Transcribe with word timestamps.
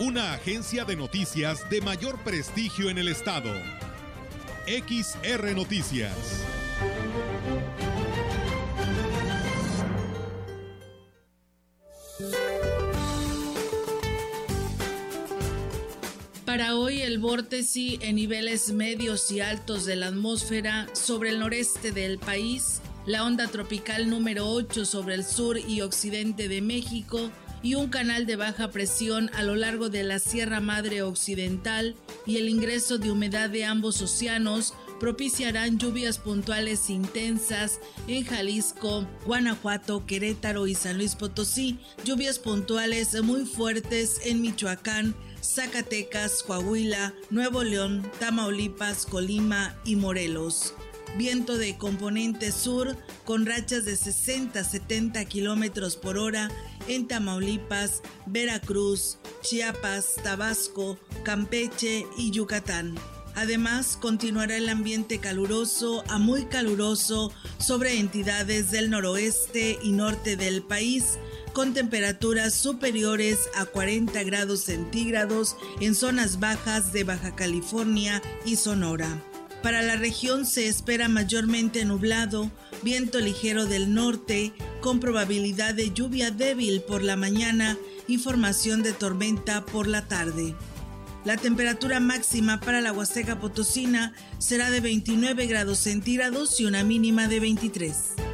Una 0.00 0.32
agencia 0.32 0.86
de 0.86 0.96
noticias 0.96 1.68
de 1.68 1.82
mayor 1.82 2.18
prestigio 2.20 2.88
en 2.88 2.96
el 2.96 3.06
estado. 3.06 3.52
XR 4.66 5.54
Noticias. 5.54 6.16
Para 16.46 16.76
hoy 16.76 17.02
el 17.02 17.18
vórtice 17.18 17.98
en 18.00 18.16
niveles 18.16 18.72
medios 18.72 19.30
y 19.30 19.40
altos 19.40 19.84
de 19.84 19.96
la 19.96 20.06
atmósfera 20.06 20.88
sobre 20.94 21.28
el 21.28 21.40
noreste 21.40 21.92
del 21.92 22.18
país, 22.18 22.80
la 23.04 23.22
onda 23.26 23.48
tropical 23.48 24.08
número 24.08 24.48
8 24.48 24.86
sobre 24.86 25.14
el 25.14 25.24
sur 25.26 25.58
y 25.58 25.82
occidente 25.82 26.48
de 26.48 26.62
México 26.62 27.30
y 27.62 27.74
un 27.74 27.88
canal 27.88 28.26
de 28.26 28.36
baja 28.36 28.70
presión 28.70 29.30
a 29.34 29.42
lo 29.42 29.56
largo 29.56 29.90
de 29.90 30.02
la 30.02 30.18
Sierra 30.18 30.60
Madre 30.60 31.02
Occidental 31.02 31.94
y 32.26 32.38
el 32.38 32.48
ingreso 32.48 32.98
de 32.98 33.10
humedad 33.10 33.50
de 33.50 33.64
ambos 33.64 34.00
océanos 34.02 34.74
propiciarán 34.98 35.78
lluvias 35.78 36.18
puntuales 36.18 36.90
intensas 36.90 37.80
en 38.06 38.24
Jalisco, 38.24 39.06
Guanajuato, 39.26 40.04
Querétaro 40.06 40.66
y 40.66 40.74
San 40.74 40.98
Luis 40.98 41.16
Potosí, 41.16 41.78
lluvias 42.04 42.38
puntuales 42.38 43.20
muy 43.22 43.46
fuertes 43.46 44.20
en 44.24 44.42
Michoacán, 44.42 45.14
Zacatecas, 45.42 46.42
Coahuila, 46.42 47.14
Nuevo 47.30 47.64
León, 47.64 48.08
Tamaulipas, 48.20 49.06
Colima 49.06 49.74
y 49.84 49.96
Morelos. 49.96 50.74
Viento 51.16 51.58
de 51.58 51.76
componente 51.76 52.52
sur 52.52 52.96
con 53.24 53.44
rachas 53.44 53.84
de 53.84 53.94
60-70 53.94 55.26
kilómetros 55.26 55.96
por 55.96 56.18
hora 56.18 56.50
en 56.88 57.08
Tamaulipas, 57.08 58.02
Veracruz, 58.26 59.18
Chiapas, 59.42 60.14
Tabasco, 60.22 60.98
Campeche 61.24 62.06
y 62.16 62.30
Yucatán. 62.30 62.94
Además, 63.34 63.96
continuará 64.00 64.56
el 64.56 64.68
ambiente 64.68 65.18
caluroso 65.18 66.04
a 66.08 66.18
muy 66.18 66.46
caluroso 66.46 67.32
sobre 67.58 67.98
entidades 67.98 68.70
del 68.70 68.90
noroeste 68.90 69.78
y 69.82 69.92
norte 69.92 70.36
del 70.36 70.62
país, 70.62 71.18
con 71.52 71.72
temperaturas 71.72 72.54
superiores 72.54 73.38
a 73.54 73.66
40 73.66 74.22
grados 74.24 74.60
centígrados 74.60 75.56
en 75.80 75.94
zonas 75.94 76.40
bajas 76.40 76.92
de 76.92 77.04
Baja 77.04 77.34
California 77.34 78.22
y 78.44 78.56
Sonora. 78.56 79.22
Para 79.62 79.82
la 79.82 79.96
región 79.96 80.46
se 80.46 80.68
espera 80.68 81.08
mayormente 81.08 81.84
nublado, 81.84 82.50
viento 82.82 83.20
ligero 83.20 83.66
del 83.66 83.92
norte, 83.92 84.52
con 84.80 85.00
probabilidad 85.00 85.74
de 85.74 85.92
lluvia 85.92 86.30
débil 86.30 86.80
por 86.80 87.02
la 87.02 87.16
mañana 87.16 87.76
y 88.08 88.16
formación 88.16 88.82
de 88.82 88.92
tormenta 88.92 89.66
por 89.66 89.86
la 89.86 90.08
tarde. 90.08 90.54
La 91.26 91.36
temperatura 91.36 92.00
máxima 92.00 92.60
para 92.60 92.80
la 92.80 92.92
Huasteca 92.92 93.38
Potosina 93.38 94.14
será 94.38 94.70
de 94.70 94.80
29 94.80 95.46
grados 95.46 95.78
centígrados 95.78 96.58
y 96.60 96.64
una 96.64 96.82
mínima 96.82 97.28
de 97.28 97.40
23. 97.40 98.29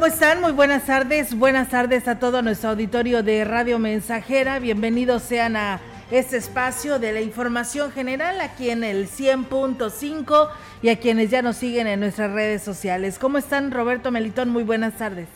¿Cómo 0.00 0.10
están? 0.10 0.40
Muy 0.40 0.52
buenas 0.52 0.86
tardes. 0.86 1.36
Buenas 1.36 1.68
tardes 1.68 2.08
a 2.08 2.18
todo 2.18 2.40
nuestro 2.40 2.70
auditorio 2.70 3.22
de 3.22 3.44
Radio 3.44 3.78
Mensajera. 3.78 4.58
Bienvenidos 4.58 5.20
sean 5.20 5.56
a 5.56 5.78
este 6.10 6.38
espacio 6.38 6.98
de 6.98 7.12
la 7.12 7.20
información 7.20 7.92
general 7.92 8.40
aquí 8.40 8.70
en 8.70 8.82
el 8.82 9.10
100.5 9.10 10.48
y 10.80 10.88
a 10.88 10.98
quienes 10.98 11.28
ya 11.28 11.42
nos 11.42 11.58
siguen 11.58 11.86
en 11.86 12.00
nuestras 12.00 12.32
redes 12.32 12.62
sociales. 12.62 13.18
¿Cómo 13.18 13.36
están, 13.36 13.70
Roberto 13.70 14.10
Melitón? 14.10 14.48
Muy 14.48 14.62
buenas 14.62 14.96
tardes. 14.96 15.28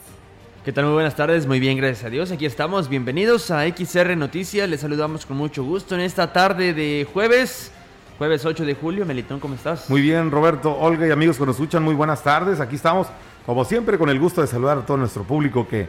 ¿Qué 0.65 0.73
tal? 0.73 0.87
Muy 0.87 0.95
buenas 0.95 1.15
tardes, 1.15 1.47
muy 1.47 1.61
bien, 1.61 1.77
gracias 1.77 2.07
a 2.07 2.09
Dios. 2.09 2.33
Aquí 2.33 2.47
estamos, 2.47 2.89
bienvenidos 2.89 3.51
a 3.51 3.69
XR 3.69 4.17
Noticias. 4.17 4.67
Les 4.67 4.81
saludamos 4.81 5.27
con 5.27 5.37
mucho 5.37 5.63
gusto 5.63 5.95
en 5.95 6.01
esta 6.01 6.33
tarde 6.33 6.73
de 6.73 7.07
jueves, 7.13 7.71
jueves 8.17 8.47
8 8.47 8.65
de 8.65 8.75
julio. 8.75 9.05
Melitón, 9.05 9.41
¿cómo 9.41 9.57
estás? 9.57 9.91
Muy 9.91 10.01
bien, 10.01 10.31
Roberto, 10.31 10.75
Olga 10.75 11.07
y 11.07 11.11
amigos 11.11 11.37
que 11.37 11.45
nos 11.45 11.57
escuchan, 11.57 11.83
muy 11.83 11.95
buenas 11.95 12.23
tardes. 12.23 12.61
Aquí 12.61 12.77
estamos 12.77 13.09
como 13.47 13.65
siempre, 13.65 13.99
con 13.99 14.09
el 14.09 14.19
gusto 14.19 14.41
de 14.41 14.47
saludar 14.47 14.79
a 14.79 14.87
todo 14.87 14.97
nuestro 14.97 15.23
público 15.25 15.69
que, 15.69 15.87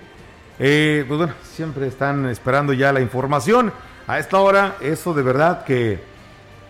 eh, 0.59 1.05
pues 1.07 1.17
bueno, 1.17 1.33
siempre 1.43 1.87
están 1.87 2.25
esperando 2.27 2.73
ya 2.73 2.91
la 2.91 3.01
información. 3.01 3.71
A 4.07 4.19
esta 4.19 4.39
hora, 4.39 4.75
eso 4.81 5.13
de 5.13 5.23
verdad 5.23 5.63
que, 5.63 5.99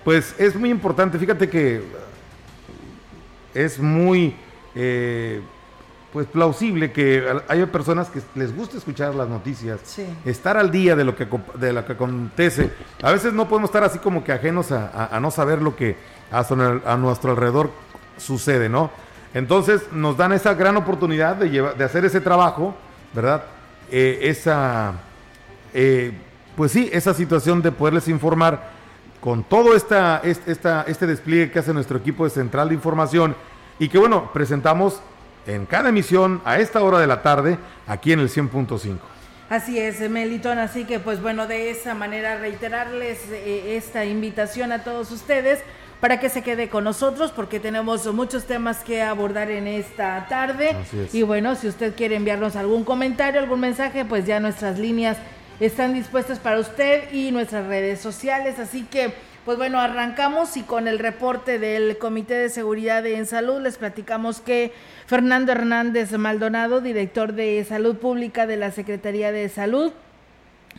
pues 0.03 0.35
es 0.37 0.55
muy 0.55 0.69
importante. 0.69 1.17
Fíjate 1.17 1.49
que 1.49 1.83
es 3.55 3.79
muy, 3.79 4.35
eh, 4.75 5.41
pues 6.13 6.27
plausible 6.27 6.93
que 6.93 7.25
haya 7.47 7.69
personas 7.71 8.09
que 8.09 8.21
les 8.35 8.55
guste 8.55 8.77
escuchar 8.77 9.15
las 9.15 9.27
noticias, 9.27 9.81
estar 10.23 10.55
al 10.55 10.71
día 10.71 10.95
de 10.95 11.03
lo 11.03 11.15
que 11.15 11.27
de 11.55 11.73
lo 11.73 11.83
que 11.83 11.93
acontece. 11.93 12.71
A 13.01 13.11
veces 13.11 13.33
no 13.33 13.49
podemos 13.49 13.69
estar 13.69 13.83
así 13.83 13.99
como 13.99 14.23
que 14.23 14.31
ajenos 14.31 14.71
a, 14.71 15.19
no 15.19 15.29
saber 15.29 15.61
lo 15.61 15.75
que 15.75 15.97
a, 16.31 16.45
a 16.85 16.95
nuestro 16.95 17.31
alrededor 17.31 17.71
sucede, 18.17 18.69
¿no? 18.69 18.91
Entonces 19.35 19.81
nos 19.91 20.15
dan 20.15 20.31
esa 20.31 20.53
gran 20.53 20.77
oportunidad 20.77 21.35
de, 21.35 21.49
de 21.49 21.83
hacer 21.83 22.05
ese 22.05 22.21
trabajo, 22.21 22.73
¿verdad? 23.13 23.43
Eh, 23.91 24.19
esa, 24.23 24.93
eh, 25.73 26.13
pues 26.55 26.71
sí, 26.71 26.89
esa 26.93 27.13
situación 27.13 27.61
de 27.61 27.73
poderles 27.73 28.07
informar 28.07 28.71
con 29.19 29.43
todo 29.43 29.75
esta, 29.75 30.21
esta, 30.23 30.85
este 30.87 31.05
despliegue 31.05 31.51
que 31.51 31.59
hace 31.59 31.73
nuestro 31.73 31.97
equipo 31.97 32.23
de 32.23 32.29
Central 32.29 32.69
de 32.69 32.75
Información 32.75 33.35
y 33.77 33.89
que 33.89 33.97
bueno, 33.97 34.31
presentamos 34.31 35.01
en 35.45 35.65
cada 35.65 35.89
emisión 35.89 36.41
a 36.45 36.59
esta 36.59 36.81
hora 36.81 36.99
de 36.99 37.07
la 37.07 37.21
tarde 37.21 37.57
aquí 37.87 38.13
en 38.13 38.21
el 38.21 38.29
100.5. 38.29 38.97
Así 39.49 39.77
es, 39.77 39.99
Melitón, 40.09 40.59
así 40.59 40.85
que 40.85 40.99
pues 40.99 41.21
bueno, 41.21 41.45
de 41.45 41.71
esa 41.71 41.93
manera 41.93 42.37
reiterarles 42.37 43.19
eh, 43.29 43.75
esta 43.75 44.05
invitación 44.05 44.71
a 44.71 44.85
todos 44.85 45.11
ustedes 45.11 45.59
para 46.05 46.19
que 46.19 46.29
se 46.29 46.43
quede 46.43 46.69
con 46.69 46.83
nosotros 46.83 47.31
porque 47.31 47.59
tenemos 47.59 48.05
muchos 48.13 48.43
temas 48.43 48.83
que 48.83 49.01
abordar 49.01 49.49
en 49.49 49.65
esta 49.65 50.27
tarde. 50.29 50.75
Y 51.11 51.23
bueno, 51.23 51.55
si 51.55 51.67
usted 51.67 51.95
quiere 51.95 52.15
enviarnos 52.15 52.55
algún 52.55 52.83
comentario, 52.83 53.39
algún 53.39 53.61
mensaje, 53.61 54.05
pues 54.05 54.27
ya 54.27 54.39
nuestras 54.39 54.77
líneas 54.77 55.17
están 55.59 55.95
dispuestas 55.95 56.37
para 56.37 56.59
usted 56.59 57.11
y 57.11 57.31
nuestras 57.31 57.65
redes 57.65 58.01
sociales. 58.01 58.59
Así 58.59 58.83
que, 58.83 59.15
pues 59.45 59.57
bueno, 59.57 59.79
arrancamos 59.79 60.57
y 60.57 60.61
con 60.61 60.87
el 60.87 60.99
reporte 60.99 61.57
del 61.57 61.97
Comité 61.97 62.35
de 62.35 62.49
Seguridad 62.49 63.03
en 63.07 63.25
Salud 63.25 63.59
les 63.59 63.77
platicamos 63.77 64.41
que 64.41 64.73
Fernando 65.07 65.53
Hernández 65.53 66.11
Maldonado, 66.19 66.81
director 66.81 67.33
de 67.33 67.65
Salud 67.67 67.95
Pública 67.95 68.45
de 68.45 68.57
la 68.57 68.69
Secretaría 68.69 69.31
de 69.31 69.49
Salud, 69.49 69.91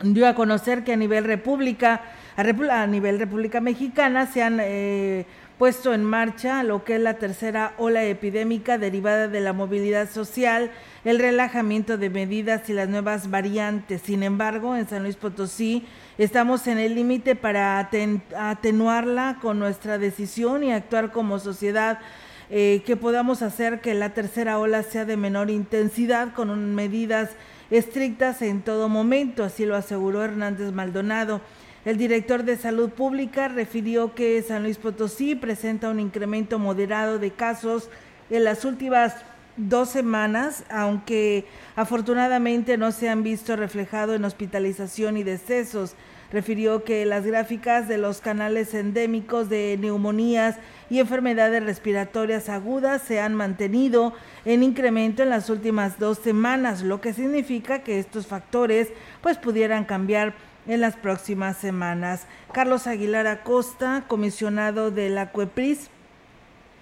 dio 0.02 0.28
a 0.28 0.36
conocer 0.36 0.84
que 0.84 0.92
a 0.92 0.96
nivel 0.96 1.24
república 1.24 2.00
a, 2.36 2.86
nivel 2.86 3.18
República 3.18 3.60
Mexicana 3.60 4.26
se 4.26 4.42
han 4.42 4.58
eh, 4.60 5.24
puesto 5.58 5.94
en 5.94 6.04
marcha 6.04 6.62
lo 6.62 6.84
que 6.84 6.96
es 6.96 7.00
la 7.00 7.14
tercera 7.14 7.72
ola 7.78 8.04
epidémica 8.04 8.76
derivada 8.76 9.26
de 9.28 9.40
la 9.40 9.54
movilidad 9.54 10.10
social, 10.10 10.70
el 11.04 11.18
relajamiento 11.18 11.96
de 11.96 12.10
medidas 12.10 12.68
y 12.68 12.74
las 12.74 12.90
nuevas 12.90 13.30
variantes. 13.30 14.02
Sin 14.02 14.22
embargo, 14.22 14.76
en 14.76 14.86
San 14.86 15.02
Luis 15.02 15.16
Potosí 15.16 15.86
estamos 16.18 16.66
en 16.66 16.78
el 16.78 16.94
límite 16.94 17.36
para 17.36 17.88
atenuarla 18.36 19.38
con 19.40 19.58
nuestra 19.58 19.96
decisión 19.96 20.62
y 20.62 20.72
actuar 20.72 21.12
como 21.12 21.38
sociedad. 21.38 22.00
Eh, 22.48 22.84
que 22.86 22.94
podamos 22.94 23.42
hacer 23.42 23.80
que 23.80 23.92
la 23.94 24.10
tercera 24.10 24.60
ola 24.60 24.84
sea 24.84 25.04
de 25.04 25.16
menor 25.16 25.50
intensidad 25.50 26.32
con 26.32 26.76
medidas 26.76 27.30
estrictas 27.70 28.40
en 28.40 28.62
todo 28.62 28.88
momento, 28.88 29.42
así 29.42 29.64
lo 29.64 29.74
aseguró 29.74 30.22
Hernández 30.22 30.70
Maldonado. 30.72 31.40
El 31.86 31.98
director 31.98 32.42
de 32.42 32.56
Salud 32.56 32.90
Pública 32.90 33.46
refirió 33.46 34.12
que 34.12 34.42
San 34.42 34.64
Luis 34.64 34.76
Potosí 34.76 35.36
presenta 35.36 35.88
un 35.88 36.00
incremento 36.00 36.58
moderado 36.58 37.20
de 37.20 37.30
casos 37.30 37.90
en 38.28 38.42
las 38.42 38.64
últimas 38.64 39.14
dos 39.56 39.90
semanas, 39.90 40.64
aunque 40.68 41.44
afortunadamente 41.76 42.76
no 42.76 42.90
se 42.90 43.08
han 43.08 43.22
visto 43.22 43.54
reflejado 43.54 44.16
en 44.16 44.24
hospitalización 44.24 45.16
y 45.16 45.22
decesos. 45.22 45.94
Refirió 46.32 46.82
que 46.82 47.06
las 47.06 47.24
gráficas 47.24 47.86
de 47.86 47.98
los 47.98 48.20
canales 48.20 48.74
endémicos 48.74 49.48
de 49.48 49.78
neumonías 49.80 50.56
y 50.90 50.98
enfermedades 50.98 51.62
respiratorias 51.62 52.48
agudas 52.48 53.00
se 53.02 53.20
han 53.20 53.36
mantenido 53.36 54.12
en 54.44 54.64
incremento 54.64 55.22
en 55.22 55.30
las 55.30 55.48
últimas 55.50 56.00
dos 56.00 56.18
semanas, 56.18 56.82
lo 56.82 57.00
que 57.00 57.12
significa 57.12 57.84
que 57.84 58.00
estos 58.00 58.26
factores 58.26 58.88
pues 59.22 59.38
pudieran 59.38 59.84
cambiar 59.84 60.34
en 60.66 60.80
las 60.80 60.96
próximas 60.96 61.56
semanas. 61.56 62.26
Carlos 62.52 62.86
Aguilar 62.86 63.26
Acosta, 63.26 64.04
comisionado 64.08 64.90
de 64.90 65.10
la 65.10 65.30
CUEPRIS, 65.30 65.90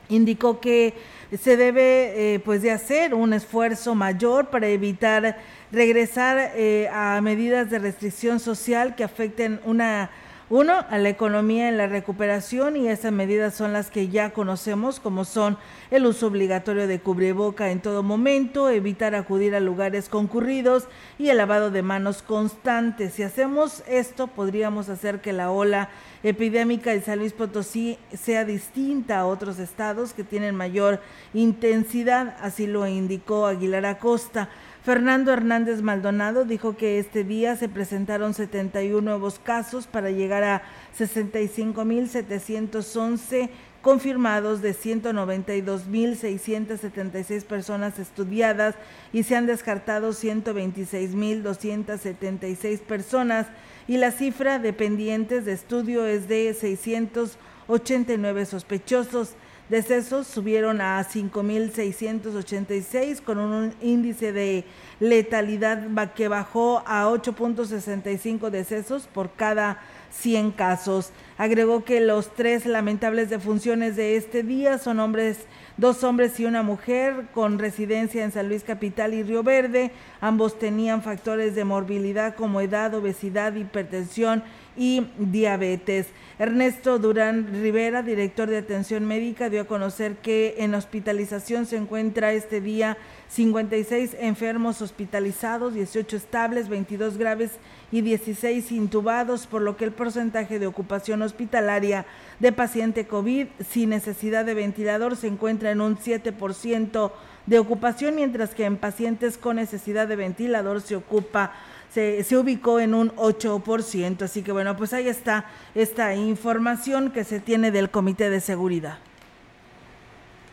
indicó 0.09 0.61
que 0.61 0.95
se 1.41 1.57
debe 1.57 2.35
eh, 2.35 2.41
pues 2.41 2.63
de 2.63 2.71
hacer 2.71 3.15
un 3.15 3.33
esfuerzo 3.33 3.95
mayor 3.95 4.49
para 4.51 4.69
evitar 4.69 5.39
regresar 5.73 6.53
eh, 6.55 6.89
a 6.93 7.21
medidas 7.21 7.71
de 7.71 7.79
restricción 7.79 8.39
social 8.39 8.95
que 8.95 9.05
afecten 9.05 9.61
una 9.65 10.11
uno, 10.51 10.85
a 10.91 10.99
la 10.99 11.09
economía 11.09 11.71
en 11.71 11.79
la 11.79 11.87
recuperación 11.87 12.77
y 12.77 12.89
esas 12.89 13.13
medidas 13.13 13.55
son 13.55 13.73
las 13.73 13.91
que 13.91 14.09
ya 14.09 14.31
conocemos 14.35 15.01
como 15.01 15.25
son 15.25 15.57
el 15.91 16.05
uso 16.05 16.27
obligatorio 16.27 16.87
de 16.87 17.01
cubreboca 17.01 17.71
en 17.71 17.81
todo 17.81 18.03
momento, 18.03 18.69
evitar 18.69 19.15
acudir 19.15 19.55
a 19.55 19.61
lugares 19.61 20.11
concurridos 20.11 20.85
y 21.19 21.31
el 21.31 21.39
lavado 21.39 21.71
de 21.71 21.83
manos 21.83 22.23
constante. 22.23 23.09
Si 23.09 23.23
hacemos 23.23 23.83
esto, 23.89 24.27
podríamos 24.27 24.91
hacer 24.91 25.23
que 25.23 25.33
la 25.33 25.51
ola 25.51 25.89
epidémica 26.23 26.91
de 26.91 27.01
San 27.01 27.21
Luis 27.21 27.33
Potosí 27.33 27.99
sea 28.13 28.45
distinta 28.45 29.21
a 29.21 29.27
otros 29.27 29.59
estados 29.59 30.13
que 30.13 30.25
tienen 30.25 30.55
mayor 30.55 31.01
intensidad, 31.33 32.37
así 32.43 32.67
lo 32.67 32.87
indicó 32.87 33.47
Aguilar 33.47 33.87
Acosta. 33.87 34.51
Fernando 34.85 35.33
Hernández 35.33 35.81
Maldonado 35.81 36.45
dijo 36.45 36.77
que 36.77 36.99
este 36.99 37.25
día 37.25 37.57
se 37.57 37.71
presentaron 37.71 38.35
71 38.35 39.01
nuevos 39.01 39.39
casos 39.39 39.87
para 39.87 40.11
llegar 40.11 40.45
a 40.45 40.61
65.711 40.99 43.49
confirmados 43.81 44.61
de 44.61 44.75
192.676 44.75 47.45
personas 47.45 47.99
estudiadas 47.99 48.75
y 49.11 49.23
se 49.23 49.37
han 49.37 49.47
descartado 49.47 50.11
126.276 50.11 52.81
personas 52.81 53.47
y 53.89 53.97
la 53.97 54.11
cifra 54.11 54.59
de 54.59 54.75
pendientes 54.75 55.47
de 55.47 55.53
estudio 55.53 56.05
es 56.05 56.29
de 56.29 56.53
689 56.53 58.45
sospechosos. 58.45 59.35
Decesos 59.75 60.29
subieron 60.29 60.81
a 60.81 61.05
5.686 61.05 63.21
con 63.21 63.39
un 63.39 63.75
índice 63.83 64.33
de 64.33 64.65
letalidad 65.01 66.15
que 66.15 66.29
bajó 66.29 66.85
a 66.87 67.09
8.65 67.09 68.51
decesos 68.51 69.09
por 69.13 69.33
cada 69.33 69.83
100 70.13 70.53
casos. 70.53 71.11
Agregó 71.39 71.83
que 71.83 72.01
los 72.01 72.33
tres 72.35 72.67
lamentables 72.67 73.31
defunciones 73.31 73.97
de 73.97 74.15
este 74.15 74.45
día 74.45 74.79
son 74.79 75.01
hombres 75.01 75.39
dos 75.77 76.05
hombres 76.05 76.39
y 76.39 76.45
una 76.45 76.63
mujer 76.63 77.27
con 77.33 77.59
residencia 77.59 78.25
en 78.25 78.33
San 78.33 78.49
Luis 78.49 78.65
Capital 78.65 79.15
y 79.15 79.23
Río 79.23 79.43
Verde. 79.43 79.91
Ambos 80.21 80.59
tenían 80.59 81.03
factores 81.03 81.55
de 81.55 81.65
morbilidad 81.65 82.35
como 82.35 82.61
edad, 82.61 82.95
obesidad, 82.95 83.55
hipertensión 83.55 84.43
y 84.77 85.07
diabetes. 85.19 86.09
Ernesto 86.39 86.99
Durán 86.99 87.49
Rivera, 87.53 88.03
director 88.03 88.49
de 88.49 88.59
atención 88.59 89.05
médica, 89.05 89.49
dio 89.49 89.63
a 89.63 89.67
conocer 89.67 90.17
que 90.17 90.57
en 90.59 90.75
hospitalización 90.75 91.67
se 91.67 91.77
encuentra 91.77 92.33
este 92.33 92.61
día 92.61 92.97
56 93.29 94.17
enfermos 94.19 94.83
hospitalizados, 94.83 95.75
18 95.75 96.17
estables, 96.17 96.69
22 96.69 97.19
graves 97.19 97.53
y 97.95 98.01
16 98.01 98.73
intubados, 98.73 99.47
por 99.47 99.63
lo 99.63 99.77
que 99.77 99.85
el 99.85 99.93
porcentaje 99.93 100.59
de 100.59 100.67
ocupación 100.67 101.23
hospitalaria 101.23 102.07
de 102.41 102.51
paciente 102.51 103.07
COVID 103.07 103.47
sin 103.71 103.91
necesidad 103.91 104.45
de 104.45 104.53
ventilador 104.53 105.15
se 105.15 105.29
encuentra 105.29 105.71
en 105.71 105.81
un 105.81 105.97
7% 105.97 107.13
de 107.47 107.59
ocupación, 107.61 108.17
mientras 108.17 108.53
que 108.53 108.65
en 108.65 108.79
pacientes 108.79 109.39
con 109.39 109.57
necesidad 109.57 110.09
de 110.09 110.17
ventilador 110.17 110.81
se 110.81 110.97
ocupa 110.97 111.53
se, 111.89 112.25
se, 112.25 112.37
ubicó 112.37 112.81
en 112.81 112.95
un 112.95 113.15
8%. 113.15 114.23
Así 114.23 114.43
que 114.43 114.51
bueno, 114.51 114.77
pues 114.77 114.93
ahí 114.93 115.07
está 115.07 115.45
esta 115.77 116.17
información 116.17 117.13
que 117.13 117.23
se 117.23 117.39
tiene 117.39 117.71
del 117.71 117.91
Comité 117.91 118.29
de 118.29 118.41
Seguridad. 118.41 118.99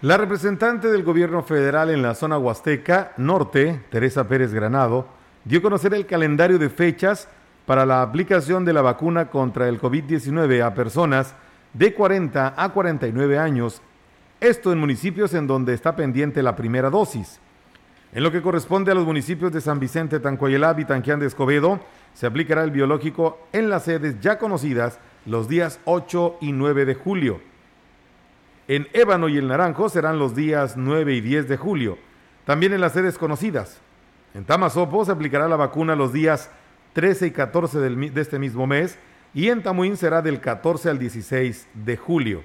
La 0.04 0.18
representante 0.18 0.90
del 0.92 1.02
gobierno 1.02 1.42
federal 1.42 1.90
en 1.90 2.04
la 2.04 2.14
zona 2.14 2.38
huasteca 2.38 3.14
norte, 3.18 3.82
Teresa 3.90 4.28
Pérez 4.28 4.54
Granado, 4.54 5.21
dio 5.46 5.60
a 5.60 5.62
conocer 5.62 5.94
el 5.94 6.06
calendario 6.06 6.60
de 6.60 6.70
fechas 6.70 7.28
para 7.66 7.86
la 7.86 8.02
aplicación 8.02 8.66
de 8.66 8.74
la 8.74 8.82
vacuna 8.82 9.30
contra 9.30 9.68
el 9.68 9.80
COVID-19 9.80 10.64
a 10.64 10.74
personas 10.74 11.36
de 11.74 11.94
40 11.94 12.54
a 12.58 12.70
49 12.70 13.38
años, 13.38 13.82
esto 14.40 14.72
en 14.72 14.80
municipios 14.80 15.34
en 15.34 15.48
donde 15.48 15.74
está 15.74 15.96
pendiente 15.96 16.44
la 16.44 16.56
primera 16.56 16.90
dosis. 16.90 17.40
En 18.14 18.24
lo 18.24 18.32
que 18.32 18.42
corresponde 18.42 18.92
a 18.92 18.96
los 18.96 19.06
municipios 19.06 19.54
de 19.54 19.62
San 19.62 19.80
Vicente, 19.80 20.20
Tancoyelab 20.20 20.80
y 20.80 20.86
Tanquián 20.86 21.20
de 21.20 21.28
Escobedo, 21.28 21.80
se 22.14 22.28
aplicará 22.28 22.64
el 22.64 22.72
biológico 22.72 23.40
en 23.54 23.70
las 23.70 23.84
sedes 23.86 24.20
ya 24.20 24.38
conocidas 24.38 25.00
los 25.26 25.48
días 25.48 25.80
8 25.86 26.38
y 26.42 26.52
9 26.52 26.86
de 26.86 26.96
julio. 26.96 27.40
En 28.68 28.88
Ébano 28.94 29.30
y 29.30 29.38
el 29.38 29.48
Naranjo 29.48 29.88
serán 29.88 30.20
los 30.20 30.36
días 30.36 30.76
9 30.76 31.14
y 31.14 31.22
10 31.22 31.48
de 31.48 31.58
julio, 31.58 31.98
también 32.46 32.74
en 32.74 32.82
las 32.82 32.94
sedes 32.94 33.18
conocidas. 33.18 33.80
En 34.34 34.46
Tamazopo 34.46 35.04
se 35.04 35.12
aplicará 35.12 35.48
la 35.48 35.58
vacuna 35.58 35.96
los 35.96 36.14
días 36.14 36.50
13 36.94 37.28
y 37.28 37.32
14 37.32 37.80
de 37.80 38.22
este 38.22 38.40
mismo 38.40 38.66
mes 38.66 38.98
y 39.34 39.50
en 39.50 39.62
Tamuín 39.62 39.98
será 39.98 40.22
del 40.22 40.40
14 40.40 40.90
al 40.90 41.00
16 41.00 41.68
de 41.74 41.98
julio. 41.98 42.44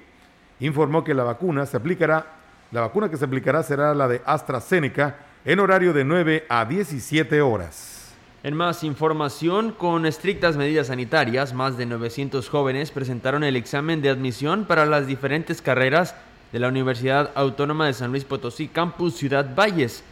Informó 0.59 1.03
que 1.03 1.13
la 1.13 1.23
vacuna 1.23 1.65
se 1.65 1.77
aplicará, 1.77 2.25
la 2.71 2.81
vacuna 2.81 3.09
que 3.09 3.17
se 3.17 3.25
aplicará 3.25 3.63
será 3.63 3.93
la 3.93 4.07
de 4.07 4.21
AstraZeneca 4.25 5.17
en 5.45 5.59
horario 5.59 5.93
de 5.93 6.03
9 6.03 6.45
a 6.49 6.65
17 6.65 7.41
horas. 7.41 8.13
En 8.43 8.53
más 8.55 8.83
información, 8.83 9.71
con 9.71 10.05
estrictas 10.05 10.57
medidas 10.57 10.87
sanitarias, 10.87 11.53
más 11.53 11.77
de 11.77 11.85
900 11.85 12.49
jóvenes 12.49 12.91
presentaron 12.91 13.43
el 13.43 13.55
examen 13.55 14.01
de 14.01 14.09
admisión 14.09 14.65
para 14.65 14.85
las 14.85 15.07
diferentes 15.07 15.61
carreras 15.61 16.15
de 16.51 16.59
la 16.59 16.67
Universidad 16.67 17.31
Autónoma 17.35 17.87
de 17.87 17.93
San 17.93 18.11
Luis 18.11 18.25
Potosí, 18.25 18.67
Campus 18.67 19.15
Ciudad 19.15 19.55
Valles. 19.55 20.03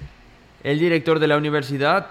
El 0.65 0.79
director 0.79 1.19
de 1.19 1.27
la 1.27 1.37
universidad, 1.37 2.07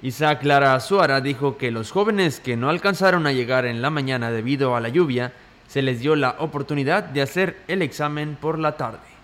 Isaac 0.00 0.44
Lara 0.44 0.76
Azuara, 0.76 1.20
dijo 1.20 1.58
que 1.58 1.72
los 1.72 1.90
jóvenes 1.90 2.38
que 2.38 2.56
no 2.56 2.68
alcanzaron 2.70 3.26
a 3.26 3.32
llegar 3.32 3.66
en 3.66 3.82
la 3.82 3.90
mañana 3.90 4.30
debido 4.30 4.76
a 4.76 4.80
la 4.80 4.90
lluvia, 4.90 5.32
se 5.66 5.82
les 5.82 5.98
dio 5.98 6.14
la 6.14 6.36
oportunidad 6.38 7.02
de 7.02 7.22
hacer 7.22 7.56
el 7.66 7.82
examen 7.82 8.38
por 8.40 8.60
la 8.60 8.76
tarde. 8.76 9.15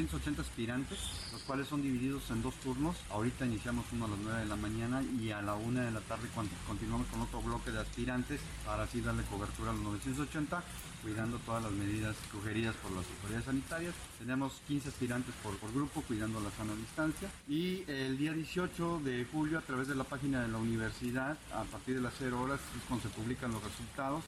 180 0.00 0.40
aspirantes, 0.40 0.98
los 1.30 1.42
cuales 1.42 1.68
son 1.68 1.82
divididos 1.82 2.30
en 2.30 2.40
dos 2.40 2.54
turnos. 2.54 2.96
Ahorita 3.10 3.44
iniciamos 3.44 3.84
uno 3.92 4.06
a 4.06 4.08
las 4.08 4.18
9 4.18 4.40
de 4.40 4.46
la 4.46 4.56
mañana 4.56 5.02
y 5.02 5.30
a 5.30 5.42
la 5.42 5.54
1 5.56 5.78
de 5.78 5.90
la 5.90 6.00
tarde 6.00 6.26
continuamos 6.66 7.06
con 7.08 7.20
otro 7.20 7.42
bloque 7.42 7.70
de 7.70 7.80
aspirantes 7.80 8.40
para 8.64 8.84
así 8.84 9.02
darle 9.02 9.24
cobertura 9.24 9.72
a 9.72 9.74
los 9.74 9.82
980, 9.82 10.62
cuidando 11.02 11.38
todas 11.40 11.64
las 11.64 11.72
medidas 11.72 12.16
sugeridas 12.32 12.74
por 12.76 12.92
las 12.92 13.04
autoridades 13.06 13.44
sanitarias. 13.44 13.94
Tenemos 14.18 14.62
15 14.68 14.88
aspirantes 14.88 15.34
por, 15.42 15.54
por 15.58 15.70
grupo, 15.70 16.00
cuidando 16.00 16.40
la 16.40 16.50
sana 16.52 16.74
distancia. 16.74 17.28
Y 17.46 17.84
el 17.86 18.16
día 18.16 18.32
18 18.32 19.00
de 19.04 19.26
julio, 19.30 19.58
a 19.58 19.62
través 19.62 19.86
de 19.86 19.96
la 19.96 20.04
página 20.04 20.40
de 20.40 20.48
la 20.48 20.56
universidad, 20.56 21.36
a 21.52 21.64
partir 21.64 21.96
de 21.96 22.00
las 22.00 22.14
0 22.18 22.40
horas 22.40 22.60
es 22.74 22.82
cuando 22.88 23.06
se 23.06 23.14
publican 23.14 23.52
los 23.52 23.62
resultados. 23.62 24.24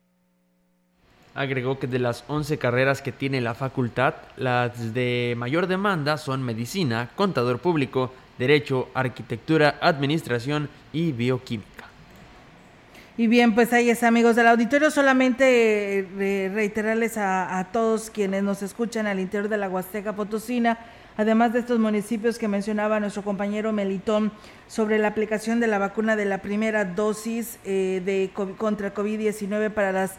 Agregó 1.35 1.79
que 1.79 1.87
de 1.87 1.99
las 1.99 2.25
11 2.29 2.59
carreras 2.59 3.01
que 3.01 3.12
tiene 3.12 3.41
la 3.41 3.55
facultad, 3.55 4.15
las 4.37 4.93
de 4.93 5.35
mayor 5.39 5.67
demanda 5.67 6.19
son 6.19 6.43
medicina, 6.43 7.11
contador 7.15 7.59
público, 7.59 8.12
derecho, 8.39 8.89
arquitectura, 8.95 9.79
administración 9.81 10.69
y 10.93 11.12
bioquímica. 11.12 11.73
Y 13.17 13.27
bien, 13.27 13.55
pues 13.55 13.73
ahí 13.73 13.91
es 13.91 14.03
amigos 14.03 14.37
del 14.37 14.47
auditorio, 14.47 14.91
solamente 14.91 15.99
eh, 15.99 16.51
reiterarles 16.53 17.19
a, 17.19 17.69
todos 17.71 18.11
quienes 18.11 18.43
nos 18.43 18.62
escuchan 18.62 19.07
al 19.07 19.21
interior 19.21 19.51
de 19.51 19.59
la 19.59 19.69
Huasteca 19.69 20.15
Potosina, 20.15 20.79
además 21.19 21.53
de 21.53 21.59
estos 21.59 21.79
municipios 21.79 22.39
que 22.39 22.49
mencionaba 22.49 23.01
nuestro 23.01 23.23
compañero 23.23 23.71
Melitón 23.73 24.33
sobre 24.67 24.99
la 24.99 25.09
aplicación 25.09 25.61
de 25.61 25.67
la 25.67 25.79
vacuna 25.79 26.17
de 26.17 26.25
la 26.25 26.39
primera 26.39 26.87
dosis 26.87 27.59
eh, 27.65 28.01
de 28.03 28.31
contra 28.57 28.95
COVID-19 28.95 29.71
para 29.71 29.93
las 29.93 30.12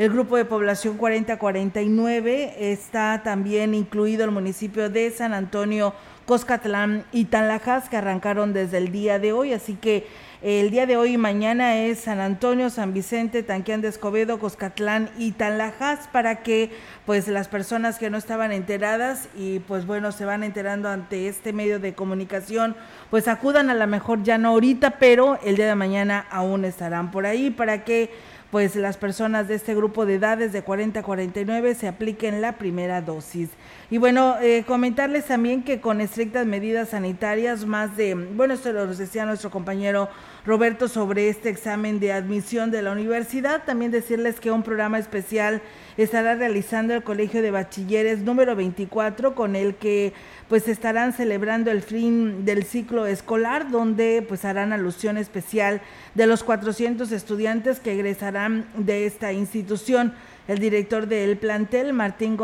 el 0.00 0.08
grupo 0.08 0.38
de 0.38 0.46
población 0.46 0.96
4049 0.96 2.54
está 2.72 3.20
también 3.22 3.74
incluido 3.74 4.24
el 4.24 4.30
municipio 4.30 4.88
de 4.88 5.10
San 5.10 5.34
Antonio, 5.34 5.92
Coscatlán 6.24 7.04
y 7.12 7.26
Tanlajas 7.26 7.90
que 7.90 7.98
arrancaron 7.98 8.54
desde 8.54 8.78
el 8.78 8.92
día 8.92 9.18
de 9.18 9.34
hoy, 9.34 9.52
así 9.52 9.74
que 9.74 10.06
el 10.40 10.70
día 10.70 10.86
de 10.86 10.96
hoy 10.96 11.12
y 11.12 11.18
mañana 11.18 11.76
es 11.76 11.98
San 11.98 12.18
Antonio, 12.18 12.70
San 12.70 12.94
Vicente, 12.94 13.42
Tanquián 13.42 13.82
de 13.82 13.88
Escobedo, 13.88 14.38
Coscatlán 14.38 15.10
y 15.18 15.32
Tanlajas 15.32 16.08
para 16.10 16.42
que 16.42 16.70
pues 17.04 17.28
las 17.28 17.48
personas 17.48 17.98
que 17.98 18.08
no 18.08 18.16
estaban 18.16 18.52
enteradas 18.52 19.28
y 19.36 19.58
pues 19.58 19.84
bueno 19.84 20.12
se 20.12 20.24
van 20.24 20.44
enterando 20.44 20.88
ante 20.88 21.28
este 21.28 21.52
medio 21.52 21.78
de 21.78 21.92
comunicación 21.92 22.74
pues 23.10 23.28
acudan 23.28 23.68
a 23.68 23.74
la 23.74 23.86
mejor 23.86 24.22
ya 24.22 24.38
no 24.38 24.48
ahorita 24.48 24.92
pero 24.92 25.38
el 25.44 25.56
día 25.56 25.66
de 25.66 25.74
mañana 25.74 26.24
aún 26.30 26.64
estarán 26.64 27.10
por 27.10 27.26
ahí 27.26 27.50
para 27.50 27.84
que 27.84 28.08
pues 28.50 28.74
las 28.74 28.96
personas 28.96 29.48
de 29.48 29.54
este 29.54 29.74
grupo 29.74 30.06
de 30.06 30.16
edades 30.16 30.52
de 30.52 30.62
40 30.62 31.00
a 31.00 31.02
49 31.02 31.74
se 31.74 31.88
apliquen 31.88 32.40
la 32.40 32.58
primera 32.58 33.00
dosis. 33.00 33.48
Y 33.92 33.98
bueno, 33.98 34.36
eh, 34.40 34.62
comentarles 34.68 35.24
también 35.24 35.64
que 35.64 35.80
con 35.80 36.00
estrictas 36.00 36.46
medidas 36.46 36.90
sanitarias, 36.90 37.66
más 37.66 37.96
de, 37.96 38.14
bueno, 38.14 38.54
esto 38.54 38.72
lo 38.72 38.86
decía 38.86 39.26
nuestro 39.26 39.50
compañero 39.50 40.08
Roberto 40.46 40.86
sobre 40.86 41.28
este 41.28 41.48
examen 41.48 41.98
de 41.98 42.12
admisión 42.12 42.70
de 42.70 42.82
la 42.82 42.92
universidad. 42.92 43.64
También 43.64 43.90
decirles 43.90 44.38
que 44.38 44.52
un 44.52 44.62
programa 44.62 45.00
especial 45.00 45.60
estará 45.96 46.36
realizando 46.36 46.94
el 46.94 47.02
Colegio 47.02 47.42
de 47.42 47.50
Bachilleres 47.50 48.20
número 48.20 48.54
24 48.54 49.34
con 49.34 49.56
el 49.56 49.74
que 49.74 50.12
pues 50.48 50.68
estarán 50.68 51.12
celebrando 51.12 51.72
el 51.72 51.82
fin 51.82 52.44
del 52.44 52.62
ciclo 52.62 53.06
escolar 53.06 53.72
donde 53.72 54.24
pues 54.26 54.44
harán 54.44 54.72
alusión 54.72 55.18
especial 55.18 55.80
de 56.14 56.28
los 56.28 56.44
400 56.44 57.10
estudiantes 57.10 57.80
que 57.80 57.92
egresarán 57.94 58.66
de 58.76 59.06
esta 59.06 59.32
institución. 59.32 60.14
El 60.50 60.58
director 60.58 61.06
del 61.06 61.36
plantel, 61.36 61.92
Martín 61.92 62.36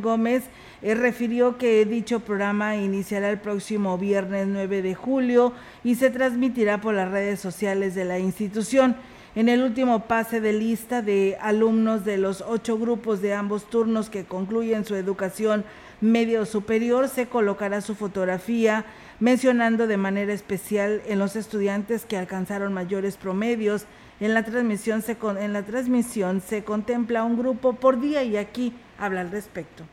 Gómez, 0.00 0.44
eh, 0.80 0.94
refirió 0.94 1.58
que 1.58 1.84
dicho 1.84 2.20
programa 2.20 2.76
iniciará 2.76 3.28
el 3.28 3.38
próximo 3.38 3.98
viernes 3.98 4.46
9 4.46 4.80
de 4.80 4.94
julio 4.94 5.52
y 5.84 5.96
se 5.96 6.08
transmitirá 6.08 6.80
por 6.80 6.94
las 6.94 7.10
redes 7.10 7.38
sociales 7.38 7.94
de 7.94 8.06
la 8.06 8.18
institución. 8.18 8.96
En 9.34 9.50
el 9.50 9.62
último 9.62 10.06
pase 10.06 10.40
de 10.40 10.54
lista 10.54 11.02
de 11.02 11.36
alumnos 11.42 12.06
de 12.06 12.16
los 12.16 12.40
ocho 12.40 12.78
grupos 12.78 13.20
de 13.20 13.34
ambos 13.34 13.68
turnos 13.68 14.08
que 14.08 14.24
concluyen 14.24 14.86
su 14.86 14.94
educación 14.94 15.66
medio 16.00 16.46
superior 16.46 17.08
se 17.08 17.26
colocará 17.26 17.80
su 17.80 17.94
fotografía 17.94 18.84
mencionando 19.20 19.86
de 19.86 19.96
manera 19.96 20.32
especial 20.32 21.02
en 21.06 21.18
los 21.18 21.36
estudiantes 21.36 22.04
que 22.04 22.16
alcanzaron 22.16 22.72
mayores 22.72 23.16
promedios. 23.16 23.84
En 24.20 24.34
la 24.34 24.42
transmisión 24.42 25.00
se, 25.02 25.16
en 25.22 25.52
la 25.52 25.64
transmisión 25.64 26.40
se 26.40 26.64
contempla 26.64 27.22
un 27.22 27.38
grupo 27.38 27.74
por 27.74 28.00
día 28.00 28.24
y 28.24 28.36
aquí 28.36 28.72
habla 28.98 29.20
al 29.20 29.30
respecto. 29.30 29.84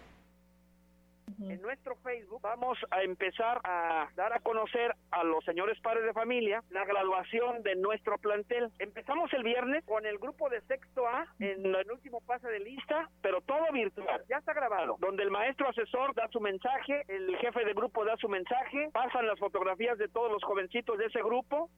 En 1.39 1.61
nuestro 1.61 1.95
Facebook 1.97 2.41
vamos 2.41 2.77
a 2.89 3.03
empezar 3.03 3.59
a 3.65 4.07
dar 4.15 4.33
a 4.33 4.39
conocer 4.39 4.95
a 5.11 5.23
los 5.23 5.43
señores 5.43 5.77
padres 5.81 6.05
de 6.05 6.13
familia 6.13 6.63
la 6.69 6.85
graduación 6.85 7.61
de 7.61 7.75
nuestro 7.75 8.17
plantel. 8.17 8.71
Empezamos 8.79 9.31
el 9.33 9.43
viernes 9.43 9.83
con 9.85 10.05
el 10.05 10.17
grupo 10.17 10.49
de 10.49 10.61
sexto 10.61 11.05
A 11.07 11.27
en 11.39 11.75
el 11.75 11.91
último 11.91 12.21
pase 12.21 12.47
de 12.47 12.61
lista, 12.61 13.09
pero 13.21 13.41
todo 13.41 13.71
virtual. 13.73 14.23
Ya 14.29 14.37
está 14.37 14.53
grabado, 14.53 14.95
donde 14.99 15.23
el 15.23 15.29
maestro 15.29 15.67
asesor 15.67 16.15
da 16.15 16.27
su 16.29 16.39
mensaje, 16.39 17.03
el 17.09 17.35
jefe 17.37 17.65
de 17.65 17.73
grupo 17.73 18.05
da 18.05 18.15
su 18.17 18.29
mensaje, 18.29 18.89
pasan 18.91 19.27
las 19.27 19.37
fotografías 19.37 19.97
de 19.97 20.07
todos 20.07 20.31
los 20.31 20.43
jovencitos 20.43 20.97
de 20.97 21.05
ese 21.05 21.21
grupo 21.21 21.69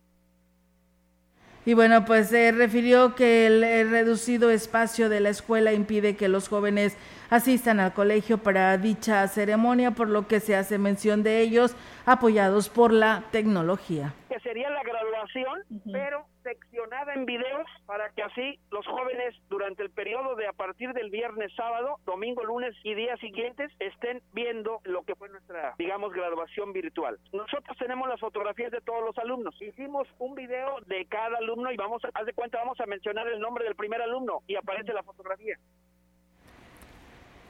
y 1.67 1.73
bueno, 1.73 2.05
pues 2.05 2.29
se 2.29 2.53
refirió 2.53 3.13
que 3.13 3.45
el, 3.45 3.89
reducido 3.89 4.51
espacio 4.51 5.09
de 5.09 5.19
la 5.19 5.27
escuela 5.27 5.73
impide 5.73 6.15
que 6.15 6.29
los 6.29 6.47
jóvenes 6.47 6.97
asistan 7.29 7.81
al 7.81 7.91
colegio 7.91 8.37
para 8.37 8.77
dicha 8.77 9.27
ceremonia, 9.27 9.91
por 9.91 10.07
lo 10.07 10.29
que 10.29 10.39
se 10.39 10.55
hace 10.55 10.77
mención 10.77 11.23
de 11.23 11.41
ellos 11.41 11.75
apoyados 12.05 12.69
por 12.69 12.93
la 12.93 13.25
tecnología. 13.31 14.13
Que 14.29 14.39
sería 14.39 14.69
la 14.69 14.81
graduación, 14.81 15.59
pero 15.91 16.25
seccionada 16.47 17.13
en 17.13 17.25
videos 17.25 17.67
para 17.85 18.09
que 18.11 18.23
así 18.23 18.57
los 18.71 18.85
jóvenes 18.87 19.35
durante 19.49 19.83
el 19.83 19.89
periodo 19.89 20.35
de 20.37 20.47
a 20.47 20.53
partir 20.53 20.93
del 20.93 21.09
viernes, 21.09 21.51
sábado, 21.55 21.99
domingo, 22.05 22.45
lunes 22.45 22.73
y 22.83 22.93
días 22.93 23.19
siguientes 23.19 23.69
estén 23.79 24.21
viendo 24.31 24.79
lo 24.85 25.03
que 25.03 25.15
fue 25.15 25.27
nuestra, 25.27 25.75
digamos, 25.77 26.13
graduación 26.13 26.71
virtual. 26.71 27.19
Nosotros 27.33 27.77
tenemos 27.77 28.07
las 28.07 28.21
fotografías 28.21 28.71
de 28.71 28.79
todos 28.79 29.03
los 29.03 29.17
alumnos. 29.17 29.61
Hicimos 29.61 30.07
un 30.19 30.35
video 30.35 30.79
de 30.85 31.05
cada 31.07 31.37
alumno 31.37 31.69
y 31.69 31.75
vamos, 31.75 32.01
a, 32.05 32.11
haz 32.13 32.25
de 32.25 32.33
cuenta, 32.33 32.59
vamos 32.59 32.79
a 32.79 32.85
mencionar 32.85 33.27
el 33.27 33.41
nombre 33.41 33.65
del 33.65 33.75
primer 33.75 34.01
alumno 34.01 34.41
y 34.47 34.55
aparece 34.55 34.93
la 34.93 35.03
fotografía. 35.03 35.57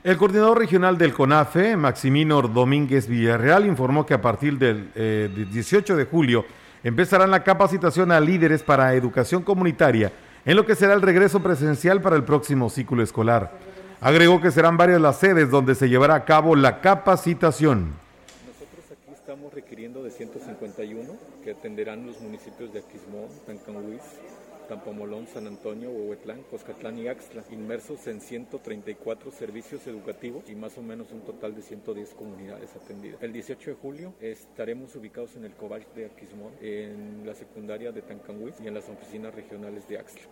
El 0.03 0.17
coordinador 0.17 0.57
regional 0.57 0.97
del 0.97 1.13
CONAFE, 1.13 1.75
Maximino 1.75 2.41
Domínguez 2.41 3.07
Villarreal, 3.07 3.65
informó 3.67 4.05
que 4.05 4.15
a 4.15 4.21
partir 4.21 4.57
del 4.57 4.91
18 5.51 5.93
eh, 5.93 5.97
de 5.97 6.05
julio 6.05 6.45
empezarán 6.88 7.32
la 7.32 7.44
capacitación 7.44 8.13
a 8.13 8.20
líderes 8.22 8.63
para 8.63 8.94
educación 8.94 9.44
comunitaria 9.44 10.13
en 10.46 10.56
lo 10.56 10.65
que 10.65 10.74
será 10.74 10.94
el 10.94 11.01
regreso 11.01 11.44
presencial 11.44 12.01
para 12.01 12.15
el 12.15 12.24
próximo 12.24 12.70
ciclo 12.70 13.03
escolar. 13.03 13.51
Agregó 14.00 14.39
que 14.39 14.51
serán 14.51 14.77
varias 14.77 15.01
las 15.01 15.20
sedes 15.20 15.50
donde 15.51 15.75
se 15.75 15.89
llevará 15.89 16.15
a 16.15 16.24
cabo 16.24 16.56
la 16.56 16.79
capacitación. 16.79 17.91
Nosotros 18.48 18.86
aquí 18.89 19.13
estamos 19.13 19.53
requiriendo 19.53 20.01
de 20.01 20.12
151 20.12 21.12
que 21.44 21.51
atenderán 21.51 22.08
los 22.08 22.22
municipios 22.22 22.72
de 22.72 22.79
Aquismón, 22.79 23.27
Tancanhuiz, 23.46 24.01
Tampamolón, 24.67 25.27
San 25.27 25.47
Antonio, 25.47 25.89
Huehuetlán, 25.89 26.43
Coscatlán 26.51 26.97
y 26.97 27.07
Axtla, 27.07 27.43
inmersos 27.51 28.05
en 28.07 28.21
134 28.21 29.31
servicios 29.31 29.88
educativos 29.88 30.50
y 30.50 30.55
más 30.55 30.77
o 30.77 30.81
menos 30.81 31.12
un 31.12 31.21
total 31.21 31.55
de 31.55 31.62
110 31.62 32.13
comunidades 32.13 32.75
atendidas. 32.75 33.21
El 33.21 33.33
18 33.33 33.71
de 33.71 33.75
julio 33.75 34.13
estaremos 34.19 34.95
ubicados 34.95 35.36
en 35.36 35.45
el 35.45 35.53
Cobach 35.53 35.88
de 35.95 36.05
Aquismón, 36.05 36.51
en 36.62 37.24
la 37.25 37.33
secundaria 37.33 37.91
de 37.91 38.01
Tancanhuiz 38.01 38.55
y 38.63 38.67
en 38.67 38.74
las 38.74 38.88
oficinas 38.89 39.33
regionales 39.33 39.88
de 39.88 40.00
Axtla. 40.00 40.27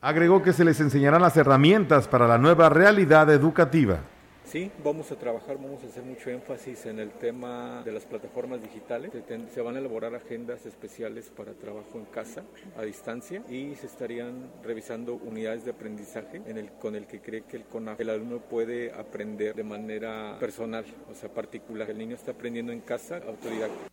Agregó 0.00 0.42
que 0.42 0.52
se 0.52 0.64
les 0.64 0.78
enseñarán 0.80 1.22
las 1.22 1.36
herramientas 1.36 2.06
para 2.06 2.28
la 2.28 2.38
nueva 2.38 2.68
realidad 2.68 3.30
educativa. 3.30 4.00
Sí, 4.50 4.70
vamos 4.82 5.12
a 5.12 5.16
trabajar, 5.16 5.58
vamos 5.60 5.84
a 5.84 5.88
hacer 5.88 6.02
mucho 6.02 6.30
énfasis 6.30 6.86
en 6.86 6.98
el 7.00 7.10
tema 7.10 7.82
de 7.84 7.92
las 7.92 8.06
plataformas 8.06 8.62
digitales. 8.62 9.12
Se, 9.52 9.60
van 9.60 9.76
a 9.76 9.78
elaborar 9.78 10.14
agendas 10.14 10.64
especiales 10.64 11.30
para 11.36 11.52
trabajo 11.52 11.98
en 11.98 12.06
casa, 12.06 12.44
a 12.78 12.82
distancia, 12.82 13.42
y 13.50 13.74
se 13.74 13.84
estarían 13.84 14.50
revisando 14.64 15.16
unidades 15.16 15.66
de 15.66 15.72
aprendizaje 15.72 16.40
con 16.80 16.94
el 16.94 17.06
que 17.06 17.20
cree 17.20 17.42
que 17.42 17.58
el 17.58 17.64
el 17.98 18.08
alumno 18.08 18.38
puede 18.38 18.90
aprender 18.90 19.54
de 19.54 19.64
manera 19.64 20.38
personal, 20.40 20.86
o 21.12 21.14
sea, 21.14 21.28
particular. 21.28 21.90
El 21.90 21.98
niño 21.98 22.14
está 22.14 22.30
aprendiendo 22.30 22.72
en 22.72 22.80
casa, 22.80 23.16
autodidacta. 23.16 23.88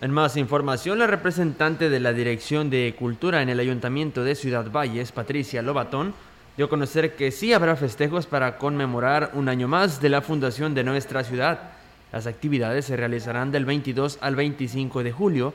En 0.00 0.12
más 0.12 0.36
información, 0.36 1.00
la 1.00 1.08
representante 1.08 1.90
de 1.90 1.98
la 1.98 2.12
Dirección 2.12 2.70
de 2.70 2.94
Cultura 2.96 3.42
en 3.42 3.48
el 3.48 3.58
Ayuntamiento 3.58 4.22
de 4.22 4.36
Ciudad 4.36 4.70
Valles, 4.70 5.10
Patricia 5.10 5.62
Lobatón, 5.62 6.14
dio 6.60 6.66
a 6.66 6.68
conocer 6.68 7.16
que 7.16 7.30
sí 7.30 7.54
habrá 7.54 7.74
festejos 7.74 8.26
para 8.26 8.58
conmemorar 8.58 9.30
un 9.32 9.48
año 9.48 9.66
más 9.66 10.02
de 10.02 10.10
la 10.10 10.20
fundación 10.20 10.74
de 10.74 10.84
nuestra 10.84 11.24
ciudad. 11.24 11.70
Las 12.12 12.26
actividades 12.26 12.84
se 12.84 12.98
realizarán 12.98 13.50
del 13.50 13.64
22 13.64 14.18
al 14.20 14.36
25 14.36 15.02
de 15.02 15.10
julio 15.10 15.54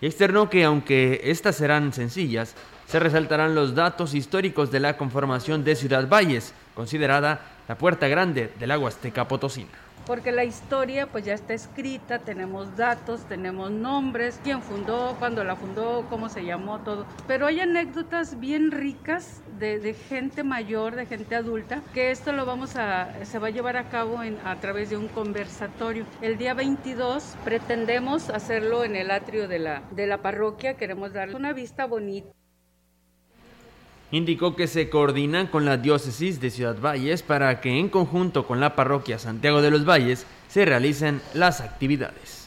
y 0.00 0.06
externó 0.06 0.50
que 0.50 0.64
aunque 0.64 1.20
estas 1.22 1.54
serán 1.54 1.92
sencillas, 1.92 2.56
se 2.88 2.98
resaltarán 2.98 3.54
los 3.54 3.76
datos 3.76 4.12
históricos 4.12 4.72
de 4.72 4.80
la 4.80 4.96
conformación 4.96 5.62
de 5.62 5.76
Ciudad 5.76 6.08
Valles, 6.08 6.52
considerada 6.74 7.42
la 7.70 7.78
puerta 7.78 8.08
grande 8.08 8.50
del 8.58 8.72
agua 8.72 8.88
azteca 8.88 9.28
potosina 9.28 9.68
porque 10.04 10.32
la 10.32 10.42
historia 10.42 11.06
pues 11.06 11.24
ya 11.24 11.34
está 11.34 11.54
escrita, 11.54 12.18
tenemos 12.18 12.76
datos, 12.76 13.20
tenemos 13.28 13.70
nombres, 13.70 14.40
quién 14.42 14.60
fundó, 14.60 15.14
cuándo 15.20 15.44
la 15.44 15.54
fundó, 15.54 16.04
cómo 16.10 16.28
se 16.28 16.44
llamó, 16.44 16.80
todo. 16.80 17.06
Pero 17.28 17.46
hay 17.46 17.60
anécdotas 17.60 18.40
bien 18.40 18.72
ricas 18.72 19.40
de, 19.60 19.94
gente 20.08 20.42
mayor, 20.42 20.96
de 20.96 21.06
gente 21.06 21.36
adulta, 21.36 21.80
que 21.94 22.10
esto 22.10 22.32
lo 22.32 22.44
vamos 22.44 22.74
a, 22.74 23.24
se 23.24 23.38
va 23.38 23.48
a 23.48 23.50
llevar 23.50 23.76
a 23.76 23.88
cabo 23.88 24.18
a 24.44 24.56
través 24.56 24.90
de 24.90 24.96
un 24.96 25.06
conversatorio. 25.06 26.04
El 26.22 26.38
día 26.38 26.54
22 26.54 27.36
pretendemos 27.44 28.30
hacerlo 28.30 28.82
en 28.82 28.96
el 28.96 29.12
atrio 29.12 29.46
de 29.46 29.60
la, 29.60 29.82
de 29.92 30.08
la 30.08 30.18
parroquia, 30.22 30.74
queremos 30.74 31.12
darle 31.12 31.36
una 31.36 31.52
vista 31.52 31.86
bonita 31.86 32.39
indicó 34.10 34.56
que 34.56 34.66
se 34.66 34.88
coordinan 34.88 35.46
con 35.46 35.64
la 35.64 35.76
diócesis 35.76 36.40
de 36.40 36.50
Ciudad 36.50 36.80
Valles 36.80 37.22
para 37.22 37.60
que 37.60 37.78
en 37.78 37.88
conjunto 37.88 38.46
con 38.46 38.60
la 38.60 38.74
parroquia 38.74 39.18
Santiago 39.18 39.62
de 39.62 39.70
los 39.70 39.88
Valles 39.88 40.26
se 40.48 40.64
realicen 40.64 41.20
las 41.34 41.60
actividades. 41.60 42.40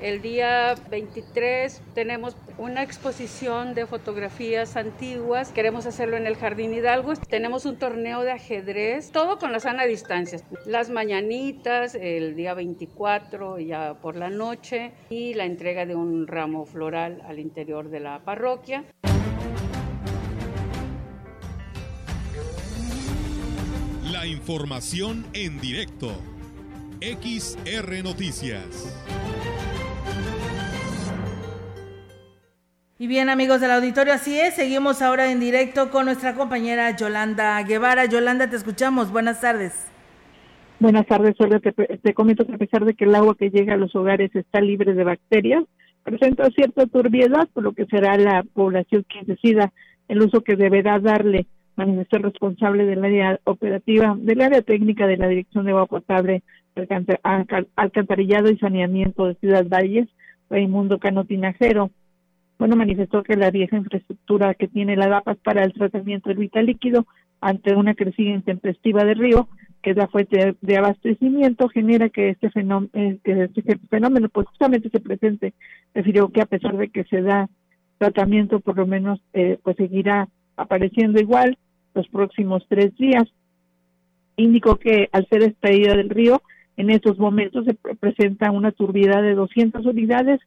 El 0.00 0.22
día 0.22 0.76
23 0.88 1.82
tenemos 1.94 2.34
una 2.56 2.82
exposición 2.82 3.74
de 3.74 3.84
fotografías 3.84 4.76
antiguas. 4.76 5.52
Queremos 5.52 5.84
hacerlo 5.84 6.16
en 6.16 6.26
el 6.26 6.36
Jardín 6.36 6.72
Hidalgo. 6.72 7.12
Tenemos 7.28 7.66
un 7.66 7.76
torneo 7.76 8.22
de 8.22 8.30
ajedrez, 8.30 9.12
todo 9.12 9.38
con 9.38 9.52
la 9.52 9.60
sana 9.60 9.84
distancia. 9.84 10.40
Las 10.64 10.88
mañanitas, 10.88 11.94
el 11.94 12.34
día 12.34 12.54
24 12.54 13.58
ya 13.58 13.92
por 14.00 14.16
la 14.16 14.30
noche 14.30 14.92
y 15.10 15.34
la 15.34 15.44
entrega 15.44 15.84
de 15.84 15.94
un 15.94 16.26
ramo 16.26 16.64
floral 16.64 17.20
al 17.28 17.38
interior 17.38 17.90
de 17.90 18.00
la 18.00 18.20
parroquia. 18.20 18.84
La 24.12 24.26
información 24.26 25.24
en 25.34 25.60
directo. 25.60 26.08
XR 27.00 28.02
Noticias. 28.02 28.98
Y 32.98 33.06
bien 33.06 33.28
amigos 33.28 33.60
del 33.60 33.70
auditorio, 33.70 34.12
así 34.12 34.36
es, 34.36 34.54
seguimos 34.54 35.00
ahora 35.00 35.30
en 35.30 35.38
directo 35.38 35.90
con 35.90 36.06
nuestra 36.06 36.34
compañera 36.34 36.96
Yolanda 36.96 37.62
Guevara. 37.62 38.06
Yolanda, 38.06 38.50
te 38.50 38.56
escuchamos, 38.56 39.12
buenas 39.12 39.40
tardes. 39.40 39.86
Buenas 40.80 41.06
tardes, 41.06 41.36
Olga. 41.38 41.60
Te, 41.60 41.72
te 41.72 42.14
comento 42.14 42.44
que 42.44 42.54
a 42.54 42.58
pesar 42.58 42.84
de 42.84 42.94
que 42.94 43.04
el 43.04 43.14
agua 43.14 43.36
que 43.38 43.50
llega 43.50 43.74
a 43.74 43.78
los 43.78 43.94
hogares 43.94 44.34
está 44.34 44.60
libre 44.60 44.94
de 44.94 45.04
bacterias, 45.04 45.62
presenta 46.02 46.50
cierta 46.50 46.86
turbiedad, 46.86 47.48
por 47.52 47.62
lo 47.62 47.74
que 47.74 47.86
será 47.86 48.16
la 48.16 48.42
población 48.54 49.04
quien 49.08 49.26
decida 49.26 49.72
el 50.08 50.20
uso 50.20 50.40
que 50.40 50.56
deberá 50.56 50.98
darle 50.98 51.46
manifestó 51.80 52.16
el 52.18 52.24
responsable 52.24 52.84
del 52.84 53.04
área 53.04 53.40
operativa, 53.44 54.16
del 54.18 54.40
área 54.40 54.62
técnica 54.62 55.06
de 55.06 55.16
la 55.16 55.28
Dirección 55.28 55.64
de 55.64 55.72
Agua 55.72 55.86
Potable, 55.86 56.42
Alcantarillado 57.76 58.50
y 58.50 58.58
Saneamiento 58.58 59.26
de 59.26 59.34
Ciudad 59.36 59.66
Valles, 59.68 60.08
Raimundo 60.48 60.98
Cano 60.98 61.24
Tinajero. 61.24 61.90
Bueno, 62.58 62.76
manifestó 62.76 63.22
que 63.22 63.36
la 63.36 63.50
vieja 63.50 63.76
infraestructura 63.76 64.54
que 64.54 64.68
tiene 64.68 64.96
la 64.96 65.08
DAPAS 65.08 65.38
para 65.38 65.64
el 65.64 65.72
tratamiento 65.72 66.28
del 66.28 66.38
vital 66.38 66.66
líquido 66.66 67.06
ante 67.40 67.74
una 67.74 67.94
crecida 67.94 68.30
intempestiva 68.30 69.04
del 69.04 69.18
río, 69.18 69.48
que 69.82 69.90
es 69.90 69.96
la 69.96 70.08
fuente 70.08 70.56
de 70.60 70.76
abastecimiento, 70.76 71.68
genera 71.70 72.10
que 72.10 72.28
este 72.30 72.50
fenómeno, 72.50 72.90
eh, 72.92 73.18
que 73.24 73.44
este 73.44 73.78
fenómeno 73.88 74.28
pues 74.28 74.46
justamente 74.48 74.90
se 74.90 75.00
presente. 75.00 75.54
Refirió 75.94 76.28
que 76.28 76.42
a 76.42 76.46
pesar 76.46 76.76
de 76.76 76.88
que 76.88 77.04
se 77.04 77.22
da 77.22 77.48
tratamiento, 77.96 78.60
por 78.60 78.76
lo 78.76 78.86
menos 78.86 79.20
eh, 79.32 79.58
pues 79.62 79.76
seguirá 79.76 80.28
apareciendo 80.56 81.20
igual 81.20 81.56
los 81.94 82.08
próximos 82.08 82.64
tres 82.68 82.96
días. 82.96 83.24
Indicó 84.36 84.76
que 84.76 85.08
al 85.12 85.26
ser 85.28 85.42
extraída 85.42 85.96
del 85.96 86.10
río, 86.10 86.42
en 86.76 86.90
estos 86.90 87.18
momentos 87.18 87.66
se 87.66 87.74
presenta 87.74 88.50
una 88.50 88.72
turbidez 88.72 89.22
de 89.22 89.34
200 89.34 89.84
unidades. 89.84 90.40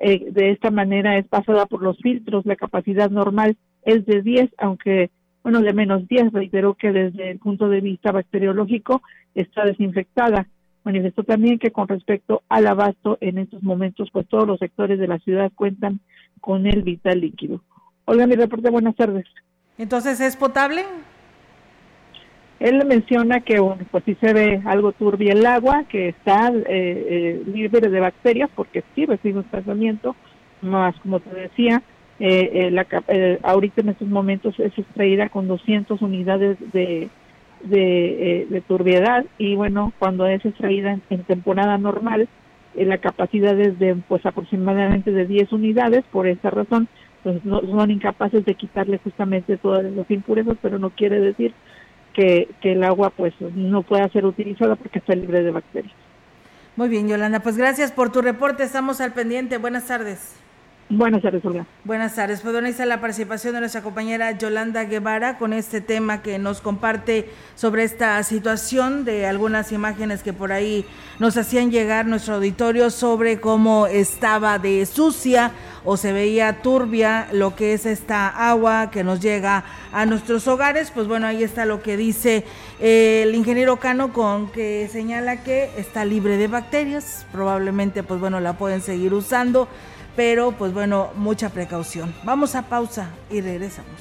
Eh, 0.00 0.30
de 0.30 0.50
esta 0.50 0.70
manera 0.70 1.16
es 1.16 1.28
pasada 1.28 1.66
por 1.66 1.82
los 1.82 1.96
filtros. 1.98 2.44
La 2.44 2.56
capacidad 2.56 3.10
normal 3.10 3.56
es 3.84 4.04
de 4.04 4.22
10, 4.22 4.50
aunque, 4.58 5.10
bueno, 5.42 5.60
de 5.60 5.72
menos 5.72 6.08
10. 6.08 6.32
Reiteró 6.32 6.74
que 6.74 6.92
desde 6.92 7.30
el 7.30 7.38
punto 7.38 7.68
de 7.68 7.80
vista 7.80 8.10
bacteriológico 8.10 9.02
está 9.34 9.64
desinfectada. 9.64 10.48
Manifestó 10.82 11.22
también 11.22 11.58
que 11.58 11.70
con 11.70 11.88
respecto 11.88 12.42
al 12.48 12.66
abasto, 12.66 13.18
en 13.20 13.38
estos 13.38 13.62
momentos, 13.62 14.08
pues 14.12 14.26
todos 14.28 14.46
los 14.46 14.58
sectores 14.58 14.98
de 14.98 15.08
la 15.08 15.18
ciudad 15.18 15.52
cuentan 15.54 16.00
con 16.40 16.66
el 16.66 16.82
vital 16.82 17.20
líquido. 17.20 17.60
Olga, 18.06 18.26
mi 18.26 18.34
reporte, 18.34 18.70
buenas 18.70 18.94
tardes. 18.96 19.26
Entonces, 19.78 20.20
¿es 20.20 20.36
potable? 20.36 20.84
Él 22.58 22.82
menciona 22.86 23.40
que, 23.40 23.60
bueno, 23.60 23.84
pues 23.90 24.04
sí 24.04 24.16
se 24.20 24.32
ve 24.32 24.62
algo 24.64 24.92
turbio 24.92 25.32
el 25.32 25.44
agua, 25.44 25.84
que 25.88 26.08
está 26.08 26.48
eh, 26.48 26.64
eh, 26.68 27.42
libre 27.46 27.86
de 27.88 28.00
bacterias, 28.00 28.48
porque 28.54 28.82
sí 28.94 29.04
recibe 29.04 29.40
un 29.40 29.44
tratamiento, 29.44 30.16
más 30.62 30.96
como 31.00 31.20
te 31.20 31.34
decía, 31.38 31.82
eh, 32.18 32.70
la, 32.72 32.86
ahorita 33.42 33.82
en 33.82 33.90
estos 33.90 34.08
momentos 34.08 34.58
es 34.58 34.76
extraída 34.78 35.28
con 35.28 35.48
200 35.48 36.00
unidades 36.00 36.56
de, 36.72 37.10
de, 37.62 38.62
turbiedad 38.66 39.26
y 39.36 39.54
bueno, 39.54 39.92
cuando 39.98 40.26
es 40.26 40.42
extraída 40.42 40.98
en, 41.10 41.22
temporada 41.24 41.76
normal, 41.76 42.26
la 42.74 42.96
capacidad 42.98 43.58
es 43.60 43.78
de 43.78 43.96
pues 44.08 44.24
aproximadamente 44.24 45.10
de 45.10 45.26
10 45.26 45.52
unidades, 45.52 46.04
por 46.10 46.26
esa 46.26 46.48
razón 46.48 46.88
pues 47.26 47.44
no, 47.44 47.60
son 47.60 47.90
incapaces 47.90 48.44
de 48.44 48.54
quitarle 48.54 49.00
justamente 49.02 49.56
todas 49.56 49.82
las 49.82 50.08
impurezas, 50.12 50.56
pero 50.62 50.78
no 50.78 50.90
quiere 50.90 51.18
decir 51.18 51.54
que, 52.14 52.48
que 52.60 52.70
el 52.70 52.84
agua 52.84 53.10
pues 53.10 53.34
no 53.40 53.82
pueda 53.82 54.08
ser 54.10 54.24
utilizada 54.24 54.76
porque 54.76 55.00
está 55.00 55.12
libre 55.16 55.42
de 55.42 55.50
bacterias. 55.50 55.92
Muy 56.76 56.88
bien, 56.88 57.08
Yolanda, 57.08 57.40
pues 57.40 57.56
gracias 57.56 57.90
por 57.90 58.12
tu 58.12 58.22
reporte, 58.22 58.62
estamos 58.62 59.00
al 59.00 59.12
pendiente. 59.12 59.58
Buenas 59.58 59.88
tardes. 59.88 60.36
Buenas 60.88 61.20
tardes, 61.20 61.44
Olga. 61.44 61.66
Buenas 61.82 62.14
tardes. 62.14 62.42
Pues 62.42 62.54
bueno, 62.54 62.68
la 62.86 63.00
participación 63.00 63.54
de 63.54 63.60
nuestra 63.60 63.82
compañera 63.82 64.30
Yolanda 64.38 64.84
Guevara 64.84 65.36
con 65.36 65.52
este 65.52 65.80
tema 65.80 66.22
que 66.22 66.38
nos 66.38 66.60
comparte 66.60 67.28
sobre 67.56 67.82
esta 67.82 68.22
situación 68.22 69.04
de 69.04 69.26
algunas 69.26 69.72
imágenes 69.72 70.22
que 70.22 70.32
por 70.32 70.52
ahí 70.52 70.84
nos 71.18 71.36
hacían 71.36 71.72
llegar 71.72 72.06
nuestro 72.06 72.36
auditorio 72.36 72.90
sobre 72.90 73.40
cómo 73.40 73.88
estaba 73.88 74.60
de 74.60 74.86
sucia 74.86 75.50
o 75.84 75.96
se 75.96 76.12
veía 76.12 76.62
turbia 76.62 77.26
lo 77.32 77.56
que 77.56 77.74
es 77.74 77.84
esta 77.84 78.28
agua 78.28 78.92
que 78.92 79.02
nos 79.02 79.20
llega 79.20 79.64
a 79.92 80.06
nuestros 80.06 80.46
hogares. 80.46 80.92
Pues 80.92 81.08
bueno, 81.08 81.26
ahí 81.26 81.42
está 81.42 81.64
lo 81.64 81.82
que 81.82 81.96
dice 81.96 82.44
eh, 82.78 83.24
el 83.24 83.34
ingeniero 83.34 83.78
Cano 83.78 84.12
con 84.12 84.52
que 84.52 84.88
señala 84.92 85.42
que 85.42 85.68
está 85.76 86.04
libre 86.04 86.36
de 86.36 86.46
bacterias. 86.46 87.26
Probablemente, 87.32 88.04
pues 88.04 88.20
bueno, 88.20 88.38
la 88.38 88.52
pueden 88.56 88.82
seguir 88.82 89.14
usando 89.14 89.66
pero 90.16 90.52
pues 90.52 90.72
bueno, 90.72 91.10
mucha 91.14 91.50
precaución. 91.50 92.14
Vamos 92.24 92.54
a 92.54 92.62
pausa 92.62 93.10
y 93.30 93.42
regresamos. 93.42 93.92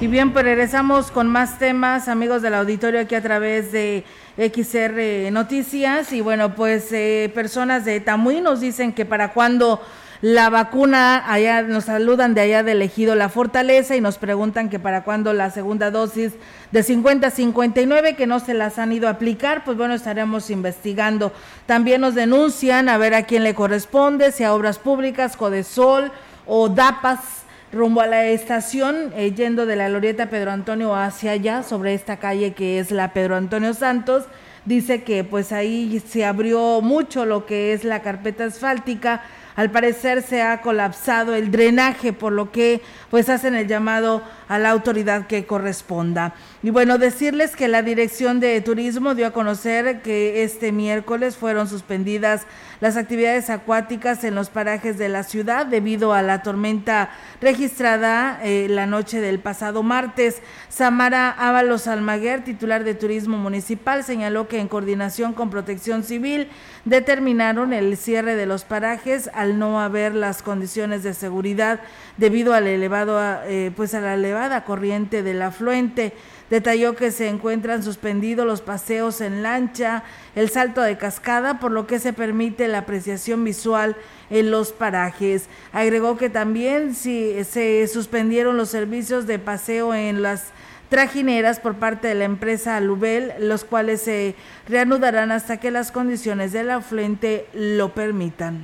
Y 0.00 0.06
bien, 0.06 0.32
pues 0.32 0.44
regresamos 0.44 1.10
con 1.10 1.26
más 1.26 1.58
temas, 1.58 2.06
amigos 2.06 2.40
del 2.40 2.54
auditorio, 2.54 3.00
aquí 3.00 3.16
a 3.16 3.20
través 3.20 3.72
de 3.72 4.04
XR 4.36 5.32
Noticias. 5.32 6.12
Y 6.12 6.20
bueno, 6.20 6.54
pues 6.54 6.92
eh, 6.92 7.32
personas 7.34 7.84
de 7.84 7.98
Tamuy 7.98 8.40
nos 8.40 8.60
dicen 8.60 8.92
que 8.92 9.04
para 9.04 9.32
cuando 9.32 9.82
la 10.20 10.50
vacuna, 10.50 11.24
allá 11.26 11.62
nos 11.62 11.86
saludan 11.86 12.34
de 12.34 12.42
allá 12.42 12.62
de 12.62 12.72
elegido 12.72 13.16
La 13.16 13.28
Fortaleza 13.28 13.96
y 13.96 14.00
nos 14.00 14.18
preguntan 14.18 14.68
que 14.68 14.78
para 14.78 15.02
cuándo 15.02 15.32
la 15.32 15.50
segunda 15.50 15.90
dosis 15.90 16.34
de 16.70 16.84
50 16.84 17.26
a 17.26 17.30
59 17.32 18.14
que 18.14 18.28
no 18.28 18.38
se 18.38 18.54
las 18.54 18.78
han 18.78 18.92
ido 18.92 19.08
a 19.08 19.12
aplicar, 19.12 19.64
pues 19.64 19.76
bueno, 19.76 19.94
estaremos 19.94 20.48
investigando. 20.50 21.32
También 21.66 22.02
nos 22.02 22.14
denuncian 22.14 22.88
a 22.88 22.98
ver 22.98 23.14
a 23.14 23.24
quién 23.24 23.42
le 23.42 23.56
corresponde, 23.56 24.30
si 24.30 24.44
a 24.44 24.54
Obras 24.54 24.78
Públicas, 24.78 25.36
Codesol 25.36 26.12
o 26.46 26.68
DAPAS 26.68 27.47
rumbo 27.72 28.00
a 28.00 28.06
la 28.06 28.26
estación, 28.26 29.12
eh, 29.14 29.32
yendo 29.34 29.66
de 29.66 29.76
la 29.76 29.88
Glorieta 29.88 30.30
Pedro 30.30 30.50
Antonio 30.50 30.94
hacia 30.94 31.32
allá, 31.32 31.62
sobre 31.62 31.94
esta 31.94 32.16
calle 32.16 32.52
que 32.52 32.78
es 32.78 32.90
la 32.90 33.12
Pedro 33.12 33.36
Antonio 33.36 33.74
Santos, 33.74 34.24
dice 34.64 35.02
que 35.02 35.24
pues 35.24 35.52
ahí 35.52 36.02
se 36.06 36.24
abrió 36.24 36.80
mucho 36.80 37.24
lo 37.24 37.46
que 37.46 37.72
es 37.72 37.84
la 37.84 38.00
carpeta 38.00 38.44
asfáltica, 38.44 39.22
al 39.56 39.70
parecer 39.70 40.22
se 40.22 40.40
ha 40.40 40.60
colapsado 40.60 41.34
el 41.34 41.50
drenaje, 41.50 42.12
por 42.12 42.32
lo 42.32 42.52
que 42.52 42.80
pues 43.10 43.28
hacen 43.28 43.56
el 43.56 43.66
llamado 43.66 44.22
a 44.48 44.58
la 44.58 44.70
autoridad 44.70 45.26
que 45.26 45.46
corresponda. 45.46 46.34
Y 46.60 46.70
bueno, 46.70 46.98
decirles 46.98 47.54
que 47.54 47.68
la 47.68 47.82
Dirección 47.82 48.40
de 48.40 48.60
Turismo 48.60 49.14
dio 49.14 49.28
a 49.28 49.30
conocer 49.30 50.02
que 50.02 50.42
este 50.42 50.72
miércoles 50.72 51.36
fueron 51.36 51.68
suspendidas 51.68 52.48
las 52.80 52.96
actividades 52.96 53.48
acuáticas 53.48 54.24
en 54.24 54.34
los 54.34 54.50
parajes 54.50 54.98
de 54.98 55.08
la 55.08 55.22
ciudad 55.22 55.66
debido 55.66 56.12
a 56.14 56.22
la 56.22 56.42
tormenta 56.42 57.10
registrada 57.40 58.40
eh, 58.42 58.66
la 58.68 58.86
noche 58.86 59.20
del 59.20 59.38
pasado 59.38 59.84
martes. 59.84 60.42
Samara 60.68 61.30
Ábalos 61.30 61.86
Almaguer, 61.86 62.42
titular 62.42 62.82
de 62.82 62.94
Turismo 62.94 63.36
Municipal, 63.36 64.02
señaló 64.02 64.48
que 64.48 64.58
en 64.58 64.66
coordinación 64.66 65.34
con 65.34 65.50
Protección 65.50 66.02
Civil 66.02 66.48
determinaron 66.84 67.72
el 67.72 67.96
cierre 67.96 68.34
de 68.34 68.46
los 68.46 68.64
parajes 68.64 69.30
al 69.32 69.60
no 69.60 69.80
haber 69.80 70.12
las 70.12 70.42
condiciones 70.42 71.04
de 71.04 71.14
seguridad 71.14 71.78
debido 72.16 72.52
al 72.52 72.66
elevado 72.66 73.20
eh, 73.44 73.70
pues 73.76 73.94
a 73.94 74.00
la 74.00 74.14
elevada 74.14 74.64
corriente 74.64 75.22
del 75.22 75.42
afluente. 75.42 76.14
Detalló 76.50 76.94
que 76.94 77.10
se 77.10 77.28
encuentran 77.28 77.82
suspendidos 77.82 78.46
los 78.46 78.62
paseos 78.62 79.20
en 79.20 79.42
lancha, 79.42 80.02
el 80.34 80.48
salto 80.48 80.80
de 80.80 80.96
cascada, 80.96 81.60
por 81.60 81.72
lo 81.72 81.86
que 81.86 81.98
se 81.98 82.14
permite 82.14 82.68
la 82.68 82.78
apreciación 82.78 83.44
visual 83.44 83.96
en 84.30 84.50
los 84.50 84.72
parajes. 84.72 85.48
Agregó 85.72 86.16
que 86.16 86.30
también 86.30 86.94
si 86.94 87.44
se 87.44 87.86
suspendieron 87.86 88.56
los 88.56 88.70
servicios 88.70 89.26
de 89.26 89.38
paseo 89.38 89.92
en 89.92 90.22
las 90.22 90.52
trajineras 90.88 91.60
por 91.60 91.74
parte 91.74 92.08
de 92.08 92.14
la 92.14 92.24
empresa 92.24 92.76
Alubel, 92.76 93.32
los 93.40 93.64
cuales 93.64 94.00
se 94.00 94.34
reanudarán 94.68 95.32
hasta 95.32 95.58
que 95.58 95.70
las 95.70 95.92
condiciones 95.92 96.52
del 96.52 96.70
afluente 96.70 97.46
lo 97.52 97.92
permitan. 97.92 98.62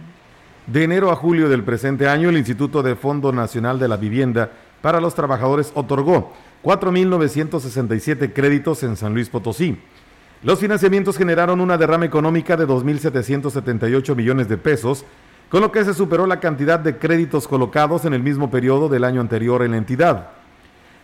De 0.67 0.85
enero 0.85 1.11
a 1.11 1.17
julio 1.17 1.51
del 1.51 1.63
presente 1.63 2.09
año, 2.09 2.31
el 2.31 2.39
Instituto 2.39 2.83
de 2.83 2.97
Fondo 2.97 3.33
Nacional 3.33 3.79
de 3.79 3.89
la 3.89 3.99
Vivienda 3.99 4.51
para 4.81 5.01
los 5.01 5.15
Trabajadores 5.15 5.73
otorgó 5.75 6.33
4.967 6.65 8.33
créditos 8.33 8.83
en 8.83 8.97
San 8.97 9.13
Luis 9.13 9.29
Potosí. 9.29 9.77
Los 10.43 10.61
financiamientos 10.61 11.19
generaron 11.19 11.61
una 11.61 11.77
derrama 11.77 12.07
económica 12.07 12.57
de 12.57 12.67
2.778 12.67 14.17
millones 14.17 14.49
de 14.49 14.57
pesos, 14.57 15.05
con 15.51 15.61
lo 15.61 15.71
que 15.71 15.85
se 15.85 15.93
superó 15.93 16.27
la 16.27 16.41
cantidad 16.41 16.81
de 16.81 16.97
créditos 16.97 17.47
colocados 17.47 18.07
en 18.07 18.15
el 18.15 18.23
mismo 18.23 18.51
periodo 18.51 18.89
del 18.89 19.05
año 19.05 19.21
anterior 19.21 19.63
en 19.63 19.73
la 19.73 19.77
entidad. 19.77 20.31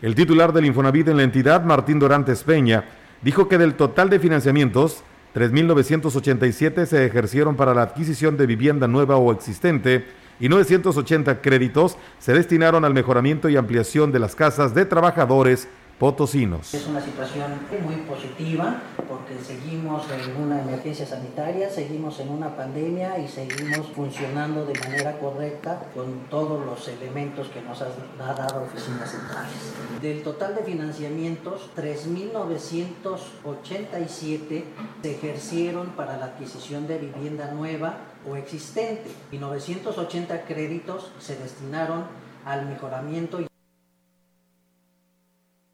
El 0.00 0.14
titular 0.14 0.54
del 0.54 0.64
Infonavit 0.64 1.08
en 1.08 1.18
la 1.18 1.24
entidad, 1.24 1.62
Martín 1.62 1.98
Dorantes 1.98 2.42
Peña, 2.42 2.84
dijo 3.20 3.46
que 3.46 3.58
del 3.58 3.74
total 3.74 4.08
de 4.08 4.18
financiamientos, 4.18 5.04
3.987 5.34 6.86
se 6.86 7.04
ejercieron 7.04 7.54
para 7.54 7.74
la 7.74 7.82
adquisición 7.82 8.38
de 8.38 8.46
vivienda 8.46 8.88
nueva 8.88 9.16
o 9.16 9.30
existente 9.30 10.06
y 10.40 10.48
980 10.48 11.42
créditos 11.42 11.96
se 12.18 12.32
destinaron 12.32 12.84
al 12.84 12.94
mejoramiento 12.94 13.48
y 13.48 13.56
ampliación 13.56 14.10
de 14.10 14.18
las 14.18 14.34
casas 14.34 14.74
de 14.74 14.86
trabajadores 14.86 15.68
potosinos. 16.00 16.72
Es 16.72 16.86
una 16.86 17.02
situación 17.02 17.52
muy 17.84 17.96
positiva 17.96 18.80
porque 19.06 19.36
seguimos 19.44 20.06
en 20.10 20.34
una 20.42 20.62
emergencia 20.62 21.04
sanitaria, 21.04 21.68
seguimos 21.68 22.18
en 22.20 22.30
una 22.30 22.56
pandemia 22.56 23.18
y 23.18 23.28
seguimos 23.28 23.88
funcionando 23.94 24.64
de 24.64 24.80
manera 24.80 25.18
correcta 25.18 25.82
con 25.94 26.20
todos 26.30 26.64
los 26.64 26.88
elementos 26.88 27.48
que 27.48 27.60
nos 27.60 27.82
ha 27.82 27.90
dado 28.18 28.62
Oficinas 28.62 29.10
Centrales. 29.10 29.74
Del 30.00 30.22
total 30.22 30.54
de 30.54 30.62
financiamientos, 30.62 31.68
3.987 31.76 34.64
se 35.02 35.10
ejercieron 35.10 35.88
para 35.88 36.16
la 36.16 36.24
adquisición 36.24 36.86
de 36.86 36.96
vivienda 36.96 37.52
nueva 37.52 37.98
o 38.28 38.36
existente 38.36 39.10
y 39.32 39.38
980 39.38 40.44
créditos 40.44 41.12
se 41.18 41.36
destinaron 41.36 42.04
al 42.44 42.66
mejoramiento 42.66 43.38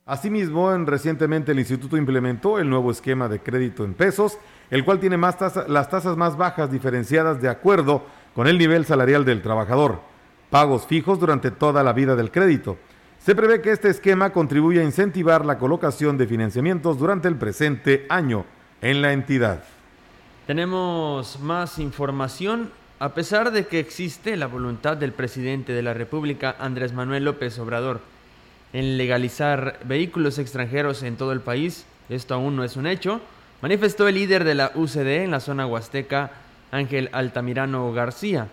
Asimismo, 0.09 0.73
recientemente 0.87 1.51
el 1.51 1.59
instituto 1.59 1.97
implementó 1.97 2.61
el 2.61 2.71
nuevo 2.71 2.93
esquema 2.93 3.29
de 3.29 3.41
crédito 3.41 3.85
en 3.85 3.93
pesos, 3.93 4.39
el 4.71 4.85
cual 4.85 5.01
tiene 5.01 5.17
más 5.17 5.37
las 5.67 5.91
tasas 5.91 6.17
más 6.17 6.37
bajas 6.37 6.71
diferenciadas 6.71 7.43
de 7.43 7.49
acuerdo 7.49 8.05
con 8.33 8.47
el 8.47 8.57
nivel 8.57 8.85
salarial 8.85 9.25
del 9.25 9.43
trabajador, 9.43 10.01
pagos 10.49 10.87
fijos 10.87 11.19
durante 11.19 11.51
toda 11.51 11.83
la 11.83 11.93
vida 11.93 12.15
del 12.15 12.31
crédito. 12.31 12.79
Se 13.19 13.35
prevé 13.35 13.61
que 13.61 13.73
este 13.73 13.89
esquema 13.89 14.31
contribuya 14.31 14.83
a 14.83 14.85
incentivar 14.85 15.45
la 15.45 15.59
colocación 15.59 16.17
de 16.17 16.29
financiamientos 16.29 16.99
durante 17.01 17.27
el 17.27 17.35
presente 17.35 18.07
año 18.09 18.45
en 18.83 19.03
la 19.03 19.13
entidad. 19.13 19.65
Tenemos 20.47 21.41
más 21.41 21.81
información. 21.81 22.71
A 23.01 23.15
pesar 23.15 23.51
de 23.51 23.67
que 23.67 23.81
existe 23.81 24.37
la 24.37 24.47
voluntad 24.47 24.97
del 24.97 25.11
presidente 25.11 25.73
de 25.73 25.83
la 25.83 25.93
República, 25.93 26.55
Andrés 26.61 26.93
Manuel 26.93 27.25
López 27.25 27.59
Obrador, 27.59 28.01
en 28.73 28.97
legalizar 28.97 29.81
vehículos 29.85 30.39
extranjeros 30.39 31.03
en 31.03 31.17
todo 31.17 31.33
el 31.33 31.41
país, 31.41 31.85
esto 32.09 32.35
aún 32.35 32.55
no 32.55 32.63
es 32.63 32.77
un 32.77 32.87
hecho, 32.87 33.21
manifestó 33.61 34.07
el 34.07 34.15
líder 34.15 34.45
de 34.45 34.55
la 34.55 34.71
UCD 34.77 35.25
en 35.25 35.33
la 35.33 35.41
zona 35.41 35.67
huasteca, 35.67 36.31
Ángel 36.71 37.11
Altamirano 37.11 37.93
García. 37.93 38.47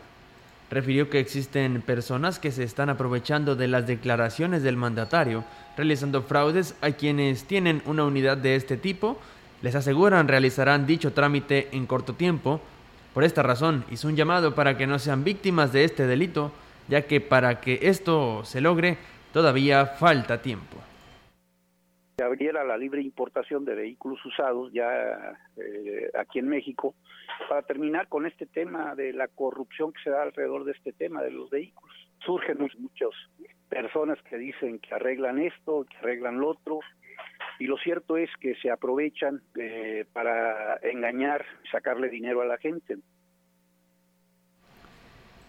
Refirió 0.72 1.12
que 1.12 1.20
existen 1.20 1.84
personas 1.84 2.40
que 2.40 2.52
se 2.52 2.64
están 2.64 2.90
aprovechando 2.90 3.56
de 3.56 3.68
las 3.68 3.86
declaraciones 3.86 4.64
del 4.64 4.78
mandatario, 4.78 5.44
realizando 5.78 6.24
fraudes 6.24 6.74
a 6.82 6.90
quienes 6.90 7.44
tienen 7.44 7.84
una 7.86 8.04
unidad 8.04 8.38
de 8.38 8.56
este 8.56 8.78
tipo, 8.78 9.20
les 9.64 9.76
aseguran 9.76 10.28
realizarán 10.28 10.86
dicho 10.86 11.14
trámite 11.14 11.70
en 11.72 11.88
corto 11.88 12.16
tiempo. 12.16 12.60
Por 13.14 13.24
esta 13.24 13.44
razón 13.44 13.86
hizo 13.90 14.10
un 14.10 14.18
llamado 14.18 14.54
para 14.54 14.78
que 14.78 14.86
no 14.86 15.00
sean 15.00 15.24
víctimas 15.24 15.72
de 15.72 15.86
este 15.86 16.06
delito, 16.06 16.52
ya 16.90 17.08
que 17.08 17.22
para 17.22 17.62
que 17.62 17.80
esto 17.84 18.44
se 18.44 18.60
logre 18.60 18.98
todavía 19.32 19.86
falta 19.86 20.42
tiempo. 20.42 20.76
Se 22.18 22.26
abriera 22.26 22.66
la 22.66 22.78
libre 22.78 23.02
importación 23.02 23.64
de 23.64 23.74
vehículos 23.74 24.24
usados 24.26 24.72
ya 24.74 25.40
eh, 25.56 26.12
aquí 26.20 26.40
en 26.40 26.50
México 26.50 26.94
para 27.48 27.62
terminar 27.62 28.10
con 28.10 28.26
este 28.26 28.46
tema 28.46 28.96
de 28.96 29.14
la 29.14 29.30
corrupción 29.30 29.94
que 29.94 30.04
se 30.04 30.10
da 30.10 30.24
alrededor 30.24 30.66
de 30.66 30.74
este 30.74 30.92
tema 30.92 31.24
de 31.24 31.32
los 31.32 31.50
vehículos. 31.50 31.96
Surgen 32.20 32.58
muchas 32.60 33.10
personas 33.70 34.22
que 34.24 34.38
dicen 34.38 34.80
que 34.80 34.94
arreglan 34.94 35.40
esto, 35.40 35.86
que 35.90 35.98
arreglan 35.98 36.40
lo 36.40 36.50
otro, 36.50 36.82
y 37.60 37.66
lo 37.66 37.78
cierto 37.78 38.18
es 38.18 38.30
que 38.40 38.56
se 38.56 38.70
aprovechan 38.70 39.42
eh, 39.60 40.06
para 40.14 40.78
engañar, 40.84 41.46
sacarle 41.72 42.10
dinero 42.10 42.42
a 42.42 42.46
la 42.46 42.58
gente. 42.58 42.98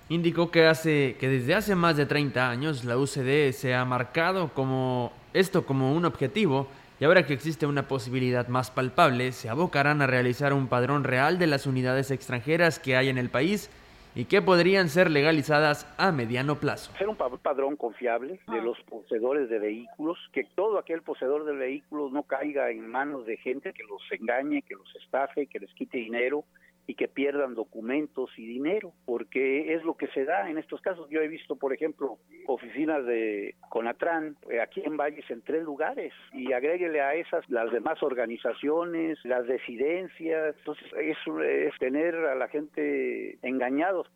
Indicó 0.08 0.50
que, 0.50 0.66
hace, 0.66 1.16
que 1.18 1.28
desde 1.28 1.54
hace 1.54 1.74
más 1.74 1.96
de 1.96 2.04
30 2.04 2.50
años 2.50 2.84
la 2.84 2.98
UCD 2.98 3.52
se 3.52 3.74
ha 3.74 3.84
marcado 3.84 4.52
como 4.52 5.12
esto 5.32 5.64
como 5.64 5.94
un 5.94 6.04
objetivo 6.04 6.68
y 7.00 7.04
ahora 7.04 7.26
que 7.26 7.32
existe 7.32 7.66
una 7.66 7.88
posibilidad 7.88 8.46
más 8.48 8.70
palpable, 8.70 9.32
se 9.32 9.48
abocarán 9.48 10.02
a 10.02 10.06
realizar 10.06 10.52
un 10.52 10.68
padrón 10.68 11.04
real 11.04 11.38
de 11.38 11.46
las 11.46 11.66
unidades 11.66 12.10
extranjeras 12.10 12.78
que 12.78 12.96
hay 12.96 13.08
en 13.08 13.18
el 13.18 13.30
país 13.30 13.70
y 14.14 14.27
que 14.27 14.42
podrían 14.42 14.88
ser 14.88 15.11
legalizadas 15.11 15.92
a 15.98 16.12
mediano 16.12 16.57
plazo. 16.61 16.92
Ser 16.98 17.09
un 17.09 17.16
padrón 17.16 17.77
confiable 17.77 18.40
de 18.48 18.62
los 18.62 18.79
poseedores 18.83 19.48
de 19.48 19.59
vehículos, 19.59 20.18
que 20.33 20.44
todo 20.55 20.79
aquel 20.79 21.03
poseedor 21.03 21.44
de 21.44 21.53
vehículos 21.53 22.12
no 22.12 22.22
caiga 22.22 22.70
en 22.70 22.88
manos 22.88 23.27
de 23.27 23.37
gente 23.38 23.72
que 23.72 23.83
los 23.83 24.03
engañe, 24.12 24.62
que 24.62 24.74
los 24.74 24.94
estafe, 24.96 25.46
que 25.46 25.59
les 25.59 25.72
quite 25.74 25.98
dinero 25.98 26.44
y 26.87 26.94
que 26.94 27.09
pierdan 27.09 27.55
documentos 27.55 28.31
y 28.37 28.47
dinero, 28.47 28.92
porque 29.07 29.75
es 29.75 29.83
lo 29.85 29.97
que 29.97 30.09
se 30.09 30.25
da 30.25 30.51
en 30.51 30.59
estos 30.59 30.81
casos. 30.81 31.09
Yo 31.11 31.20
he 31.20 31.29
visto, 31.29 31.57
por 31.57 31.73
ejemplo, 31.73 32.18
oficinas 32.47 33.05
de 33.07 33.55
Conatran 33.70 34.37
eh, 34.51 34.61
aquí 34.61 34.83
en 34.85 34.97
Valles 34.97 35.25
en 35.31 35.42
tres 35.42 35.62
lugares 35.64 36.12
y 36.33 36.53
agréguele 36.53 37.01
a 37.01 37.14
esas 37.14 37.49
las 37.49 37.73
demás 37.73 38.03
organizaciones, 38.03 39.18
las 39.25 39.47
residencias. 39.47 40.55
Entonces, 40.59 40.87
eso 41.01 41.42
es 41.42 41.73
tener 41.79 42.14
a 42.14 42.35
la 42.35 42.49
gente 42.49 43.38
engañados. 43.42 44.07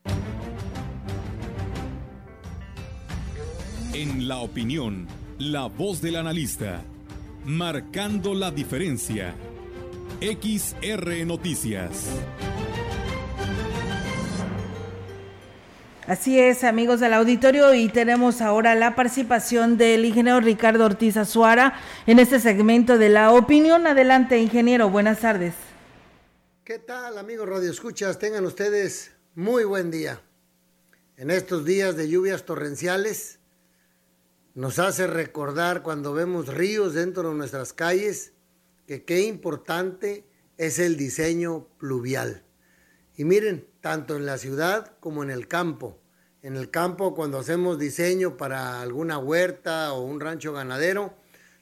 En 3.94 4.28
la 4.28 4.38
opinión, 4.38 5.06
la 5.38 5.66
voz 5.66 6.02
del 6.02 6.16
analista, 6.16 6.82
marcando 7.44 8.34
la 8.34 8.50
diferencia. 8.50 9.34
XR 10.20 11.24
Noticias. 11.26 12.06
Así 16.08 16.40
es, 16.40 16.64
amigos 16.64 16.98
del 16.98 17.12
auditorio, 17.12 17.72
y 17.72 17.88
tenemos 17.88 18.40
ahora 18.40 18.74
la 18.74 18.96
participación 18.96 19.78
del 19.78 20.04
ingeniero 20.04 20.40
Ricardo 20.40 20.86
Ortiz 20.86 21.16
Azuara 21.16 21.78
en 22.08 22.18
este 22.18 22.40
segmento 22.40 22.98
de 22.98 23.10
la 23.10 23.32
opinión. 23.32 23.86
Adelante, 23.86 24.38
ingeniero, 24.38 24.90
buenas 24.90 25.20
tardes. 25.20 25.54
¿Qué 26.64 26.80
tal, 26.80 27.16
amigos 27.16 27.48
Radio 27.48 27.70
Escuchas? 27.70 28.18
Tengan 28.18 28.44
ustedes 28.44 29.12
muy 29.36 29.62
buen 29.62 29.92
día. 29.92 30.20
En 31.16 31.30
estos 31.30 31.64
días 31.64 31.94
de 31.96 32.08
lluvias 32.08 32.44
torrenciales, 32.44 33.38
nos 34.54 34.80
hace 34.80 35.06
recordar 35.06 35.82
cuando 35.82 36.12
vemos 36.12 36.48
ríos 36.48 36.94
dentro 36.94 37.28
de 37.28 37.36
nuestras 37.36 37.72
calles 37.72 38.32
que 38.88 39.04
qué 39.04 39.20
importante 39.20 40.24
es 40.56 40.78
el 40.78 40.96
diseño 40.96 41.68
pluvial. 41.76 42.42
Y 43.18 43.24
miren, 43.24 43.68
tanto 43.82 44.16
en 44.16 44.24
la 44.24 44.38
ciudad 44.38 44.96
como 44.98 45.22
en 45.22 45.30
el 45.30 45.46
campo. 45.46 46.00
En 46.40 46.56
el 46.56 46.70
campo, 46.70 47.14
cuando 47.14 47.38
hacemos 47.38 47.78
diseño 47.78 48.38
para 48.38 48.80
alguna 48.80 49.18
huerta 49.18 49.92
o 49.92 50.00
un 50.00 50.20
rancho 50.20 50.54
ganadero, 50.54 51.14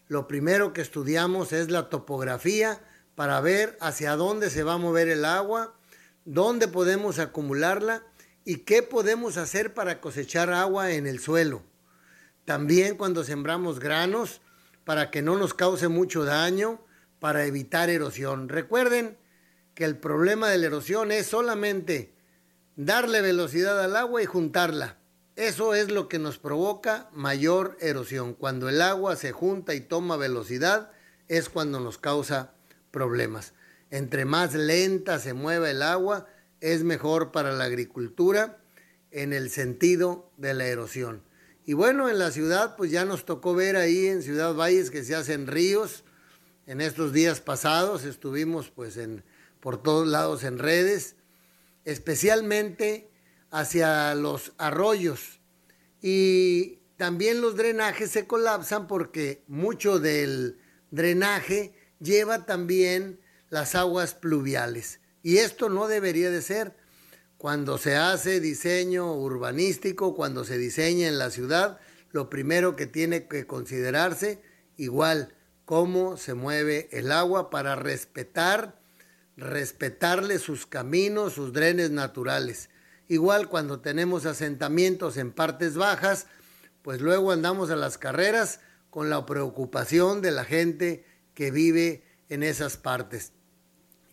lo 0.06 0.28
primero 0.28 0.72
que 0.72 0.82
estudiamos 0.82 1.52
es 1.52 1.68
la 1.68 1.88
topografía 1.90 2.80
para 3.16 3.40
ver 3.40 3.76
hacia 3.80 4.14
dónde 4.14 4.48
se 4.48 4.62
va 4.62 4.74
a 4.74 4.78
mover 4.78 5.08
el 5.08 5.24
agua, 5.24 5.74
dónde 6.24 6.68
podemos 6.68 7.18
acumularla 7.18 8.04
y 8.44 8.58
qué 8.58 8.84
podemos 8.84 9.36
hacer 9.36 9.74
para 9.74 10.00
cosechar 10.00 10.52
agua 10.52 10.92
en 10.92 11.08
el 11.08 11.18
suelo. 11.18 11.64
También 12.44 12.96
cuando 12.96 13.24
sembramos 13.24 13.80
granos, 13.80 14.42
para 14.84 15.10
que 15.10 15.22
no 15.22 15.36
nos 15.36 15.54
cause 15.54 15.88
mucho 15.88 16.24
daño, 16.24 16.85
para 17.18 17.44
evitar 17.46 17.90
erosión. 17.90 18.48
Recuerden 18.48 19.18
que 19.74 19.84
el 19.84 19.96
problema 19.96 20.48
de 20.48 20.58
la 20.58 20.66
erosión 20.66 21.12
es 21.12 21.26
solamente 21.26 22.14
darle 22.76 23.20
velocidad 23.20 23.82
al 23.82 23.96
agua 23.96 24.22
y 24.22 24.26
juntarla. 24.26 24.98
Eso 25.36 25.74
es 25.74 25.90
lo 25.90 26.08
que 26.08 26.18
nos 26.18 26.38
provoca 26.38 27.10
mayor 27.12 27.76
erosión. 27.80 28.32
Cuando 28.32 28.68
el 28.68 28.80
agua 28.80 29.16
se 29.16 29.32
junta 29.32 29.74
y 29.74 29.80
toma 29.80 30.16
velocidad 30.16 30.90
es 31.28 31.48
cuando 31.48 31.78
nos 31.78 31.98
causa 31.98 32.54
problemas. 32.90 33.52
Entre 33.90 34.24
más 34.24 34.54
lenta 34.54 35.18
se 35.18 35.34
mueva 35.34 35.70
el 35.70 35.82
agua, 35.82 36.26
es 36.60 36.84
mejor 36.84 37.32
para 37.32 37.52
la 37.52 37.64
agricultura 37.64 38.58
en 39.10 39.32
el 39.32 39.50
sentido 39.50 40.30
de 40.36 40.54
la 40.54 40.66
erosión. 40.66 41.22
Y 41.64 41.74
bueno, 41.74 42.08
en 42.08 42.18
la 42.18 42.30
ciudad, 42.30 42.76
pues 42.76 42.90
ya 42.90 43.04
nos 43.04 43.24
tocó 43.24 43.54
ver 43.54 43.76
ahí 43.76 44.06
en 44.06 44.22
Ciudad 44.22 44.54
Valles 44.54 44.90
que 44.90 45.04
se 45.04 45.14
hacen 45.14 45.46
ríos. 45.46 46.04
En 46.66 46.80
estos 46.80 47.12
días 47.12 47.40
pasados 47.40 48.04
estuvimos 48.04 48.70
pues 48.70 48.96
en 48.96 49.22
por 49.60 49.80
todos 49.80 50.06
lados 50.06 50.42
en 50.42 50.58
redes, 50.58 51.14
especialmente 51.84 53.08
hacia 53.50 54.14
los 54.16 54.52
arroyos. 54.58 55.40
Y 56.02 56.80
también 56.96 57.40
los 57.40 57.56
drenajes 57.56 58.10
se 58.10 58.26
colapsan 58.26 58.88
porque 58.88 59.44
mucho 59.46 60.00
del 60.00 60.58
drenaje 60.90 61.72
lleva 62.00 62.46
también 62.46 63.20
las 63.48 63.76
aguas 63.76 64.14
pluviales. 64.14 65.00
Y 65.22 65.38
esto 65.38 65.68
no 65.68 65.86
debería 65.86 66.30
de 66.30 66.42
ser. 66.42 66.76
Cuando 67.38 67.78
se 67.78 67.94
hace 67.94 68.40
diseño 68.40 69.14
urbanístico, 69.14 70.16
cuando 70.16 70.44
se 70.44 70.58
diseña 70.58 71.06
en 71.06 71.18
la 71.18 71.30
ciudad, 71.30 71.78
lo 72.10 72.28
primero 72.28 72.74
que 72.74 72.86
tiene 72.86 73.28
que 73.28 73.46
considerarse, 73.46 74.42
igual, 74.76 75.35
cómo 75.66 76.16
se 76.16 76.32
mueve 76.32 76.88
el 76.92 77.12
agua 77.12 77.50
para 77.50 77.76
respetar 77.76 78.80
respetarle 79.36 80.38
sus 80.38 80.66
caminos, 80.66 81.34
sus 81.34 81.52
drenes 81.52 81.90
naturales. 81.90 82.70
Igual 83.08 83.48
cuando 83.48 83.80
tenemos 83.80 84.26
asentamientos 84.26 85.16
en 85.16 85.30
partes 85.32 85.76
bajas, 85.76 86.26
pues 86.82 87.00
luego 87.00 87.32
andamos 87.32 87.70
a 87.70 87.76
las 87.76 87.98
carreras 87.98 88.60
con 88.90 89.10
la 89.10 89.26
preocupación 89.26 90.22
de 90.22 90.30
la 90.30 90.44
gente 90.44 91.04
que 91.34 91.50
vive 91.50 92.02
en 92.28 92.42
esas 92.42 92.76
partes. 92.76 93.32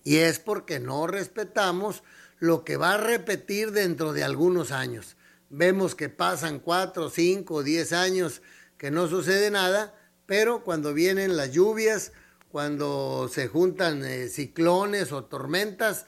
Y 0.04 0.18
es 0.18 0.40
porque 0.40 0.80
no 0.80 1.08
respetamos 1.08 2.04
lo 2.40 2.66
que 2.66 2.76
va 2.76 2.96
a 2.96 2.98
repetir 2.98 3.72
dentro 3.72 4.12
de 4.12 4.24
algunos 4.24 4.72
años. 4.72 5.16
Vemos 5.50 5.96
que 5.96 6.10
pasan 6.10 6.60
cuatro, 6.60 7.10
cinco, 7.10 7.64
diez 7.64 7.94
años 7.94 8.42
que 8.78 8.92
no 8.92 9.08
sucede 9.08 9.50
nada, 9.50 9.96
pero 10.26 10.64
cuando 10.64 10.94
vienen 10.94 11.38
las 11.38 11.52
lluvias, 11.52 12.12
cuando 12.52 13.30
se 13.32 13.48
juntan 13.48 14.06
eh, 14.06 14.28
ciclones 14.28 15.12
o 15.12 15.26
tormentas, 15.26 16.06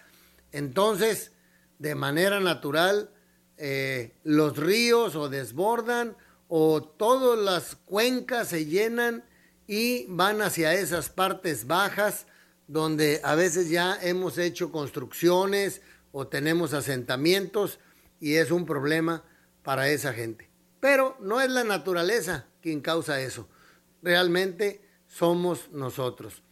entonces 0.51 1.31
de 1.79 1.95
manera 1.95 2.39
natural 2.39 3.09
eh, 3.57 4.15
los 4.23 4.57
ríos 4.57 5.15
o 5.15 5.29
desbordan 5.29 6.15
o 6.47 6.83
todas 6.83 7.39
las 7.39 7.75
cuencas 7.75 8.49
se 8.49 8.65
llenan 8.65 9.23
y 9.67 10.05
van 10.07 10.41
hacia 10.41 10.73
esas 10.73 11.09
partes 11.09 11.67
bajas 11.67 12.27
donde 12.67 13.21
a 13.23 13.35
veces 13.35 13.69
ya 13.69 13.97
hemos 14.01 14.37
hecho 14.37 14.71
construcciones 14.71 15.81
o 16.11 16.27
tenemos 16.27 16.73
asentamientos 16.73 17.79
y 18.19 18.35
es 18.35 18.51
un 18.51 18.65
problema 18.65 19.23
para 19.63 19.89
esa 19.89 20.13
gente. 20.13 20.49
Pero 20.79 21.17
no 21.19 21.41
es 21.41 21.49
la 21.49 21.63
naturaleza 21.63 22.45
quien 22.61 22.81
causa 22.81 23.19
eso. 23.21 23.47
Realmente 24.05 24.81
somos 25.07 25.71
nosotros. 25.71 26.43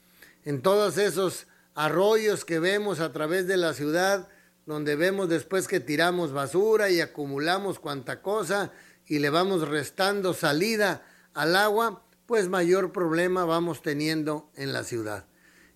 En 0.43 0.63
todos 0.63 0.97
esos 0.97 1.45
arroyos 1.75 2.45
que 2.45 2.57
vemos 2.57 2.99
a 2.99 3.13
través 3.13 3.45
de 3.45 3.57
la 3.57 3.75
ciudad, 3.75 4.27
donde 4.65 4.95
vemos 4.95 5.29
después 5.29 5.67
que 5.67 5.79
tiramos 5.79 6.33
basura 6.33 6.89
y 6.89 6.99
acumulamos 6.99 7.77
cuanta 7.77 8.23
cosa 8.23 8.71
y 9.05 9.19
le 9.19 9.29
vamos 9.29 9.67
restando 9.67 10.33
salida 10.33 11.05
al 11.35 11.55
agua, 11.55 12.03
pues 12.25 12.49
mayor 12.49 12.91
problema 12.91 13.45
vamos 13.45 13.83
teniendo 13.83 14.49
en 14.55 14.73
la 14.73 14.83
ciudad. 14.83 15.27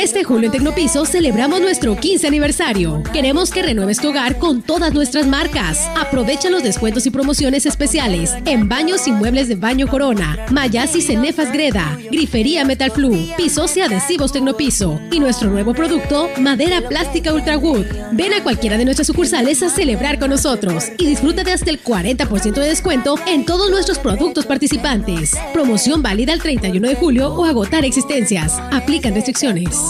Este 0.00 0.24
julio 0.24 0.46
en 0.46 0.52
Tecnopiso 0.52 1.04
celebramos 1.04 1.60
nuestro 1.60 1.94
15 1.94 2.26
aniversario. 2.26 3.02
Queremos 3.12 3.50
que 3.50 3.60
renueves 3.60 3.98
tu 4.00 4.08
hogar 4.08 4.38
con 4.38 4.62
todas 4.62 4.94
nuestras 4.94 5.26
marcas. 5.26 5.86
Aprovecha 5.94 6.48
los 6.48 6.62
descuentos 6.62 7.04
y 7.04 7.10
promociones 7.10 7.66
especiales 7.66 8.34
en 8.46 8.66
baños 8.66 9.06
y 9.06 9.12
muebles 9.12 9.48
de 9.48 9.56
baño 9.56 9.88
Corona, 9.88 10.38
Mayas 10.50 10.96
y 10.96 11.02
Cenefas 11.02 11.52
Greda, 11.52 11.98
Grifería 12.10 12.64
Metal 12.64 12.90
Flu, 12.90 13.14
pisos 13.36 13.76
y 13.76 13.82
adhesivos 13.82 14.32
Tecnopiso 14.32 14.98
y 15.12 15.20
nuestro 15.20 15.50
nuevo 15.50 15.74
producto, 15.74 16.30
madera 16.38 16.80
plástica 16.88 17.34
Ultra 17.34 17.58
Wood. 17.58 17.84
Ven 18.12 18.32
a 18.32 18.42
cualquiera 18.42 18.78
de 18.78 18.86
nuestras 18.86 19.06
sucursales 19.06 19.62
a 19.62 19.68
celebrar 19.68 20.18
con 20.18 20.30
nosotros 20.30 20.86
y 20.96 21.04
disfruta 21.04 21.44
de 21.44 21.52
hasta 21.52 21.68
el 21.68 21.84
40% 21.84 22.54
de 22.54 22.68
descuento 22.68 23.16
en 23.26 23.44
todos 23.44 23.70
nuestros 23.70 23.98
productos 23.98 24.46
participantes. 24.46 25.36
Promoción 25.52 26.00
válida 26.00 26.32
el 26.32 26.40
31 26.40 26.88
de 26.88 26.94
julio 26.94 27.34
o 27.34 27.44
agotar 27.44 27.84
existencias. 27.84 28.58
Aplican 28.70 29.14
restricciones. 29.14 29.89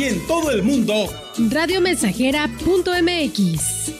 Y 0.00 0.04
en 0.04 0.26
todo 0.26 0.50
el 0.50 0.62
mundo, 0.62 1.12
Radiomensajera.mx. 1.36 3.92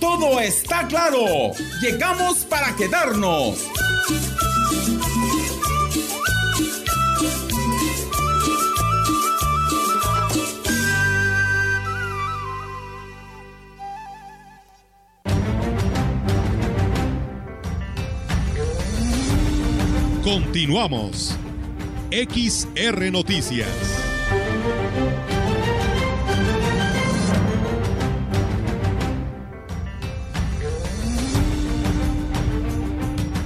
todo 0.00 0.40
está 0.40 0.88
claro. 0.88 1.52
Llegamos 1.80 2.38
para 2.38 2.74
quedarnos. 2.74 3.68
Continuamos. 20.24 21.36
XR 22.10 23.12
Noticias. 23.12 24.01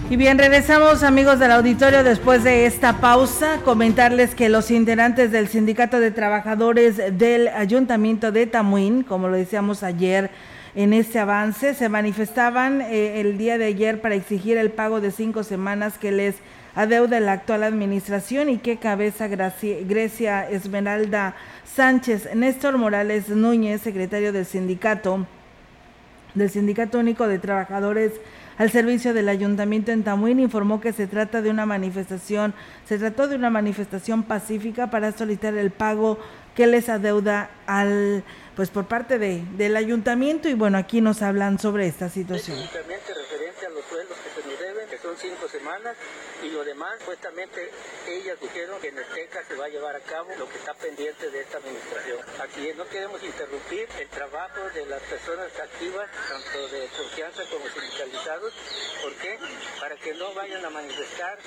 Y 0.08 0.14
bien, 0.14 0.38
regresamos 0.38 1.02
amigos 1.02 1.40
del 1.40 1.50
auditorio 1.50 2.04
después 2.04 2.44
de 2.44 2.66
esta 2.66 3.00
pausa. 3.00 3.58
Comentarles 3.64 4.36
que 4.36 4.48
los 4.48 4.70
integrantes 4.70 5.32
del 5.32 5.48
Sindicato 5.48 5.98
de 5.98 6.12
Trabajadores 6.12 7.18
del 7.18 7.48
Ayuntamiento 7.48 8.30
de 8.30 8.46
Tamuín, 8.46 9.02
como 9.02 9.26
lo 9.26 9.36
decíamos 9.36 9.82
ayer 9.82 10.30
en 10.76 10.92
este 10.92 11.18
avance, 11.18 11.74
se 11.74 11.88
manifestaban 11.88 12.82
eh, 12.82 13.20
el 13.20 13.36
día 13.36 13.58
de 13.58 13.64
ayer 13.64 14.00
para 14.00 14.14
exigir 14.14 14.58
el 14.58 14.70
pago 14.70 15.00
de 15.00 15.10
cinco 15.10 15.42
semanas 15.42 15.98
que 15.98 16.12
les 16.12 16.36
adeuda 16.76 17.18
la 17.18 17.32
actual 17.32 17.64
administración 17.64 18.48
y 18.48 18.58
que 18.58 18.76
cabeza 18.76 19.26
Grecia 19.26 20.48
Esmeralda 20.48 21.34
Sánchez. 21.64 22.32
Néstor 22.32 22.78
Morales 22.78 23.28
Núñez, 23.28 23.80
secretario 23.80 24.32
del 24.32 24.46
sindicato, 24.46 25.26
del 26.34 26.48
Sindicato 26.48 27.00
Único 27.00 27.26
de 27.26 27.40
Trabajadores 27.40 28.12
al 28.58 28.70
servicio 28.70 29.14
del 29.14 29.28
Ayuntamiento 29.28 29.92
en 29.92 30.02
Tamuín 30.02 30.40
informó 30.40 30.80
que 30.80 30.92
se 30.92 31.06
trata 31.06 31.42
de 31.42 31.50
una 31.50 31.66
manifestación, 31.66 32.54
se 32.86 32.98
trató 32.98 33.28
de 33.28 33.36
una 33.36 33.50
manifestación 33.50 34.22
pacífica 34.22 34.90
para 34.90 35.12
solicitar 35.12 35.54
el 35.54 35.70
pago 35.70 36.18
que 36.54 36.66
les 36.66 36.88
adeuda 36.88 37.50
al 37.66 38.24
pues 38.54 38.70
por 38.70 38.86
parte 38.86 39.18
de, 39.18 39.44
del 39.58 39.76
ayuntamiento 39.76 40.48
y 40.48 40.54
bueno, 40.54 40.78
aquí 40.78 41.02
nos 41.02 41.20
hablan 41.20 41.58
sobre 41.58 41.86
esta 41.86 42.08
situación 42.08 42.56
referente 43.26 43.66
a 43.66 43.70
los 43.70 43.84
sueldos 43.84 44.16
que 44.18 44.40
se 44.40 44.48
nos 44.48 44.58
deben, 44.58 44.88
que 44.88 44.98
cinco 45.18 45.48
semanas, 45.48 45.96
y 46.42 46.48
lo 46.50 46.64
demás, 46.64 46.98
supuestamente, 47.00 47.70
ellas 48.06 48.38
dijeron 48.40 48.80
que 48.80 48.88
en 48.88 48.98
el 48.98 49.06
TECA 49.06 49.44
se 49.44 49.54
va 49.54 49.66
a 49.66 49.68
llevar 49.68 49.96
a 49.96 50.00
cabo 50.00 50.30
lo 50.38 50.48
que 50.48 50.58
está 50.58 50.74
pendiente 50.74 51.30
de 51.30 51.40
esta 51.40 51.58
administración. 51.58 52.18
Así 52.40 52.68
es, 52.68 52.76
no 52.76 52.88
queremos 52.88 53.22
interrumpir 53.22 53.88
el 53.98 54.08
trabajo 54.08 54.60
de 54.70 54.86
las 54.86 55.02
personas 55.02 55.48
activas, 55.58 56.10
tanto 56.28 56.68
de 56.68 56.88
confianza 56.96 57.42
como 57.50 57.66
sindicalizados. 57.68 58.52
¿Por 59.02 59.14
qué? 59.14 59.38
Para 59.80 59.96
que 59.96 60.14
no 60.14 60.34
vayan 60.34 60.64
a 60.64 60.70
manifestar 60.70 61.38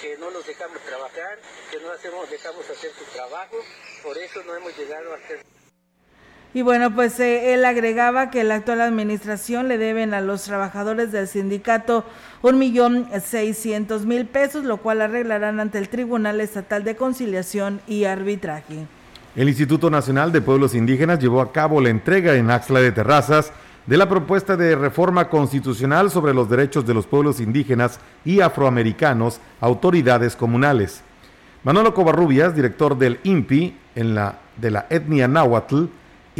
que 0.00 0.16
no 0.18 0.30
los 0.30 0.46
dejamos 0.46 0.80
trabajar, 0.82 1.38
que 1.70 1.78
no 1.78 1.90
hacemos, 1.90 2.30
dejamos 2.30 2.68
hacer 2.70 2.92
su 2.92 3.04
trabajo. 3.06 3.56
Por 4.02 4.16
eso 4.16 4.42
no 4.44 4.54
hemos 4.54 4.76
llegado 4.76 5.12
a 5.12 5.16
hacer 5.16 5.44
Y 6.54 6.62
bueno, 6.62 6.94
pues 6.94 7.20
eh, 7.20 7.52
él 7.52 7.64
agregaba 7.64 8.30
que 8.30 8.42
la 8.42 8.56
actual 8.56 8.80
administración 8.80 9.68
le 9.68 9.76
deben 9.76 10.14
a 10.14 10.22
los 10.22 10.44
trabajadores 10.44 11.12
del 11.12 11.28
sindicato 11.28 12.04
un 12.40 12.58
millón 12.58 13.06
seiscientos 13.22 14.06
mil 14.06 14.24
pesos, 14.26 14.64
lo 14.64 14.78
cual 14.78 15.02
arreglarán 15.02 15.60
ante 15.60 15.78
el 15.78 15.88
Tribunal 15.88 16.40
Estatal 16.40 16.84
de 16.84 16.96
Conciliación 16.96 17.80
y 17.86 18.04
Arbitraje. 18.04 18.86
El 19.36 19.48
Instituto 19.48 19.90
Nacional 19.90 20.32
de 20.32 20.40
Pueblos 20.40 20.74
Indígenas 20.74 21.18
llevó 21.18 21.42
a 21.42 21.52
cabo 21.52 21.80
la 21.80 21.90
entrega 21.90 22.34
en 22.34 22.50
Axla 22.50 22.80
de 22.80 22.92
Terrazas 22.92 23.52
de 23.86 23.96
la 23.96 24.08
propuesta 24.08 24.56
de 24.56 24.74
reforma 24.74 25.28
constitucional 25.28 26.10
sobre 26.10 26.34
los 26.34 26.48
derechos 26.48 26.86
de 26.86 26.94
los 26.94 27.06
pueblos 27.06 27.40
indígenas 27.40 28.00
y 28.24 28.40
afroamericanos 28.40 29.40
a 29.60 29.66
autoridades 29.66 30.34
comunales. 30.34 31.02
Manolo 31.64 31.94
Covarrubias, 31.94 32.54
director 32.54 32.98
del 32.98 33.18
INPI 33.22 33.76
en 33.94 34.14
la, 34.14 34.38
de 34.56 34.70
la 34.70 34.86
etnia 34.90 35.26
náhuatl, 35.26 35.86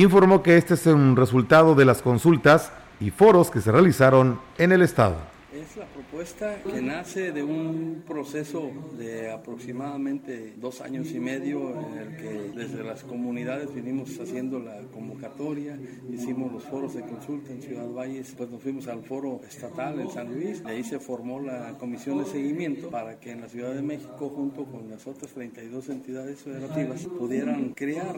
informó 0.03 0.43
que 0.43 0.57
este 0.57 0.75
es 0.75 0.87
un 0.87 1.17
resultado 1.17 1.75
de 1.75 1.85
las 1.85 2.03
consultas 2.03 2.73
y 3.01 3.11
foros 3.11 3.51
que 3.51 3.61
se 3.61 3.73
realizaron 3.73 4.41
en 4.57 4.73
el 4.73 4.83
Estado. 4.83 5.17
Es 5.53 5.77
la 5.77 5.87
propuesta 5.87 6.63
que 6.63 6.81
nace 6.81 7.33
de 7.33 7.43
un 7.43 8.05
proceso 8.07 8.71
de 8.97 9.33
aproximadamente 9.33 10.55
dos 10.57 10.83
años 10.83 11.11
y 11.11 11.19
medio 11.19 11.71
en 11.81 11.99
el 11.99 12.17
que 12.17 12.53
desde 12.55 12.85
las 12.85 13.03
comunidades 13.03 13.75
vinimos 13.75 14.21
haciendo 14.21 14.61
la 14.61 14.83
convocatoria, 14.93 15.77
hicimos 16.13 16.53
los 16.53 16.63
foros 16.65 16.95
de 16.95 17.01
consulta 17.01 17.51
en 17.51 17.63
Ciudad 17.63 17.89
Valles, 17.89 18.35
pues 18.37 18.51
nos 18.51 18.63
fuimos 18.63 18.87
al 18.89 19.03
foro 19.03 19.41
estatal 19.49 19.99
en 19.99 20.11
San 20.11 20.33
Luis, 20.33 20.63
de 20.63 20.71
ahí 20.71 20.85
se 20.85 21.01
formó 21.01 21.41
la 21.41 21.77
comisión 21.79 22.19
de 22.19 22.27
seguimiento 22.27 22.91
para 22.91 23.19
que 23.19 23.33
en 23.33 23.41
la 23.41 23.49
Ciudad 23.49 23.75
de 23.75 23.83
México 23.83 24.29
junto 24.29 24.65
con 24.65 24.89
las 24.91 25.07
otras 25.07 25.33
32 25.33 25.89
entidades 25.89 26.41
federativas 26.41 27.05
pudieran 27.19 27.71
crear 27.71 28.17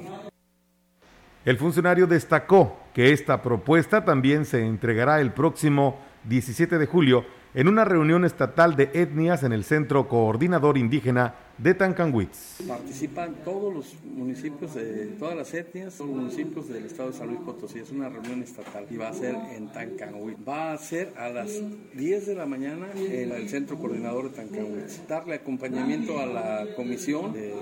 El 1.44 1.56
funcionario 1.56 2.06
destacó 2.06 2.78
que 2.92 3.12
esta 3.12 3.42
propuesta 3.42 4.04
también 4.04 4.44
se 4.44 4.66
entregará 4.66 5.20
el 5.20 5.32
próximo 5.32 5.98
17 6.24 6.78
de 6.78 6.86
julio 6.86 7.24
en 7.52 7.66
una 7.66 7.84
reunión 7.84 8.24
estatal 8.24 8.76
de 8.76 8.90
etnias 8.94 9.42
en 9.42 9.52
el 9.52 9.64
Centro 9.64 10.06
Coordinador 10.06 10.78
Indígena 10.78 11.34
de 11.58 11.74
Tancanwitz. 11.74 12.62
Participan 12.66 13.34
todos 13.44 13.74
los 13.74 13.94
municipios 14.04 14.74
de 14.74 15.06
todas 15.18 15.36
las 15.36 15.52
etnias, 15.52 15.94
todos 15.94 16.10
los 16.10 16.20
municipios 16.20 16.68
del 16.68 16.86
estado 16.86 17.10
de 17.10 17.18
San 17.18 17.26
Luis 17.26 17.40
Potosí. 17.40 17.80
Es 17.80 17.90
una 17.90 18.08
reunión 18.08 18.42
estatal 18.42 18.86
y 18.88 18.96
va 18.96 19.08
a 19.08 19.12
ser 19.12 19.34
en 19.56 19.70
Tancanwitz. 19.72 20.38
Va 20.48 20.72
a 20.72 20.78
ser 20.78 21.12
a 21.18 21.28
las 21.28 21.50
10 21.94 22.26
de 22.26 22.34
la 22.36 22.46
mañana 22.46 22.86
en 22.94 23.32
el 23.32 23.48
Centro 23.48 23.76
Coordinador 23.78 24.30
de 24.30 24.36
Tancanwitz. 24.36 25.06
Darle 25.08 25.34
acompañamiento 25.34 26.20
a 26.20 26.26
la 26.26 26.66
comisión 26.76 27.32
de 27.32 27.52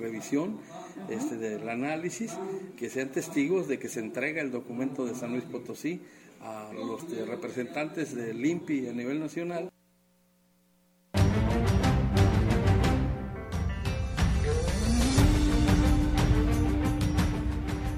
revisión 0.00 0.58
este, 1.08 1.36
del 1.36 1.68
análisis, 1.68 2.36
que 2.76 2.90
sean 2.90 3.10
testigos 3.10 3.68
de 3.68 3.78
que 3.78 3.88
se 3.88 4.00
entrega 4.00 4.42
el 4.42 4.50
documento 4.50 5.06
de 5.06 5.14
San 5.14 5.30
Luis 5.30 5.44
Potosí 5.44 6.02
a 6.46 6.72
los 6.72 7.02
eh, 7.12 7.24
representantes 7.26 8.14
del 8.14 8.44
INPI 8.44 8.88
a 8.88 8.92
nivel 8.92 9.20
nacional. 9.20 9.68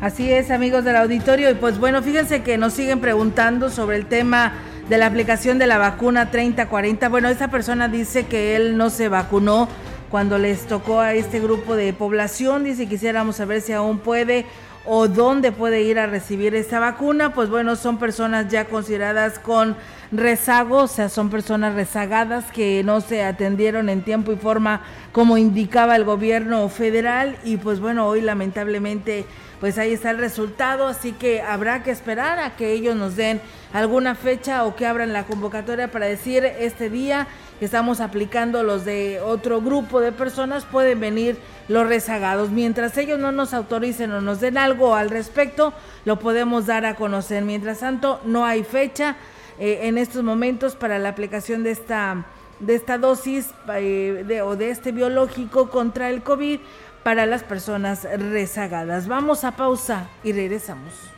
Así 0.00 0.30
es, 0.30 0.50
amigos 0.50 0.84
del 0.84 0.96
auditorio. 0.96 1.50
Y 1.50 1.54
pues 1.54 1.78
bueno, 1.78 2.02
fíjense 2.02 2.42
que 2.42 2.56
nos 2.56 2.72
siguen 2.72 3.00
preguntando 3.00 3.68
sobre 3.68 3.96
el 3.96 4.06
tema 4.06 4.52
de 4.88 4.96
la 4.96 5.06
aplicación 5.06 5.58
de 5.58 5.66
la 5.66 5.76
vacuna 5.76 6.30
3040. 6.30 7.08
Bueno, 7.08 7.28
esa 7.28 7.48
persona 7.48 7.88
dice 7.88 8.26
que 8.26 8.56
él 8.56 8.76
no 8.76 8.90
se 8.90 9.08
vacunó 9.08 9.68
cuando 10.08 10.38
les 10.38 10.66
tocó 10.66 11.00
a 11.00 11.14
este 11.14 11.40
grupo 11.40 11.74
de 11.74 11.92
población. 11.92 12.64
Dice, 12.64 12.86
quisiéramos 12.86 13.36
saber 13.36 13.60
si 13.60 13.72
aún 13.72 13.98
puede 13.98 14.46
o 14.90 15.06
dónde 15.06 15.52
puede 15.52 15.82
ir 15.82 15.98
a 15.98 16.06
recibir 16.06 16.54
esta 16.54 16.80
vacuna, 16.80 17.34
pues 17.34 17.50
bueno, 17.50 17.76
son 17.76 17.98
personas 17.98 18.48
ya 18.48 18.64
consideradas 18.64 19.38
con 19.38 19.76
rezago, 20.10 20.84
o 20.84 20.86
sea, 20.86 21.10
son 21.10 21.28
personas 21.28 21.74
rezagadas 21.74 22.50
que 22.50 22.82
no 22.82 23.02
se 23.02 23.22
atendieron 23.22 23.90
en 23.90 24.00
tiempo 24.00 24.32
y 24.32 24.36
forma 24.36 24.80
como 25.12 25.36
indicaba 25.36 25.94
el 25.94 26.04
gobierno 26.04 26.66
federal 26.70 27.36
y 27.44 27.58
pues 27.58 27.80
bueno, 27.80 28.06
hoy 28.06 28.22
lamentablemente 28.22 29.26
pues 29.60 29.76
ahí 29.76 29.92
está 29.92 30.10
el 30.10 30.18
resultado, 30.18 30.86
así 30.86 31.12
que 31.12 31.42
habrá 31.42 31.82
que 31.82 31.90
esperar 31.90 32.38
a 32.38 32.56
que 32.56 32.72
ellos 32.72 32.96
nos 32.96 33.14
den 33.16 33.42
alguna 33.74 34.14
fecha 34.14 34.64
o 34.64 34.74
que 34.74 34.86
abran 34.86 35.12
la 35.12 35.24
convocatoria 35.24 35.90
para 35.90 36.06
decir 36.06 36.44
este 36.44 36.88
día 36.88 37.26
que 37.58 37.64
estamos 37.64 38.00
aplicando 38.00 38.62
los 38.62 38.84
de 38.84 39.20
otro 39.20 39.60
grupo 39.60 40.00
de 40.00 40.12
personas, 40.12 40.64
pueden 40.64 41.00
venir 41.00 41.38
los 41.68 41.86
rezagados. 41.86 42.50
Mientras 42.50 42.96
ellos 42.96 43.18
no 43.18 43.32
nos 43.32 43.52
autoricen 43.54 44.12
o 44.12 44.20
nos 44.20 44.40
den 44.40 44.58
algo 44.58 44.94
al 44.94 45.10
respecto, 45.10 45.72
lo 46.04 46.18
podemos 46.18 46.66
dar 46.66 46.86
a 46.86 46.94
conocer. 46.94 47.44
Mientras 47.44 47.80
tanto, 47.80 48.20
no 48.24 48.44
hay 48.44 48.64
fecha 48.64 49.16
eh, 49.58 49.80
en 49.82 49.98
estos 49.98 50.22
momentos 50.22 50.76
para 50.76 50.98
la 50.98 51.08
aplicación 51.08 51.62
de 51.64 51.72
esta, 51.72 52.26
de 52.60 52.74
esta 52.74 52.96
dosis 52.98 53.50
eh, 53.74 54.40
o 54.44 54.56
de 54.56 54.70
este 54.70 54.92
biológico 54.92 55.70
contra 55.70 56.10
el 56.10 56.22
COVID 56.22 56.60
para 57.02 57.26
las 57.26 57.42
personas 57.42 58.04
rezagadas. 58.04 59.08
Vamos 59.08 59.44
a 59.44 59.52
pausa 59.52 60.08
y 60.22 60.32
regresamos. 60.32 61.17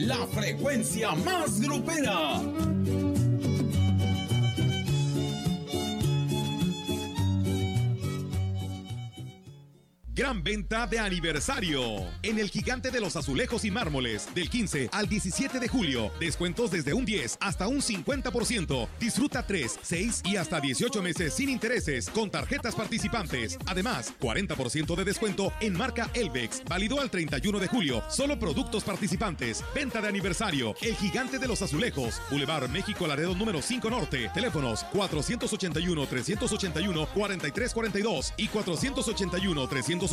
la 0.00 0.26
frecuencia 0.26 1.12
más 1.12 1.60
grupera. 1.60 2.40
Gran 10.20 10.42
venta 10.42 10.86
de 10.86 10.98
aniversario 10.98 11.82
en 12.22 12.38
el 12.38 12.50
gigante 12.50 12.90
de 12.90 13.00
los 13.00 13.16
azulejos 13.16 13.64
y 13.64 13.70
mármoles 13.70 14.28
del 14.34 14.50
15 14.50 14.90
al 14.92 15.08
17 15.08 15.58
de 15.58 15.66
julio. 15.66 16.12
Descuentos 16.20 16.70
desde 16.70 16.92
un 16.92 17.06
10 17.06 17.38
hasta 17.40 17.66
un 17.68 17.80
50%. 17.80 18.86
Disfruta 19.00 19.46
3, 19.46 19.78
6 19.80 20.22
y 20.26 20.36
hasta 20.36 20.60
18 20.60 21.02
meses 21.02 21.32
sin 21.32 21.48
intereses 21.48 22.10
con 22.10 22.28
tarjetas 22.30 22.74
participantes. 22.74 23.58
Además, 23.64 24.12
40% 24.20 24.94
de 24.94 25.04
descuento 25.06 25.54
en 25.62 25.72
marca 25.72 26.10
Elvex. 26.12 26.64
Válido 26.68 27.00
al 27.00 27.10
31 27.10 27.58
de 27.58 27.68
julio. 27.68 28.02
Solo 28.10 28.38
productos 28.38 28.84
participantes. 28.84 29.64
Venta 29.74 30.02
de 30.02 30.08
aniversario. 30.08 30.74
El 30.82 30.96
gigante 30.96 31.38
de 31.38 31.48
los 31.48 31.62
azulejos. 31.62 32.20
Boulevard 32.30 32.68
México 32.68 33.06
Laredo 33.06 33.34
número 33.34 33.62
5 33.62 33.88
Norte. 33.88 34.30
Teléfonos 34.34 34.84
481 34.92 36.06
381 36.06 37.06
4342 37.14 38.34
y 38.36 38.48
481 38.48 39.66
381 39.66 40.09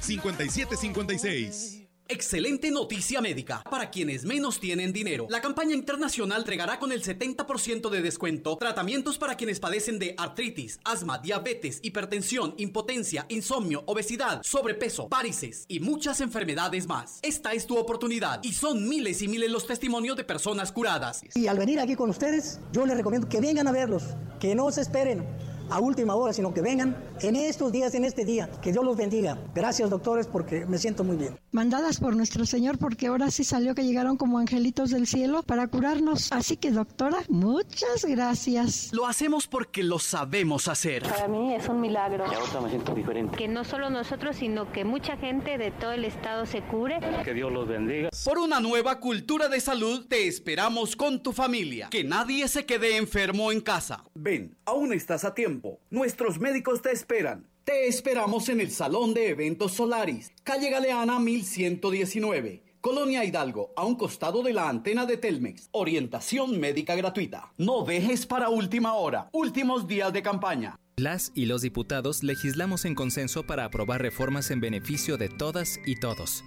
5756. 0.00 1.86
Excelente 2.08 2.70
noticia 2.70 3.20
médica 3.20 3.64
para 3.68 3.90
quienes 3.90 4.24
menos 4.24 4.60
tienen 4.60 4.92
dinero. 4.92 5.26
La 5.28 5.40
campaña 5.40 5.74
internacional 5.74 6.42
entregará 6.42 6.78
con 6.78 6.92
el 6.92 7.02
70% 7.02 7.90
de 7.90 8.00
descuento 8.00 8.56
tratamientos 8.56 9.18
para 9.18 9.34
quienes 9.34 9.58
padecen 9.58 9.98
de 9.98 10.14
artritis, 10.16 10.78
asma, 10.84 11.18
diabetes, 11.18 11.80
hipertensión, 11.82 12.54
impotencia, 12.58 13.26
insomnio, 13.28 13.82
obesidad, 13.86 14.40
sobrepeso, 14.44 15.08
varices 15.08 15.64
y 15.66 15.80
muchas 15.80 16.20
enfermedades 16.20 16.86
más. 16.86 17.18
Esta 17.22 17.54
es 17.54 17.66
tu 17.66 17.76
oportunidad 17.76 18.38
y 18.44 18.52
son 18.52 18.88
miles 18.88 19.20
y 19.22 19.26
miles 19.26 19.50
los 19.50 19.66
testimonios 19.66 20.16
de 20.16 20.22
personas 20.22 20.70
curadas. 20.70 21.22
Y 21.34 21.48
al 21.48 21.58
venir 21.58 21.80
aquí 21.80 21.96
con 21.96 22.08
ustedes, 22.08 22.60
yo 22.72 22.86
les 22.86 22.96
recomiendo 22.96 23.28
que 23.28 23.40
vengan 23.40 23.66
a 23.66 23.72
verlos, 23.72 24.04
que 24.38 24.54
no 24.54 24.70
se 24.70 24.82
esperen 24.82 25.26
a 25.70 25.80
última 25.80 26.14
hora, 26.14 26.32
sino 26.32 26.52
que 26.52 26.60
vengan 26.60 26.96
en 27.20 27.36
estos 27.36 27.72
días, 27.72 27.94
en 27.94 28.04
este 28.04 28.24
día. 28.24 28.50
Que 28.62 28.72
Dios 28.72 28.84
los 28.84 28.96
bendiga. 28.96 29.38
Gracias, 29.54 29.90
doctores, 29.90 30.26
porque 30.26 30.66
me 30.66 30.78
siento 30.78 31.04
muy 31.04 31.16
bien. 31.16 31.38
Mandadas 31.52 32.00
por 32.00 32.16
nuestro 32.16 32.44
Señor, 32.46 32.78
porque 32.78 33.06
ahora 33.06 33.30
sí 33.30 33.44
salió 33.44 33.74
que 33.74 33.84
llegaron 33.84 34.16
como 34.16 34.38
angelitos 34.38 34.90
del 34.90 35.06
cielo 35.06 35.42
para 35.42 35.66
curarnos. 35.68 36.32
Así 36.32 36.56
que, 36.56 36.70
doctora, 36.70 37.18
muchas 37.28 38.04
gracias. 38.04 38.90
Lo 38.92 39.06
hacemos 39.06 39.46
porque 39.46 39.82
lo 39.82 39.98
sabemos 39.98 40.68
hacer. 40.68 41.02
Para 41.02 41.28
mí 41.28 41.54
es 41.54 41.68
un 41.68 41.80
milagro. 41.80 42.24
Y 42.30 42.34
ahora 42.34 42.60
me 42.60 42.70
siento 42.70 42.94
diferente. 42.94 43.36
Que 43.36 43.48
no 43.48 43.64
solo 43.64 43.90
nosotros, 43.90 44.36
sino 44.36 44.70
que 44.72 44.84
mucha 44.84 45.16
gente 45.16 45.58
de 45.58 45.70
todo 45.70 45.92
el 45.92 46.04
estado 46.04 46.46
se 46.46 46.62
cure. 46.62 47.00
Que 47.24 47.34
Dios 47.34 47.52
los 47.52 47.66
bendiga. 47.66 48.10
Por 48.24 48.38
una 48.38 48.60
nueva 48.60 49.00
cultura 49.00 49.48
de 49.48 49.60
salud, 49.60 50.06
te 50.08 50.26
esperamos 50.26 50.96
con 50.96 51.22
tu 51.22 51.32
familia. 51.32 51.88
Que 51.90 52.04
nadie 52.04 52.48
se 52.48 52.66
quede 52.66 52.96
enfermo 52.96 53.50
en 53.52 53.60
casa. 53.60 54.04
Ven, 54.14 54.56
aún 54.64 54.92
estás 54.92 55.24
a 55.24 55.34
tiempo. 55.34 55.55
Nuestros 55.90 56.38
médicos 56.38 56.82
te 56.82 56.92
esperan. 56.92 57.46
Te 57.64 57.88
esperamos 57.88 58.48
en 58.48 58.60
el 58.60 58.70
Salón 58.70 59.12
de 59.12 59.30
Eventos 59.30 59.72
Solaris, 59.72 60.30
calle 60.44 60.70
Galeana 60.70 61.18
1119. 61.18 62.62
Colonia 62.80 63.24
Hidalgo, 63.24 63.72
a 63.74 63.84
un 63.84 63.96
costado 63.96 64.42
de 64.42 64.52
la 64.52 64.68
antena 64.68 65.06
de 65.06 65.16
Telmex. 65.16 65.68
Orientación 65.72 66.60
médica 66.60 66.94
gratuita. 66.94 67.52
No 67.58 67.82
dejes 67.82 68.26
para 68.26 68.48
última 68.48 68.94
hora. 68.94 69.28
Últimos 69.32 69.88
días 69.88 70.12
de 70.12 70.22
campaña. 70.22 70.78
Las 70.96 71.32
y 71.34 71.46
los 71.46 71.62
diputados 71.62 72.22
legislamos 72.22 72.84
en 72.84 72.94
consenso 72.94 73.42
para 73.42 73.64
aprobar 73.64 74.00
reformas 74.00 74.52
en 74.52 74.60
beneficio 74.60 75.16
de 75.16 75.28
todas 75.28 75.80
y 75.84 75.98
todos. 75.98 76.44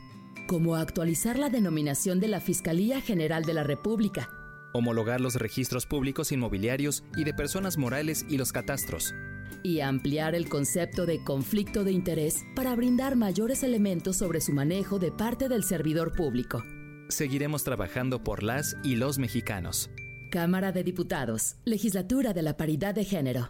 Como 0.48 0.78
actualizar 0.78 1.38
la 1.38 1.50
denominación 1.50 2.22
de 2.22 2.30
la 2.30 2.40
Fiscalía 2.40 3.02
General 3.02 3.44
de 3.44 3.54
la 3.54 3.64
República 3.64 4.30
homologar 4.74 5.22
los 5.22 5.36
registros 5.36 5.86
públicos 5.86 6.32
inmobiliarios 6.32 7.04
y 7.16 7.24
de 7.24 7.34
personas 7.34 7.78
morales 7.78 8.26
y 8.30 8.38
los 8.38 8.52
catastros. 8.52 9.14
Y 9.64 9.82
ampliar 9.82 10.36
el 10.36 10.48
concepto 10.48 11.06
de 11.06 11.24
conflicto 11.24 11.84
de 11.84 11.92
interés 11.92 12.46
para 12.56 12.76
brindar 12.76 13.16
mayores 13.16 13.64
elementos 13.64 14.18
sobre 14.18 14.42
su 14.42 14.54
manejo 14.54 15.00
de 15.00 15.12
parte 15.12 15.50
del 15.50 15.64
servidor 15.64 16.14
público. 16.14 16.64
Seguiremos 17.10 17.64
trabajando 17.64 18.24
por 18.24 18.44
las 18.44 18.78
y 18.84 18.96
los 18.96 19.18
mexicanos. 19.18 19.90
Cámara 20.32 20.72
de 20.72 20.84
Diputados, 20.84 21.56
Legislatura 21.66 22.34
de 22.34 22.44
la 22.44 22.56
Paridad 22.56 22.94
de 22.94 23.04
Género. 23.04 23.50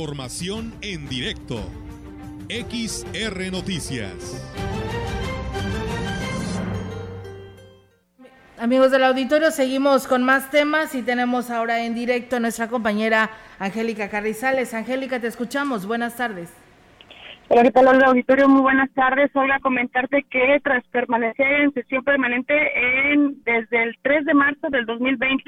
Información 0.00 0.72
en 0.80 1.06
directo. 1.10 1.56
XR 2.48 3.52
Noticias. 3.52 4.16
Amigos 8.58 8.92
del 8.92 9.04
auditorio, 9.04 9.50
seguimos 9.50 10.06
con 10.06 10.22
más 10.22 10.50
temas 10.50 10.94
y 10.94 11.02
tenemos 11.02 11.50
ahora 11.50 11.84
en 11.84 11.94
directo 11.94 12.36
a 12.36 12.40
nuestra 12.40 12.68
compañera 12.68 13.30
Angélica 13.58 14.08
Carrizales. 14.08 14.72
Angélica, 14.72 15.20
te 15.20 15.26
escuchamos. 15.26 15.86
Buenas 15.86 16.16
tardes. 16.16 16.50
Hola, 17.48 17.64
¿qué 17.64 17.70
tal, 17.70 18.02
auditorio? 18.02 18.48
Muy 18.48 18.62
buenas 18.62 18.90
tardes. 18.94 19.30
Hoy 19.34 19.50
a 19.50 19.60
comentarte 19.60 20.24
que 20.30 20.60
tras 20.64 20.82
permanecer 20.88 21.60
en 21.60 21.74
sesión 21.74 22.02
permanente 22.04 22.54
en, 23.12 23.42
desde 23.44 23.82
el 23.82 23.98
3 24.00 24.24
de 24.24 24.32
marzo 24.32 24.68
del 24.70 24.86
2020, 24.86 25.44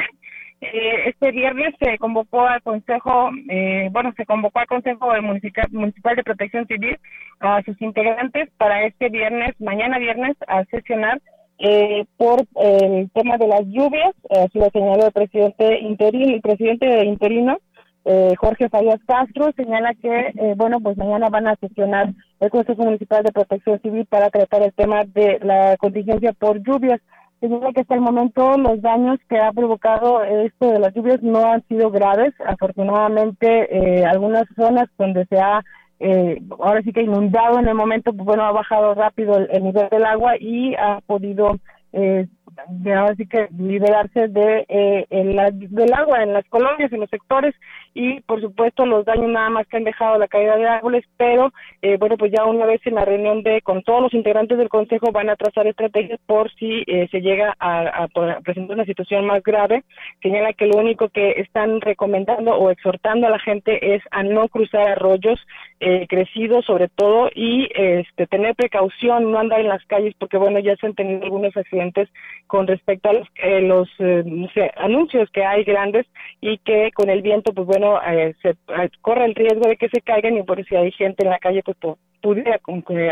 eh, 0.63 1.09
este 1.09 1.33
viernes 1.33 1.75
se 1.81 1.99
convocó 1.99 2.47
al 2.47 2.63
Consejo, 2.63 3.31
eh, 3.51 3.89
bueno, 3.93 4.13
se 4.17 4.25
convocó 4.25 4.61
al 4.61 4.67
Consejo 4.67 5.09
Municipal, 5.21 5.67
Municipal 5.71 6.17
de 6.17 6.23
Protección 6.23 6.67
Civil 6.67 6.99
a 7.41 7.63
sus 7.63 7.81
integrantes 7.83 8.49
para 8.57 8.85
este 8.85 9.09
viernes, 9.09 9.61
mañana 9.61 9.99
viernes, 9.99 10.37
a 10.47 10.65
sesionar 10.67 11.21
eh, 11.59 12.05
por 12.17 12.45
el 12.57 13.11
tema 13.13 13.37
de 13.39 13.49
las 13.49 13.63
lluvias, 13.67 14.15
así 14.31 14.59
lo 14.59 14.71
señaló 14.71 15.07
el 15.07 15.13
presidente 15.13 15.81
interino, 15.81 16.35
el 16.35 16.41
presidente 16.41 17.05
interino, 17.05 17.59
eh, 18.05 18.35
Jorge 18.37 18.69
Farias 18.69 19.01
Castro, 19.07 19.53
señala 19.57 19.95
que, 19.95 20.09
eh, 20.09 20.55
bueno, 20.57 20.81
pues 20.81 20.97
mañana 20.97 21.29
van 21.29 21.47
a 21.47 21.57
sesionar 21.57 22.13
el 22.41 22.51
Consejo 22.51 22.83
Municipal 22.83 23.23
de 23.23 23.31
Protección 23.31 23.81
Civil 23.81 24.07
para 24.07 24.29
tratar 24.31 24.63
el 24.63 24.73
tema 24.73 25.05
de 25.05 25.39
la 25.41 25.77
contingencia 25.77 26.33
por 26.33 26.61
lluvias. 26.63 27.01
Señala 27.43 27.73
que 27.73 27.81
hasta 27.81 27.97
el 27.97 28.01
momento 28.01 28.57
los 28.57 28.81
daños 28.81 29.19
que 29.29 29.37
ha 29.37 29.51
provocado 29.51 30.23
esto 30.23 30.71
de 30.71 30.79
las 30.79 30.95
lluvias 30.95 31.21
no 31.23 31.45
han 31.45 31.67
sido 31.67 31.91
graves. 31.91 32.33
Afortunadamente, 32.47 33.47
eh, 33.69 34.05
algunas 34.05 34.45
zonas 34.55 34.89
donde 34.97 35.27
se 35.27 35.41
ha 35.41 35.61
eh, 35.99 36.41
ahora 36.61 36.83
sí 36.83 36.93
que 36.93 37.03
inundado 37.03 37.59
en 37.59 37.67
el 37.67 37.75
momento, 37.75 38.13
pues 38.13 38.25
bueno, 38.25 38.45
ha 38.45 38.53
bajado 38.53 38.95
rápido 38.95 39.39
el, 39.39 39.65
nivel 39.65 39.89
del 39.89 40.05
agua 40.05 40.35
y 40.39 40.77
ha 40.77 41.01
podido 41.05 41.57
eh, 41.93 42.29
ahora 42.59 43.15
sí 43.17 43.27
que 43.27 43.49
liberarse 43.57 44.29
de 44.29 44.67
eh, 44.69 45.07
del 45.11 45.93
agua 45.93 46.23
en 46.23 46.33
las 46.33 46.45
colonias, 46.49 46.93
en 46.93 47.01
los 47.01 47.11
sectores 47.11 47.55
y 47.95 48.21
por 48.21 48.41
supuesto 48.41 48.87
los 48.87 49.05
daños 49.05 49.29
nada 49.29 49.51
más 49.51 49.67
que 49.67 49.77
han 49.77 49.85
dejado 49.85 50.19
la 50.19 50.29
caída 50.29 50.57
de 50.57 50.67
árboles, 50.67 51.05
pero 51.17 51.53
eh, 51.83 51.97
bueno, 51.99 52.17
pues 52.17 52.33
ya 52.33 52.45
una 52.45 52.67
vez 52.67 52.81
en 52.87 52.95
la 52.95 53.05
reunión 53.05 53.43
de 53.43 53.61
con 53.63 53.83
todos 53.83 54.03
los 54.03 54.15
integrantes 54.15 54.59
del 54.59 54.69
Consejo 54.69 55.13
van 55.13 55.31
a 55.31 55.37
trazar 55.37 55.67
estrategias 55.67 56.21
por 56.27 56.53
si 56.55 56.85
eh, 56.87 57.09
se 57.11 57.21
llega 57.21 57.55
a, 57.59 58.09
presentar 58.43 58.77
una 58.77 58.85
situación 58.85 59.27
más 59.27 59.43
grave. 59.43 59.85
Señala 60.23 60.53
que 60.53 60.67
lo 60.67 60.79
único 60.79 61.09
que 61.09 61.33
están 61.33 61.81
recomendando 61.81 62.53
o 62.55 62.71
exhortando 62.71 63.27
a 63.27 63.31
la 63.31 63.39
gente 63.39 63.95
es 63.95 64.03
a 64.11 64.23
no 64.23 64.49
cruzar 64.49 64.89
arroyos 64.89 65.41
eh, 65.85 66.07
crecidos 66.09 66.65
sobre 66.65 66.89
todo 66.89 67.29
y 67.35 67.69
este 67.75 68.27
tener 68.27 68.55
precaución, 68.55 69.31
no 69.31 69.39
andar 69.39 69.61
en 69.61 69.69
las 69.69 69.85
calles 69.87 70.15
porque 70.19 70.37
bueno, 70.37 70.59
ya 70.61 70.77
se 70.77 70.87
han 70.87 70.95
tenido 70.95 71.25
algunos 71.25 71.57
accidentes 71.57 72.09
con 72.47 72.67
respecto 72.67 73.11
a 73.11 73.13
los, 73.61 73.89
los 73.99 74.51
anuncios 74.77 75.31
que 75.31 75.45
hay 75.45 75.65
grandes 75.65 76.07
y 76.41 76.59
que 76.59 76.91
con 76.95 77.11
el 77.11 77.23
viento 77.23 77.53
pues 77.53 77.67
bueno 77.67 77.99
eh, 78.07 78.35
se 78.43 78.51
eh, 78.51 78.91
corre 79.01 79.25
el 79.25 79.35
riesgo 79.35 79.69
de 79.69 79.77
que 79.77 79.89
se 79.89 80.01
caigan 80.01 80.37
y 80.37 80.43
por 80.43 80.65
si 80.65 80.77
hay 80.77 80.93
gente 80.93 81.25
en 81.25 81.31
la 81.31 81.39
calle, 81.39 81.63
pues 81.65 81.77
pudiera 82.21 82.61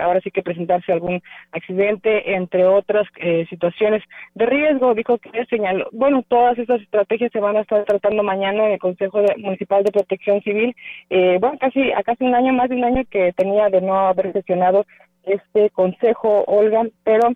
ahora 0.03 0.21
sí 0.21 0.31
que 0.31 0.43
presentarse 0.43 0.93
algún 0.93 1.21
accidente, 1.51 2.35
entre 2.35 2.64
otras 2.64 3.09
eh, 3.16 3.45
situaciones 3.51 4.05
de 4.35 4.47
riesgo. 4.47 4.95
Dijo 4.95 5.18
que 5.18 5.45
señaló, 5.47 5.89
bueno, 5.93 6.23
todas 6.29 6.57
estas 6.59 6.81
estrategias 6.81 7.33
se 7.33 7.41
van 7.41 7.57
a 7.57 7.62
estar 7.62 7.85
tratando 7.85 8.23
mañana 8.23 8.66
en 8.66 8.73
el 8.73 8.79
Consejo 8.79 9.23
Municipal 9.39 9.83
de 9.83 9.91
Protección 9.91 10.41
Civil. 10.43 10.77
bueno, 11.41 11.59
casi 11.59 11.91
a 11.93 12.03
casi 12.05 12.25
un 12.25 12.35
año, 12.35 12.53
más 12.61 12.69
de 12.69 12.77
un 12.77 12.85
año 12.85 13.05
que 13.11 13.33
tenía 13.33 13.71
de 13.71 13.81
no 13.81 13.99
haber 13.99 14.33
sesionado 14.33 14.85
este 15.23 15.71
consejo, 15.71 16.45
Olga, 16.47 16.87
pero 17.05 17.31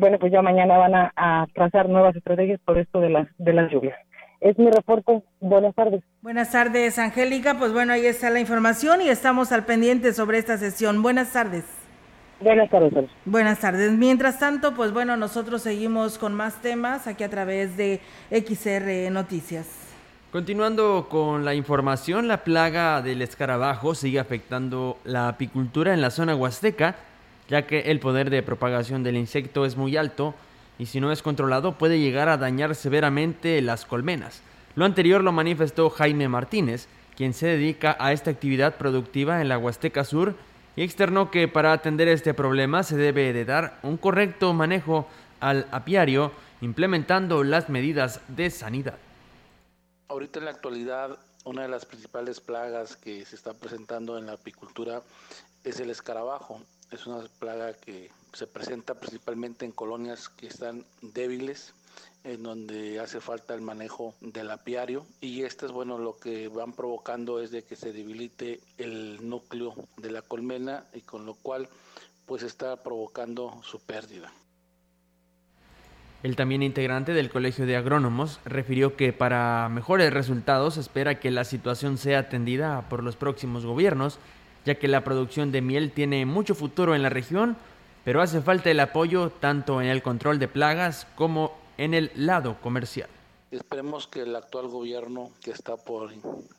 bueno, 0.00 0.18
pues 0.18 0.32
ya 0.32 0.40
mañana 0.42 0.78
van 0.78 0.94
a, 0.94 1.12
a 1.16 1.46
trazar 1.52 1.88
nuevas 1.88 2.16
estrategias 2.16 2.60
por 2.64 2.78
esto 2.78 3.00
de 3.00 3.10
las 3.10 3.28
de 3.38 3.52
las 3.52 3.70
lluvias 3.70 3.98
es 4.42 4.58
mi 4.58 4.70
reporte. 4.70 5.22
Buenas 5.40 5.74
tardes. 5.74 6.02
Buenas 6.20 6.50
tardes, 6.50 6.98
Angélica. 6.98 7.58
Pues 7.58 7.72
bueno, 7.72 7.92
ahí 7.92 8.06
está 8.06 8.28
la 8.28 8.40
información 8.40 9.00
y 9.00 9.08
estamos 9.08 9.52
al 9.52 9.64
pendiente 9.64 10.12
sobre 10.12 10.38
esta 10.38 10.58
sesión. 10.58 11.00
Buenas 11.00 11.32
tardes. 11.32 11.64
Buenas 12.40 12.68
tardes. 12.68 13.08
Buenas 13.24 13.60
tardes. 13.60 13.92
Mientras 13.92 14.40
tanto, 14.40 14.74
pues 14.74 14.92
bueno, 14.92 15.16
nosotros 15.16 15.62
seguimos 15.62 16.18
con 16.18 16.34
más 16.34 16.60
temas 16.60 17.06
aquí 17.06 17.22
a 17.22 17.30
través 17.30 17.76
de 17.76 18.00
XR 18.30 19.12
Noticias. 19.12 19.81
Continuando 20.32 21.08
con 21.10 21.44
la 21.44 21.54
información, 21.54 22.26
la 22.26 22.42
plaga 22.42 23.02
del 23.02 23.20
escarabajo 23.20 23.94
sigue 23.94 24.18
afectando 24.18 24.96
la 25.04 25.28
apicultura 25.28 25.92
en 25.92 26.00
la 26.00 26.08
zona 26.08 26.34
huasteca, 26.34 26.96
ya 27.50 27.66
que 27.66 27.80
el 27.80 28.00
poder 28.00 28.30
de 28.30 28.42
propagación 28.42 29.02
del 29.02 29.18
insecto 29.18 29.66
es 29.66 29.76
muy 29.76 29.98
alto 29.98 30.34
y 30.78 30.86
si 30.86 31.00
no 31.00 31.12
es 31.12 31.20
controlado 31.20 31.76
puede 31.76 32.00
llegar 32.00 32.30
a 32.30 32.38
dañar 32.38 32.74
severamente 32.74 33.60
las 33.60 33.84
colmenas. 33.84 34.40
Lo 34.74 34.86
anterior 34.86 35.22
lo 35.22 35.32
manifestó 35.32 35.90
Jaime 35.90 36.28
Martínez, 36.28 36.88
quien 37.14 37.34
se 37.34 37.48
dedica 37.48 37.94
a 38.00 38.14
esta 38.14 38.30
actividad 38.30 38.76
productiva 38.76 39.42
en 39.42 39.50
la 39.50 39.58
Huasteca 39.58 40.02
Sur 40.02 40.34
y 40.76 40.82
externó 40.82 41.30
que 41.30 41.46
para 41.46 41.74
atender 41.74 42.08
este 42.08 42.32
problema 42.32 42.84
se 42.84 42.96
debe 42.96 43.34
de 43.34 43.44
dar 43.44 43.78
un 43.82 43.98
correcto 43.98 44.54
manejo 44.54 45.06
al 45.40 45.66
apiario 45.72 46.32
implementando 46.62 47.44
las 47.44 47.68
medidas 47.68 48.22
de 48.28 48.48
sanidad. 48.48 48.96
Ahorita 50.12 50.40
en 50.40 50.44
la 50.44 50.50
actualidad 50.50 51.18
una 51.46 51.62
de 51.62 51.68
las 51.68 51.86
principales 51.86 52.38
plagas 52.38 52.96
que 52.96 53.24
se 53.24 53.34
está 53.34 53.54
presentando 53.54 54.18
en 54.18 54.26
la 54.26 54.34
apicultura 54.34 55.00
es 55.64 55.80
el 55.80 55.88
escarabajo. 55.88 56.60
Es 56.90 57.06
una 57.06 57.26
plaga 57.38 57.72
que 57.72 58.10
se 58.34 58.46
presenta 58.46 58.92
principalmente 58.92 59.64
en 59.64 59.72
colonias 59.72 60.28
que 60.28 60.48
están 60.48 60.84
débiles, 61.00 61.72
en 62.24 62.42
donde 62.42 63.00
hace 63.00 63.22
falta 63.22 63.54
el 63.54 63.62
manejo 63.62 64.12
del 64.20 64.50
apiario 64.50 65.06
y 65.22 65.44
este 65.44 65.64
es 65.64 65.72
bueno 65.72 65.96
lo 65.96 66.18
que 66.18 66.48
van 66.48 66.74
provocando 66.74 67.40
es 67.40 67.50
de 67.50 67.64
que 67.64 67.74
se 67.74 67.94
debilite 67.94 68.60
el 68.76 69.26
núcleo 69.26 69.74
de 69.96 70.10
la 70.10 70.20
colmena 70.20 70.84
y 70.92 71.00
con 71.00 71.24
lo 71.24 71.36
cual 71.36 71.70
pues 72.26 72.42
está 72.42 72.76
provocando 72.82 73.62
su 73.64 73.80
pérdida. 73.80 74.30
El 76.22 76.36
también 76.36 76.62
integrante 76.62 77.14
del 77.14 77.30
Colegio 77.30 77.66
de 77.66 77.76
Agrónomos 77.76 78.38
refirió 78.44 78.94
que 78.96 79.12
para 79.12 79.68
mejores 79.68 80.12
resultados 80.12 80.76
espera 80.76 81.18
que 81.18 81.32
la 81.32 81.42
situación 81.42 81.98
sea 81.98 82.20
atendida 82.20 82.88
por 82.88 83.02
los 83.02 83.16
próximos 83.16 83.66
gobiernos, 83.66 84.20
ya 84.64 84.76
que 84.76 84.86
la 84.86 85.02
producción 85.02 85.50
de 85.50 85.62
miel 85.62 85.90
tiene 85.90 86.24
mucho 86.24 86.54
futuro 86.54 86.94
en 86.94 87.02
la 87.02 87.08
región, 87.08 87.56
pero 88.04 88.22
hace 88.22 88.40
falta 88.40 88.70
el 88.70 88.78
apoyo 88.78 89.30
tanto 89.30 89.82
en 89.82 89.88
el 89.88 90.00
control 90.00 90.38
de 90.38 90.46
plagas 90.46 91.08
como 91.16 91.58
en 91.76 91.92
el 91.92 92.12
lado 92.14 92.56
comercial. 92.60 93.08
Esperemos 93.50 94.06
que 94.06 94.22
el 94.22 94.36
actual 94.36 94.68
gobierno 94.68 95.30
que 95.42 95.50
está 95.50 95.76
por 95.76 96.10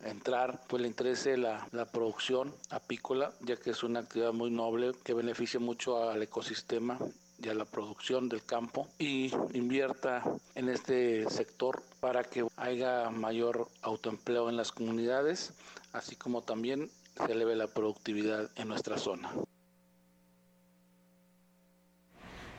entrar 0.04 0.60
pues 0.68 0.82
le 0.82 0.90
interese 0.90 1.38
la, 1.38 1.66
la, 1.72 1.86
producción 1.86 2.54
apícola, 2.70 3.32
ya 3.40 3.56
que 3.56 3.72
es 3.72 3.82
una 3.82 4.02
actividad 4.02 4.34
muy 4.34 4.52
noble 4.52 4.92
que 5.04 5.14
beneficia 5.14 5.60
mucho 5.60 6.10
al 6.10 6.22
ecosistema 6.22 7.00
y 7.42 7.50
a 7.50 7.54
la 7.54 7.66
producción 7.66 8.30
del 8.30 8.44
campo 8.44 8.88
y 9.00 9.32
invierta 9.54 10.24
en 10.56 10.70
este 10.70 11.30
sector 11.30 11.82
para 12.00 12.24
que 12.24 12.46
haya 12.58 13.10
mayor 13.10 13.68
autoempleo 13.82 14.50
en 14.50 14.58
las 14.58 14.72
comunidades, 14.72 15.54
así 15.92 16.16
como 16.16 16.42
también 16.42 16.90
se 17.26 17.32
eleve 17.32 17.56
la 17.56 17.68
productividad 17.68 18.50
en 18.56 18.68
nuestra 18.68 18.98
zona. 18.98 19.32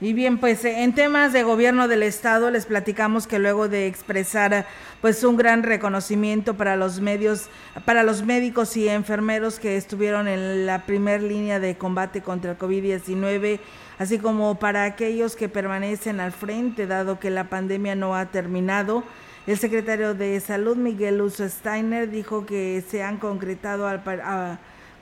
Y 0.01 0.13
bien, 0.13 0.39
pues 0.39 0.65
en 0.65 0.95
temas 0.95 1.33
de 1.33 1.45
gobierno 1.45 1.87
del 1.87 2.03
estado 2.03 2.51
les 2.51 2.67
platicamos 2.67 3.27
que 3.27 3.39
luego 3.39 3.69
de 3.69 3.87
expresar 3.87 4.67
pues 5.01 5.23
un 5.23 5.37
gran 5.37 5.63
reconocimiento 5.63 6.59
para 6.59 6.77
los 6.77 7.01
medios, 7.01 7.49
para 7.87 8.03
los 8.03 8.23
médicos 8.23 8.77
y 8.77 8.89
enfermeros 8.89 9.61
que 9.61 9.77
estuvieron 9.77 10.27
en 10.27 10.67
la 10.67 10.85
primer 10.85 11.23
línea 11.23 11.61
de 11.61 11.79
combate 11.79 12.23
contra 12.23 12.51
el 12.51 12.59
COVID-19, 12.59 13.61
así 13.99 14.19
como 14.19 14.59
para 14.59 14.85
aquellos 14.85 15.37
que 15.37 15.49
permanecen 15.49 16.21
al 16.21 16.33
frente 16.33 16.87
dado 16.87 17.21
que 17.21 17.31
la 17.31 17.45
pandemia 17.45 17.95
no 17.95 18.15
ha 18.15 18.27
terminado, 18.27 19.05
El 19.47 19.59
secretario 19.59 20.15
de 20.15 20.41
Salud, 20.41 20.75
Miguel 20.75 21.21
Uso 21.21 21.47
Steiner, 21.47 22.09
dijo 22.09 22.47
que 22.47 22.83
se 22.89 23.03
han 23.03 23.19
concretado 23.19 23.87
al, 23.87 24.03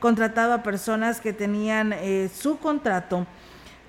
contratado 0.01 0.53
a 0.53 0.65
personas 0.65 1.21
que 1.21 1.33
tenían 1.33 1.93
eh, 1.93 2.29
su 2.35 2.59
contrato 2.59 3.25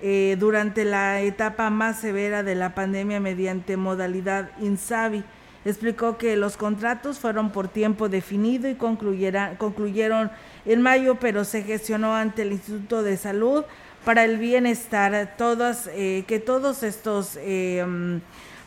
eh, 0.00 0.36
durante 0.38 0.84
la 0.84 1.22
etapa 1.22 1.70
más 1.70 1.98
severa 1.98 2.44
de 2.44 2.54
la 2.54 2.72
pandemia 2.72 3.18
mediante 3.18 3.76
modalidad 3.76 4.50
INSABI. 4.60 5.24
Explicó 5.64 6.18
que 6.18 6.36
los 6.36 6.56
contratos 6.56 7.18
fueron 7.18 7.50
por 7.50 7.66
tiempo 7.66 8.08
definido 8.08 8.68
y 8.68 8.76
concluyeron 8.76 10.30
en 10.66 10.82
mayo, 10.82 11.16
pero 11.16 11.44
se 11.44 11.62
gestionó 11.62 12.14
ante 12.14 12.42
el 12.42 12.52
Instituto 12.52 13.02
de 13.02 13.16
Salud 13.16 13.64
para 14.04 14.24
el 14.24 14.38
bienestar, 14.38 15.34
todas, 15.38 15.88
eh, 15.92 16.24
que 16.26 16.38
todos 16.38 16.82
estos 16.82 17.38
eh, 17.40 17.84
mm, 17.86 18.18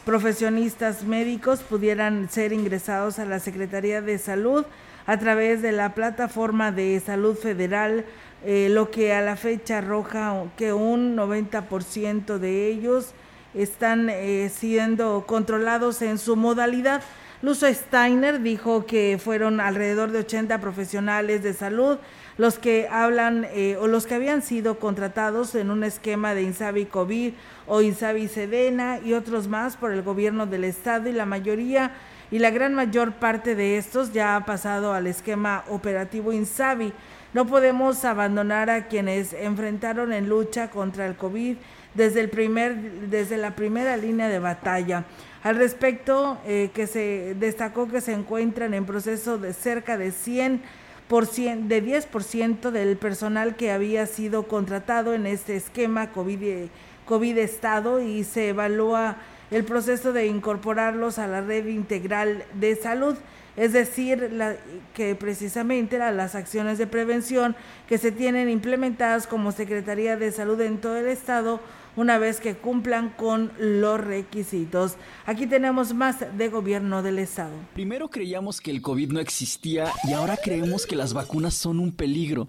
profesionistas 0.04 1.04
médicos 1.04 1.60
pudieran 1.60 2.30
ser 2.30 2.54
ingresados 2.54 3.20
a 3.20 3.26
la 3.26 3.40
Secretaría 3.40 4.02
de 4.02 4.18
Salud 4.18 4.66
a 5.06 5.18
través 5.20 5.62
de 5.62 5.72
la 5.72 5.94
plataforma 5.94 6.72
de 6.72 7.00
salud 7.06 7.38
federal, 7.38 8.04
eh, 8.46 8.68
lo 8.72 8.90
que 8.90 9.14
a 9.14 9.22
la 9.22 9.36
fecha 9.36 9.78
arroja 9.78 10.44
que 10.58 10.74
un 10.74 11.16
90% 11.16 12.40
de 12.40 12.68
ellos 12.68 13.14
están 13.54 14.12
siendo 14.52 15.24
controlados 15.26 16.02
en 16.02 16.20
su 16.20 16.36
modalidad. 16.36 17.02
Luso 17.42 17.66
Steiner 17.74 18.42
dijo 18.42 18.86
que 18.86 19.20
fueron 19.24 19.60
alrededor 19.62 20.12
de 20.12 20.20
80 20.20 20.60
profesionales 20.60 21.42
de 21.42 21.54
salud 21.54 21.98
los 22.38 22.60
que 22.60 22.88
hablan 22.90 23.48
eh, 23.54 23.78
o 23.80 23.88
los 23.88 24.06
que 24.06 24.16
habían 24.16 24.42
sido 24.42 24.80
contratados 24.80 25.56
en 25.56 25.72
un 25.72 25.84
esquema 25.84 26.34
de 26.34 26.44
Insabi 26.44 26.86
COVID 26.86 27.34
o 27.66 27.82
Insabi 27.82 28.28
Sedena 28.28 29.00
y 29.04 29.14
otros 29.14 29.48
más 29.48 29.76
por 29.76 29.92
el 29.92 30.04
gobierno 30.04 30.46
del 30.46 30.64
estado 30.64 31.10
y 31.10 31.14
la 31.14 31.26
mayoría 31.26 31.92
y 32.30 32.40
la 32.40 32.52
gran 32.52 32.74
mayor 32.74 33.14
parte 33.14 33.56
de 33.56 33.78
estos 33.78 34.12
ya 34.14 34.36
ha 34.36 34.46
pasado 34.46 34.94
al 34.94 35.08
esquema 35.08 35.64
operativo 35.70 36.34
Insabi. 36.34 36.94
No 37.34 37.46
podemos 37.46 38.04
abandonar 38.06 38.70
a 38.70 38.88
quienes 38.88 39.34
enfrentaron 39.34 40.14
en 40.14 40.30
lucha 40.30 40.70
contra 40.70 41.06
el 41.06 41.16
COVID 41.16 41.58
desde, 41.94 42.22
el 42.22 42.30
primer, 42.30 42.76
desde 43.10 43.38
la 43.38 43.56
primera 43.56 43.98
línea 43.98 44.30
de 44.30 44.40
batalla. 44.40 45.06
Al 45.44 45.56
respecto, 45.56 46.38
eh, 46.46 46.72
que 46.74 46.88
se 46.88 47.36
destacó 47.40 47.88
que 47.88 48.02
se 48.02 48.14
encuentran 48.14 48.74
en 48.74 48.86
proceso 48.86 49.38
de 49.38 49.54
cerca 49.54 49.98
de 49.98 50.12
100 50.12 50.62
de 51.10 51.84
10% 51.84 52.70
del 52.72 52.98
personal 52.98 53.56
que 53.56 53.72
había 53.72 54.06
sido 54.08 54.44
contratado 54.44 55.14
en 55.14 55.26
este 55.26 55.56
esquema 55.56 56.12
COVID, 56.12 56.68
COVID 57.06 57.38
Estado 57.38 58.02
y 58.02 58.26
se 58.26 58.50
evalúa 58.50 59.16
el 59.50 59.64
proceso 59.64 60.12
de 60.12 60.28
incorporarlos 60.28 61.18
a 61.18 61.28
la 61.28 61.40
red 61.40 61.68
integral 61.68 62.44
de 62.56 62.76
salud, 62.76 63.16
es 63.56 63.72
decir, 63.72 64.30
que 64.94 65.16
precisamente 65.16 65.98
las 65.98 66.36
acciones 66.36 66.78
de 66.78 66.88
prevención 66.88 67.56
que 67.88 67.98
se 67.98 68.12
tienen 68.12 68.50
implementadas 68.50 69.28
como 69.28 69.54
Secretaría 69.54 70.18
de 70.18 70.34
Salud 70.34 70.60
en 70.60 70.78
todo 70.78 70.98
el 70.98 71.08
Estado 71.08 71.62
una 71.98 72.18
vez 72.18 72.40
que 72.40 72.56
cumplan 72.56 73.10
con 73.10 73.52
los 73.60 74.00
requisitos. 74.00 74.96
Aquí 75.26 75.48
tenemos 75.48 75.94
más 75.94 76.38
de 76.38 76.48
gobierno 76.48 77.04
del 77.04 77.20
estado. 77.20 77.52
Primero 77.74 78.10
creíamos 78.10 78.62
que 78.62 78.72
el 78.72 78.82
COVID 78.82 79.12
no 79.12 79.20
existía 79.20 79.92
y 80.08 80.14
ahora 80.14 80.38
creemos 80.42 80.86
que 80.86 80.96
las 80.96 81.14
vacunas 81.14 81.56
son 81.56 81.80
un 81.80 81.92
peligro. 81.92 82.46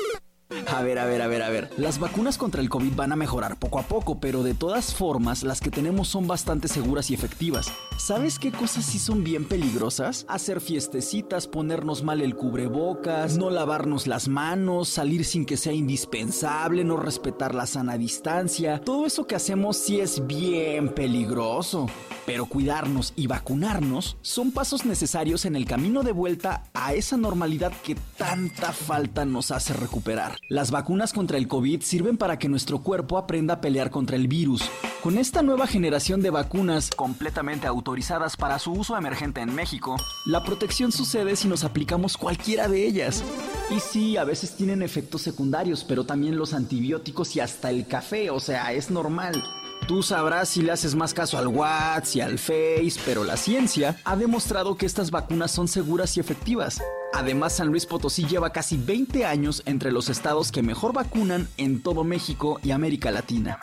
A 0.78 0.82
ver, 0.82 0.98
a 0.98 1.04
ver, 1.04 1.20
a 1.20 1.26
ver, 1.26 1.42
a 1.42 1.50
ver. 1.50 1.70
Las 1.76 1.98
vacunas 1.98 2.38
contra 2.38 2.62
el 2.62 2.70
COVID 2.70 2.94
van 2.94 3.12
a 3.12 3.16
mejorar 3.16 3.58
poco 3.58 3.78
a 3.78 3.82
poco, 3.82 4.18
pero 4.18 4.42
de 4.42 4.54
todas 4.54 4.94
formas, 4.94 5.42
las 5.42 5.60
que 5.60 5.70
tenemos 5.70 6.08
son 6.08 6.26
bastante 6.26 6.68
seguras 6.68 7.10
y 7.10 7.14
efectivas. 7.14 7.70
¿Sabes 7.98 8.38
qué 8.38 8.50
cosas 8.50 8.86
sí 8.86 8.98
son 8.98 9.24
bien 9.24 9.44
peligrosas? 9.44 10.24
Hacer 10.26 10.62
fiestecitas, 10.62 11.48
ponernos 11.48 12.02
mal 12.02 12.22
el 12.22 12.34
cubrebocas, 12.34 13.36
no 13.36 13.50
lavarnos 13.50 14.06
las 14.06 14.28
manos, 14.28 14.88
salir 14.88 15.26
sin 15.26 15.44
que 15.44 15.58
sea 15.58 15.74
indispensable, 15.74 16.82
no 16.82 16.96
respetar 16.96 17.54
la 17.54 17.66
sana 17.66 17.98
distancia. 17.98 18.80
Todo 18.80 19.04
eso 19.04 19.26
que 19.26 19.34
hacemos 19.34 19.76
sí 19.76 20.00
es 20.00 20.26
bien 20.26 20.94
peligroso. 20.94 21.88
Pero 22.24 22.46
cuidarnos 22.46 23.12
y 23.16 23.26
vacunarnos 23.26 24.16
son 24.22 24.52
pasos 24.52 24.86
necesarios 24.86 25.44
en 25.44 25.56
el 25.56 25.66
camino 25.66 26.02
de 26.02 26.12
vuelta 26.12 26.64
a 26.72 26.94
esa 26.94 27.16
normalidad 27.16 27.72
que 27.82 27.96
tanta 28.16 28.72
falta 28.72 29.24
nos 29.24 29.50
hace 29.50 29.72
recuperar. 29.72 30.37
Las 30.48 30.70
vacunas 30.70 31.12
contra 31.12 31.36
el 31.36 31.48
COVID 31.48 31.82
sirven 31.82 32.16
para 32.16 32.38
que 32.38 32.48
nuestro 32.48 32.82
cuerpo 32.82 33.18
aprenda 33.18 33.54
a 33.54 33.60
pelear 33.60 33.90
contra 33.90 34.16
el 34.16 34.28
virus. 34.28 34.62
Con 35.02 35.18
esta 35.18 35.42
nueva 35.42 35.66
generación 35.66 36.22
de 36.22 36.30
vacunas 36.30 36.90
completamente 36.90 37.66
autorizadas 37.66 38.36
para 38.36 38.58
su 38.58 38.72
uso 38.72 38.96
emergente 38.96 39.40
en 39.40 39.54
México, 39.54 39.96
la 40.26 40.42
protección 40.42 40.90
sucede 40.90 41.36
si 41.36 41.48
nos 41.48 41.64
aplicamos 41.64 42.16
cualquiera 42.16 42.66
de 42.66 42.86
ellas. 42.86 43.22
Y 43.70 43.80
sí, 43.80 44.16
a 44.16 44.24
veces 44.24 44.56
tienen 44.56 44.82
efectos 44.82 45.22
secundarios, 45.22 45.84
pero 45.84 46.04
también 46.04 46.38
los 46.38 46.54
antibióticos 46.54 47.36
y 47.36 47.40
hasta 47.40 47.70
el 47.70 47.86
café, 47.86 48.30
o 48.30 48.40
sea, 48.40 48.72
es 48.72 48.90
normal. 48.90 49.42
Tú 49.86 50.02
sabrás 50.02 50.48
si 50.48 50.62
le 50.62 50.72
haces 50.72 50.94
más 50.94 51.14
caso 51.14 51.38
al 51.38 51.48
WhatsApp 51.48 52.16
y 52.16 52.20
al 52.20 52.38
Face, 52.38 53.00
pero 53.04 53.24
la 53.24 53.36
ciencia 53.36 54.00
ha 54.04 54.16
demostrado 54.16 54.76
que 54.76 54.86
estas 54.86 55.10
vacunas 55.10 55.50
son 55.50 55.68
seguras 55.68 56.16
y 56.16 56.20
efectivas. 56.20 56.80
Además, 57.12 57.54
San 57.56 57.68
Luis 57.68 57.86
Potosí 57.86 58.26
lleva 58.26 58.50
casi 58.50 58.76
20 58.76 59.24
años 59.24 59.62
entre 59.66 59.92
los 59.92 60.08
estados 60.08 60.52
que 60.52 60.62
mejor 60.62 60.92
vacunan 60.92 61.48
en 61.56 61.82
todo 61.82 62.04
México 62.04 62.60
y 62.62 62.70
América 62.70 63.10
Latina. 63.10 63.58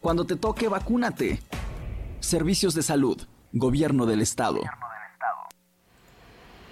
Cuando 0.00 0.24
te 0.24 0.36
toque, 0.36 0.68
vacúnate. 0.68 1.40
Servicios 2.20 2.74
de 2.74 2.82
salud, 2.82 3.20
Gobierno 3.52 4.06
del 4.06 4.22
Estado. 4.22 4.60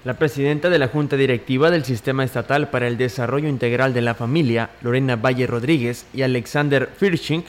La 0.05 0.19
presidenta 0.19 0.69
de 0.69 0.79
la 0.79 0.89
Junta 0.89 1.17
Directiva 1.17 1.71
del 1.71 1.85
Sistema 1.85 2.25
Estatal 2.25 2.69
para 2.69 2.89
el 2.89 2.99
Desarrollo 2.99 3.49
Integral 3.49 3.95
de 3.95 4.03
la 4.03 4.15
Familia, 4.15 4.71
Lorena 4.83 5.17
Valle 5.17 5.47
Rodríguez, 5.47 6.07
y 6.13 6.23
Alexander 6.23 6.91
Firschink, 6.95 7.47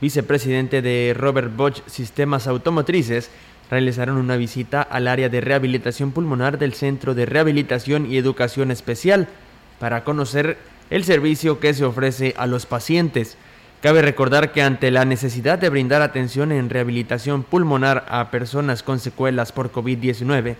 vicepresidente 0.00 0.82
de 0.82 1.14
Robert 1.16 1.56
Bosch 1.56 1.82
Sistemas 1.86 2.46
Automotrices, 2.46 3.30
realizaron 3.70 4.16
una 4.16 4.36
visita 4.36 4.82
al 4.82 5.08
área 5.08 5.28
de 5.28 5.40
rehabilitación 5.40 6.12
pulmonar 6.12 6.58
del 6.58 6.74
Centro 6.74 7.14
de 7.14 7.26
Rehabilitación 7.26 8.10
y 8.10 8.16
Educación 8.16 8.70
Especial 8.70 9.28
para 9.78 10.04
conocer 10.04 10.58
el 10.90 11.04
servicio 11.04 11.58
que 11.60 11.74
se 11.74 11.84
ofrece 11.84 12.34
a 12.36 12.46
los 12.46 12.66
pacientes. 12.66 13.36
Cabe 13.82 14.02
recordar 14.02 14.52
que 14.52 14.62
ante 14.62 14.90
la 14.90 15.04
necesidad 15.04 15.58
de 15.58 15.68
brindar 15.68 16.02
atención 16.02 16.52
en 16.52 16.70
rehabilitación 16.70 17.42
pulmonar 17.42 18.06
a 18.08 18.30
personas 18.30 18.82
con 18.82 18.98
secuelas 18.98 19.52
por 19.52 19.72
COVID-19, 19.72 20.56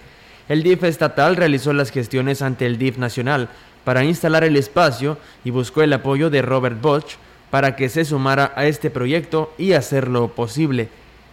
el 0.49 0.63
DIF 0.63 0.85
estatal 0.85 1.37
realizó 1.37 1.73
las 1.73 1.91
gestiones 1.91 2.43
ante 2.43 2.67
el 2.67 2.79
DIF 2.79 2.99
nacional 2.99 3.49
para 3.85 4.05
instalar 4.05 4.45
el 4.45 4.57
espacio 4.57 5.19
y 5.45 5.51
buscó 5.51 5.83
el 5.83 5.93
apoyo 5.93 6.31
de 6.31 6.43
Robert 6.43 6.81
Bosch 6.81 7.17
para 7.51 7.75
que 7.77 7.89
se 7.89 8.05
sumara 8.05 8.53
a 8.55 8.67
este 8.67 8.91
proyecto 8.91 9.55
y 9.59 9.73
hacerlo 9.73 10.29
posible. 10.29 10.89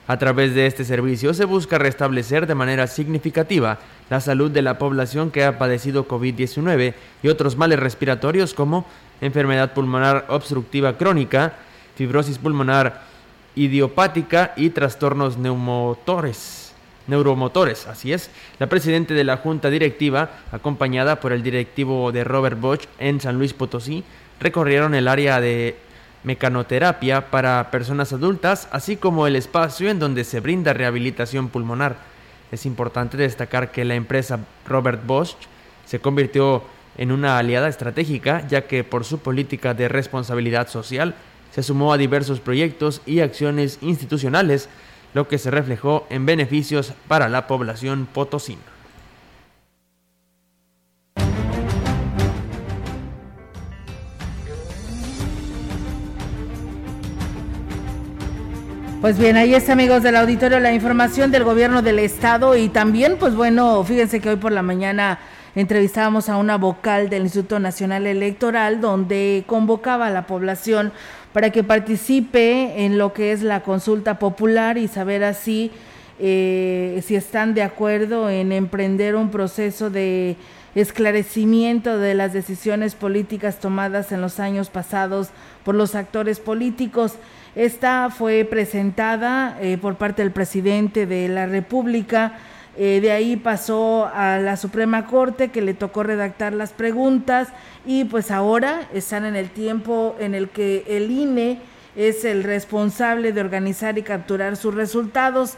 A 0.06 0.18
través 0.18 0.54
de 0.54 0.66
este 0.66 0.84
servicio 0.84 1.34
se 1.34 1.46
busca 1.46 1.78
restablecer 1.78 2.46
de 2.46 2.56
manera 2.56 2.88
significativa 2.88 3.80
la 4.10 4.20
salud 4.20 4.52
de 4.52 4.62
la 4.62 4.78
población 4.78 5.32
que 5.32 5.46
ha 5.46 5.58
padecido 5.58 6.08
COVID-19 6.10 6.94
y 7.24 7.28
otros 7.30 7.56
males 7.56 7.80
respiratorios 7.80 8.54
como 8.54 8.86
enfermedad 9.22 9.74
pulmonar 9.74 10.26
obstructiva 10.28 10.98
crónica, 10.98 11.54
fibrosis 11.96 12.38
pulmonar 12.38 13.02
idiopática 13.56 14.52
y 14.58 14.72
trastornos 14.72 15.38
neumotores, 15.38 16.74
neuromotores. 17.08 17.88
Así 17.88 18.12
es, 18.12 18.30
la 18.60 18.68
presidenta 18.68 19.14
de 19.14 19.24
la 19.24 19.38
Junta 19.38 19.70
Directiva, 19.70 20.32
acompañada 20.52 21.22
por 21.22 21.32
el 21.32 21.44
directivo 21.44 22.12
de 22.12 22.26
Robert 22.26 22.60
Bosch 22.60 22.88
en 23.00 23.22
San 23.22 23.38
Luis 23.38 23.54
Potosí, 23.54 24.04
recorrieron 24.42 24.96
el 24.96 25.08
área 25.08 25.40
de 25.40 25.78
mecanoterapia 26.24 27.30
para 27.30 27.72
personas 27.72 28.14
adultas, 28.14 28.68
así 28.72 28.96
como 28.96 29.28
el 29.28 29.36
espacio 29.36 29.90
en 29.90 30.00
donde 30.00 30.24
se 30.24 30.40
brinda 30.40 30.74
rehabilitación 30.74 31.50
pulmonar. 31.50 31.98
Es 32.52 32.66
importante 32.66 33.18
destacar 33.18 33.72
que 33.72 33.86
la 33.86 33.96
empresa 33.96 34.40
Robert 34.66 35.06
Bosch 35.06 35.36
se 35.86 36.00
convirtió 36.00 36.64
en 36.98 37.12
una 37.12 37.38
aliada 37.38 37.68
estratégica, 37.68 38.48
ya 38.48 38.68
que 38.68 38.84
por 38.84 39.04
su 39.04 39.20
política 39.20 39.74
de 39.74 39.90
responsabilidad 39.90 40.68
social 40.68 41.16
se 41.52 41.64
sumó 41.64 41.94
a 41.94 41.98
diversos 41.98 42.40
proyectos 42.40 43.02
y 43.06 43.20
acciones 43.20 43.80
institucionales, 43.82 44.70
lo 45.14 45.28
que 45.28 45.38
se 45.38 45.52
reflejó 45.52 46.08
en 46.10 46.26
beneficios 46.26 46.94
para 47.08 47.30
la 47.30 47.48
población 47.48 48.08
potosina. 48.12 48.73
Pues 59.04 59.18
bien, 59.18 59.36
ahí 59.36 59.54
está 59.54 59.74
amigos 59.74 60.02
del 60.02 60.16
auditorio 60.16 60.62
la 60.62 60.72
información 60.72 61.30
del 61.30 61.44
gobierno 61.44 61.82
del 61.82 62.00
estado 62.00 62.56
y 62.56 62.70
también 62.70 63.18
pues 63.20 63.36
bueno, 63.36 63.84
fíjense 63.84 64.22
que 64.22 64.30
hoy 64.30 64.38
por 64.38 64.54
la 64.54 64.62
mañana 64.62 65.20
entrevistábamos 65.56 66.30
a 66.30 66.38
una 66.38 66.58
vocal 66.58 67.10
del 67.10 67.24
Instituto 67.24 67.60
Nacional 67.60 68.08
Electoral 68.08 68.80
donde 68.80 69.44
convocaba 69.46 70.08
a 70.08 70.10
la 70.10 70.26
población 70.26 70.94
para 71.34 71.50
que 71.50 71.66
participe 71.66 72.86
en 72.86 72.98
lo 72.98 73.12
que 73.12 73.34
es 73.34 73.44
la 73.44 73.60
consulta 73.62 74.20
popular 74.20 74.78
y 74.78 74.88
saber 74.88 75.26
así 75.26 75.70
eh, 76.18 77.04
si 77.06 77.18
están 77.18 77.54
de 77.56 77.64
acuerdo 77.64 78.30
en 78.30 78.54
emprender 78.54 79.18
un 79.18 79.32
proceso 79.32 79.90
de 79.90 80.38
esclarecimiento 80.76 81.98
de 81.98 82.14
las 82.14 82.32
decisiones 82.32 82.96
políticas 82.96 83.60
tomadas 83.60 84.14
en 84.14 84.22
los 84.22 84.40
años 84.40 84.70
pasados 84.70 85.28
por 85.66 85.76
los 85.76 85.94
actores 85.94 86.40
políticos. 86.40 87.18
Esta 87.56 88.10
fue 88.10 88.46
presentada 88.46 89.60
eh, 89.62 89.78
por 89.78 89.96
parte 89.96 90.24
del 90.24 90.32
presidente 90.32 91.06
de 91.06 91.28
la 91.28 91.46
República. 91.46 92.40
Eh, 92.76 93.00
de 93.00 93.12
ahí 93.12 93.36
pasó 93.36 94.10
a 94.12 94.40
la 94.40 94.58
Suprema 94.58 95.06
Corte 95.06 95.50
que 95.50 95.62
le 95.62 95.76
tocó 95.76 96.02
redactar 96.02 96.54
las 96.54 96.72
preguntas 96.72 97.50
y 97.86 98.06
pues 98.06 98.32
ahora 98.32 98.88
están 98.92 99.26
en 99.26 99.36
el 99.36 99.52
tiempo 99.52 100.16
en 100.20 100.34
el 100.34 100.50
que 100.50 100.84
el 100.88 101.12
INE 101.12 101.60
es 101.96 102.26
el 102.26 102.44
responsable 102.44 103.34
de 103.34 103.42
organizar 103.42 104.00
y 104.00 104.02
capturar 104.02 104.58
sus 104.58 104.74
resultados. 104.74 105.54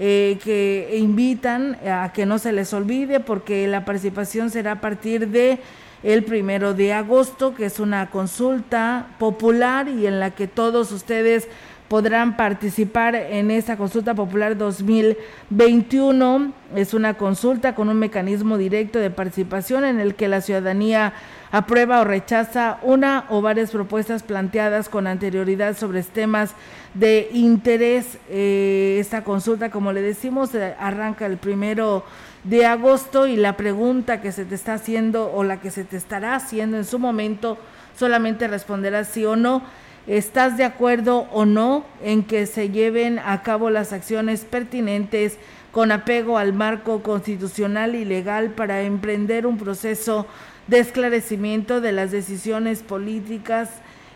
Eh, 0.00 0.38
que 0.44 0.96
invitan 0.96 1.76
a 1.84 2.12
que 2.12 2.24
no 2.24 2.38
se 2.38 2.52
les 2.52 2.72
olvide 2.72 3.18
porque 3.18 3.66
la 3.66 3.84
participación 3.84 4.48
será 4.48 4.72
a 4.72 4.80
partir 4.80 5.26
de 5.26 5.58
el 6.04 6.22
primero 6.22 6.72
de 6.72 6.92
agosto, 6.92 7.52
que 7.52 7.66
es 7.66 7.80
una 7.80 8.08
consulta 8.10 9.08
popular 9.18 9.88
y 9.88 10.06
en 10.06 10.20
la 10.20 10.30
que 10.30 10.46
todos 10.46 10.92
ustedes 10.92 11.48
podrán 11.88 12.36
participar 12.36 13.14
en 13.14 13.50
esa 13.50 13.76
consulta 13.76 14.14
popular 14.14 14.56
2021. 14.56 16.52
Es 16.76 16.92
una 16.94 17.14
consulta 17.14 17.74
con 17.74 17.88
un 17.88 17.98
mecanismo 17.98 18.58
directo 18.58 18.98
de 18.98 19.10
participación 19.10 19.84
en 19.84 19.98
el 19.98 20.14
que 20.14 20.28
la 20.28 20.42
ciudadanía 20.42 21.14
aprueba 21.50 22.00
o 22.00 22.04
rechaza 22.04 22.78
una 22.82 23.24
o 23.30 23.40
varias 23.40 23.70
propuestas 23.70 24.22
planteadas 24.22 24.90
con 24.90 25.06
anterioridad 25.06 25.76
sobre 25.76 26.02
temas 26.02 26.52
de 26.92 27.30
interés. 27.32 28.18
Eh, 28.28 28.98
esta 29.00 29.24
consulta, 29.24 29.70
como 29.70 29.92
le 29.92 30.02
decimos, 30.02 30.54
eh, 30.54 30.74
arranca 30.78 31.24
el 31.24 31.38
primero 31.38 32.04
de 32.44 32.66
agosto 32.66 33.26
y 33.26 33.36
la 33.36 33.56
pregunta 33.56 34.20
que 34.20 34.30
se 34.30 34.44
te 34.44 34.54
está 34.54 34.74
haciendo 34.74 35.32
o 35.32 35.42
la 35.42 35.60
que 35.60 35.70
se 35.70 35.84
te 35.84 35.96
estará 35.96 36.34
haciendo 36.34 36.76
en 36.76 36.84
su 36.84 36.98
momento 36.98 37.58
solamente 37.98 38.46
responderás 38.46 39.08
sí 39.08 39.24
o 39.24 39.36
no. 39.36 39.62
¿Estás 40.08 40.56
de 40.56 40.64
acuerdo 40.64 41.28
o 41.32 41.44
no 41.44 41.84
en 42.02 42.22
que 42.22 42.46
se 42.46 42.70
lleven 42.70 43.18
a 43.18 43.42
cabo 43.42 43.68
las 43.68 43.92
acciones 43.92 44.46
pertinentes 44.46 45.36
con 45.70 45.92
apego 45.92 46.38
al 46.38 46.54
marco 46.54 47.02
constitucional 47.02 47.94
y 47.94 48.06
legal 48.06 48.52
para 48.52 48.80
emprender 48.80 49.46
un 49.46 49.58
proceso 49.58 50.26
de 50.66 50.78
esclarecimiento 50.78 51.82
de 51.82 51.92
las 51.92 52.10
decisiones 52.10 52.82
políticas 52.82 53.68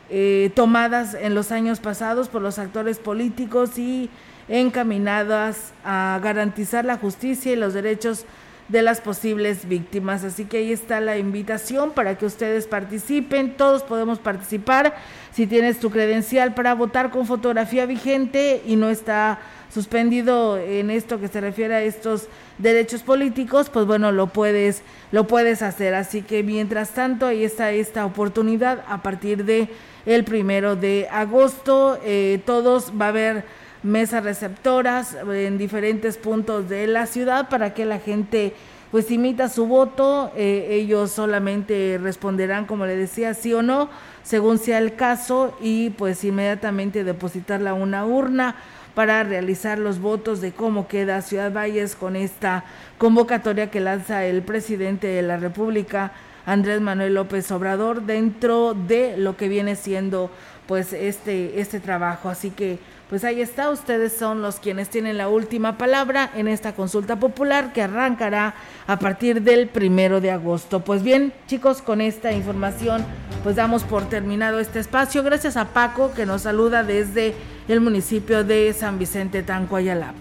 eh, 0.08 0.50
tomadas 0.54 1.12
en 1.12 1.34
los 1.34 1.52
años 1.52 1.78
pasados 1.78 2.30
por 2.30 2.40
los 2.40 2.58
actores 2.58 2.98
políticos 2.98 3.78
y 3.78 4.08
encaminadas 4.48 5.74
a 5.84 6.18
garantizar 6.22 6.86
la 6.86 6.96
justicia 6.96 7.52
y 7.52 7.56
los 7.56 7.74
derechos 7.74 8.24
de 8.68 8.82
las 8.82 9.00
posibles 9.00 9.68
víctimas. 9.68 10.24
Así 10.24 10.46
que 10.46 10.58
ahí 10.58 10.72
está 10.72 11.00
la 11.00 11.18
invitación 11.18 11.92
para 11.92 12.16
que 12.16 12.26
ustedes 12.26 12.66
participen, 12.66 13.56
todos 13.56 13.82
podemos 13.82 14.18
participar. 14.18 14.94
Si 15.32 15.46
tienes 15.46 15.80
tu 15.80 15.90
credencial 15.90 16.54
para 16.54 16.74
votar 16.74 17.10
con 17.10 17.26
fotografía 17.26 17.86
vigente 17.86 18.62
y 18.66 18.76
no 18.76 18.90
está 18.90 19.38
suspendido 19.72 20.58
en 20.58 20.90
esto 20.90 21.18
que 21.18 21.28
se 21.28 21.40
refiere 21.40 21.74
a 21.74 21.82
estos 21.82 22.28
derechos 22.58 23.02
políticos, 23.02 23.70
pues 23.70 23.86
bueno, 23.86 24.12
lo 24.12 24.26
puedes 24.26 24.82
lo 25.10 25.26
puedes 25.26 25.62
hacer. 25.62 25.94
Así 25.94 26.20
que 26.20 26.42
mientras 26.42 26.90
tanto 26.90 27.26
ahí 27.26 27.44
está 27.44 27.72
esta 27.72 28.04
oportunidad 28.04 28.84
a 28.88 29.02
partir 29.02 29.44
de 29.44 29.68
el 30.06 30.24
primero 30.24 30.76
de 30.76 31.08
agosto. 31.10 31.98
Eh, 32.04 32.40
todos 32.44 32.92
va 33.00 33.06
a 33.06 33.08
haber 33.08 33.44
mesas 33.82 34.24
receptoras 34.24 35.16
en 35.32 35.58
diferentes 35.58 36.16
puntos 36.16 36.68
de 36.68 36.86
la 36.86 37.06
ciudad 37.06 37.48
para 37.48 37.74
que 37.74 37.84
la 37.84 37.98
gente 37.98 38.54
pues 38.90 39.10
imita 39.10 39.48
su 39.48 39.66
voto, 39.66 40.30
eh, 40.36 40.68
ellos 40.70 41.12
solamente 41.12 41.98
responderán, 42.00 42.66
como 42.66 42.84
le 42.84 42.94
decía, 42.94 43.32
sí 43.32 43.54
o 43.54 43.62
no, 43.62 43.88
según 44.22 44.58
sea 44.58 44.78
el 44.78 44.94
caso, 44.94 45.56
y 45.60 45.90
pues 45.90 46.24
inmediatamente 46.24 47.04
depositarla 47.04 47.70
a 47.70 47.74
una 47.74 48.04
urna 48.06 48.56
para 48.94 49.22
realizar 49.22 49.78
los 49.78 50.00
votos 50.00 50.40
de 50.40 50.52
cómo 50.52 50.86
queda 50.86 51.22
Ciudad 51.22 51.52
Valles 51.52 51.96
con 51.96 52.14
esta 52.16 52.64
convocatoria 52.98 53.70
que 53.70 53.80
lanza 53.80 54.24
el 54.24 54.42
presidente 54.42 55.06
de 55.06 55.22
la 55.22 55.38
República, 55.38 56.12
Andrés 56.46 56.80
Manuel 56.80 57.14
López 57.14 57.50
Obrador, 57.50 58.02
dentro 58.02 58.74
de 58.74 59.16
lo 59.16 59.36
que 59.36 59.48
viene 59.48 59.76
siendo 59.76 60.30
pues 60.66 60.92
este, 60.92 61.60
este 61.60 61.80
trabajo. 61.80 62.28
Así 62.28 62.50
que 62.50 62.78
pues 63.08 63.24
ahí 63.24 63.42
está, 63.42 63.68
ustedes 63.68 64.14
son 64.14 64.40
los 64.40 64.56
quienes 64.56 64.88
tienen 64.88 65.18
la 65.18 65.28
última 65.28 65.76
palabra 65.76 66.30
en 66.34 66.48
esta 66.48 66.74
consulta 66.74 67.16
popular 67.16 67.74
que 67.74 67.82
arrancará 67.82 68.54
a 68.86 68.98
partir 68.98 69.42
del 69.42 69.68
primero 69.68 70.22
de 70.22 70.30
agosto. 70.30 70.80
Pues 70.80 71.02
bien, 71.02 71.34
chicos, 71.46 71.82
con 71.82 72.00
esta 72.00 72.32
información 72.32 73.04
pues 73.42 73.56
damos 73.56 73.84
por 73.84 74.08
terminado 74.08 74.60
este 74.60 74.78
espacio. 74.78 75.22
Gracias 75.22 75.58
a 75.58 75.66
Paco 75.66 76.12
que 76.14 76.24
nos 76.24 76.42
saluda 76.42 76.84
desde 76.84 77.34
el 77.68 77.80
municipio 77.82 78.44
de 78.44 78.72
San 78.72 78.98
Vicente 78.98 79.42
Tancuayalá. 79.42 80.14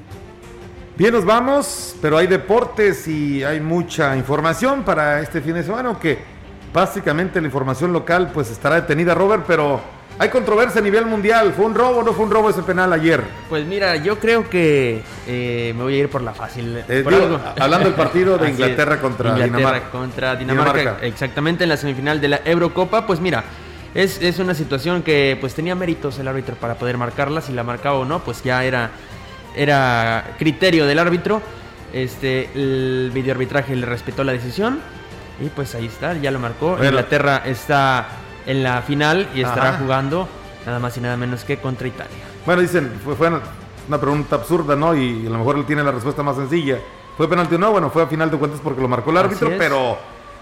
Bien, 0.98 1.14
nos 1.14 1.26
vamos, 1.26 1.96
pero 2.02 2.18
hay 2.18 2.28
deportes 2.28 3.08
y 3.08 3.44
hay 3.44 3.60
mucha 3.60 4.16
información 4.18 4.84
para 4.84 5.22
este 5.22 5.42
fin 5.42 5.54
de 5.54 5.64
semana, 5.64 5.98
que 6.00 6.20
básicamente 6.74 7.39
la 7.39 7.48
información 7.48 7.94
local 7.94 8.32
pues 8.34 8.52
estará 8.52 8.76
detenida, 8.76 9.16
Robert, 9.16 9.46
pero 9.48 9.82
hay 10.20 10.30
controversia 10.30 10.82
a 10.82 10.84
nivel 10.84 11.06
mundial. 11.06 11.54
¿Fue 11.56 11.66
un 11.66 11.74
robo 11.74 12.00
o 12.00 12.04
no 12.04 12.14
fue 12.14 12.26
un 12.26 12.32
robo 12.32 12.50
ese 12.50 12.62
penal 12.62 12.92
ayer? 12.94 13.24
Pues 13.50 13.66
mira, 13.66 13.96
yo 13.96 14.20
creo 14.20 14.50
que 14.50 15.02
eh, 15.28 15.74
me 15.76 15.84
voy 15.84 15.96
a 15.96 15.98
ir 16.00 16.10
por 16.10 16.22
la 16.22 16.34
fácil. 16.34 16.84
Eh, 16.88 17.04
hablando 17.60 17.86
del 17.86 17.96
partido 17.96 18.38
de 18.38 18.50
Inglaterra 18.52 19.00
contra 19.00 19.34
Dinamarca. 19.36 19.89
Contra 19.89 20.36
Dinamarca, 20.36 20.98
exactamente 21.02 21.64
en 21.64 21.70
la 21.70 21.78
semifinal 21.78 22.20
de 22.22 22.28
la 22.28 22.42
Eurocopa. 22.46 23.08
Pues 23.08 23.20
mira, 23.20 23.44
es, 23.96 24.22
es, 24.22 24.39
una 24.39 24.54
situación 24.54 25.04
que 25.04 25.38
pues 25.39 25.56
tenía 25.56 25.74
méritos 25.74 26.20
el 26.20 26.28
árbitro 26.28 26.56
para 26.56 26.76
poder 26.76 26.98
marcarla. 26.98 27.42
Si 27.42 27.54
la 27.54 27.64
marcaba 27.64 27.98
o 27.98 28.06
no, 28.06 28.20
pues 28.20 28.44
ya 28.44 28.64
era, 28.64 28.92
era 29.56 30.36
criterio 30.38 30.86
del 30.86 30.99
árbitro. 30.99 31.41
Este, 31.93 32.49
el 32.56 33.12
videoarbitraje 33.14 33.76
le 33.76 33.86
respetó 33.86 34.24
la 34.24 34.32
decisión. 34.32 34.80
Y 35.39 35.49
pues 35.49 35.74
ahí 35.76 35.86
está, 35.86 36.14
ya 36.14 36.32
lo 36.32 36.39
marcó. 36.39 36.78
Inglaterra 36.84 37.41
está 37.45 38.08
en 38.45 38.64
la 38.64 38.82
final 38.82 39.28
y 39.34 39.41
estará 39.41 39.74
jugando 39.74 40.28
nada 40.66 40.80
más 40.80 40.95
y 40.97 41.02
nada 41.02 41.18
menos 41.18 41.43
que 41.43 41.58
contra 41.58 41.88
Italia. 41.88 42.18
Bueno, 42.45 42.62
dicen, 42.62 42.91
fue, 43.04 43.16
fue 43.16 43.30
una 43.88 43.99
pregunta 43.99 44.36
absurda, 44.36 44.76
¿no? 44.76 44.95
Y 44.95 45.26
a 45.26 45.30
lo 45.30 45.39
mejor 45.39 45.58
él 45.58 45.66
tiene 45.66 45.84
la 45.84 45.91
respuesta 45.91 46.22
más 46.24 46.36
sencilla. 46.36 46.78
¿Fue 47.18 47.28
penalti 47.30 47.56
o 47.56 47.58
no? 47.58 47.72
Bueno, 47.72 47.89
fue 47.89 48.04
a 48.04 48.08
final 48.08 48.30
de 48.32 48.38
cuentas 48.38 48.60
porque 48.64 48.82
lo 48.82 48.88
marcó 48.88 49.12
el 49.12 49.18
árbitro, 49.18 49.52
pero, 49.58 49.97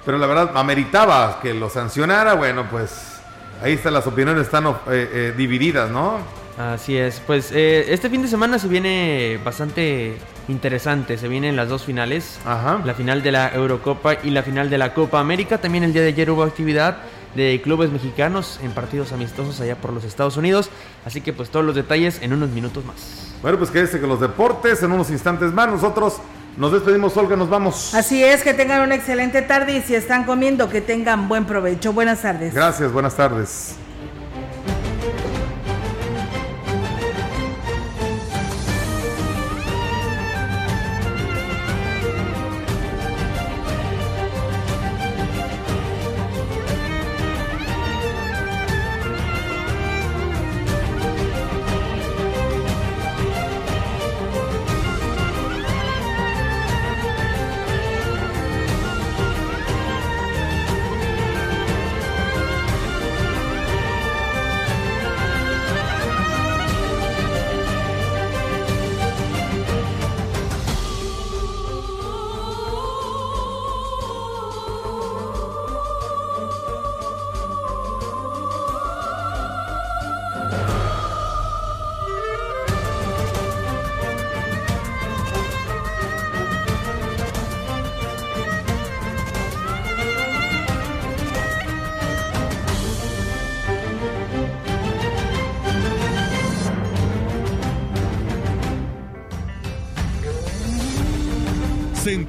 pero 0.05 0.18
la 0.18 0.28
verdad 0.28 0.51
ameritaba 0.55 1.39
que 1.41 1.53
lo 1.53 1.70
sancionara. 1.70 2.36
Bueno, 2.36 2.66
pues 2.70 3.20
ahí 3.64 3.74
están 3.74 3.93
las 3.93 4.05
opiniones, 4.07 4.43
están 4.43 4.68
eh, 4.68 4.74
eh, 4.88 5.34
divididas, 5.36 5.89
¿no? 5.89 6.20
Así 6.60 6.97
es, 6.97 7.22
pues 7.26 7.53
eh, 7.53 7.86
este 7.93 8.10
fin 8.10 8.22
de 8.22 8.28
semana 8.28 8.60
se 8.60 8.68
viene 8.68 9.39
bastante 9.45 10.18
interesante, 10.49 11.18
se 11.18 11.30
vienen 11.30 11.55
las 11.55 11.70
dos 11.70 11.86
finales, 11.86 12.38
la 12.45 12.93
final 12.93 13.24
de 13.24 13.32
la 13.32 13.47
Eurocopa 13.55 14.16
y 14.22 14.32
la 14.32 14.43
final 14.43 14.70
de 14.70 14.78
la 14.78 14.93
Copa 14.93 15.22
América, 15.22 15.60
también 15.60 15.86
el 15.86 15.93
día 15.93 16.01
de 16.01 16.10
ayer 16.10 16.30
hubo 16.30 16.43
actividad 16.43 16.97
de 17.34 17.62
clubes 17.64 17.91
mexicanos 17.91 18.60
en 18.62 18.72
partidos 18.72 19.14
amistosos 19.14 19.62
allá 19.62 19.78
por 19.78 19.93
los 19.93 20.03
Estados 20.03 20.36
Unidos. 20.36 20.70
Así 21.05 21.22
que 21.22 21.32
pues 21.32 21.49
todos 21.49 21.66
los 21.66 21.76
detalles 21.76 22.22
en 22.22 22.34
unos 22.34 22.49
minutos 22.49 22.84
más. 22.84 23.32
Bueno, 23.41 23.57
pues 23.57 23.72
quédese 23.72 24.01
con 24.01 24.10
los 24.10 24.20
deportes 24.20 24.84
en 24.84 24.91
unos 24.91 25.10
instantes 25.12 25.53
más. 25.53 25.70
Nosotros 25.70 26.18
nos 26.57 26.74
despedimos, 26.74 27.16
Olga, 27.16 27.38
nos 27.38 27.49
vamos. 27.49 27.95
Así 27.95 28.22
es, 28.22 28.43
que 28.43 28.53
tengan 28.53 28.82
una 28.82 28.95
excelente 28.95 29.41
tarde 29.43 29.78
y 29.78 29.82
si 29.82 29.95
están 29.95 30.26
comiendo, 30.26 30.68
que 30.68 30.82
tengan 30.82 31.30
buen 31.30 31.45
provecho. 31.45 31.93
Buenas 31.93 32.22
tardes. 32.22 32.53
Gracias, 32.53 32.91
buenas 32.91 33.16
tardes. 33.16 33.78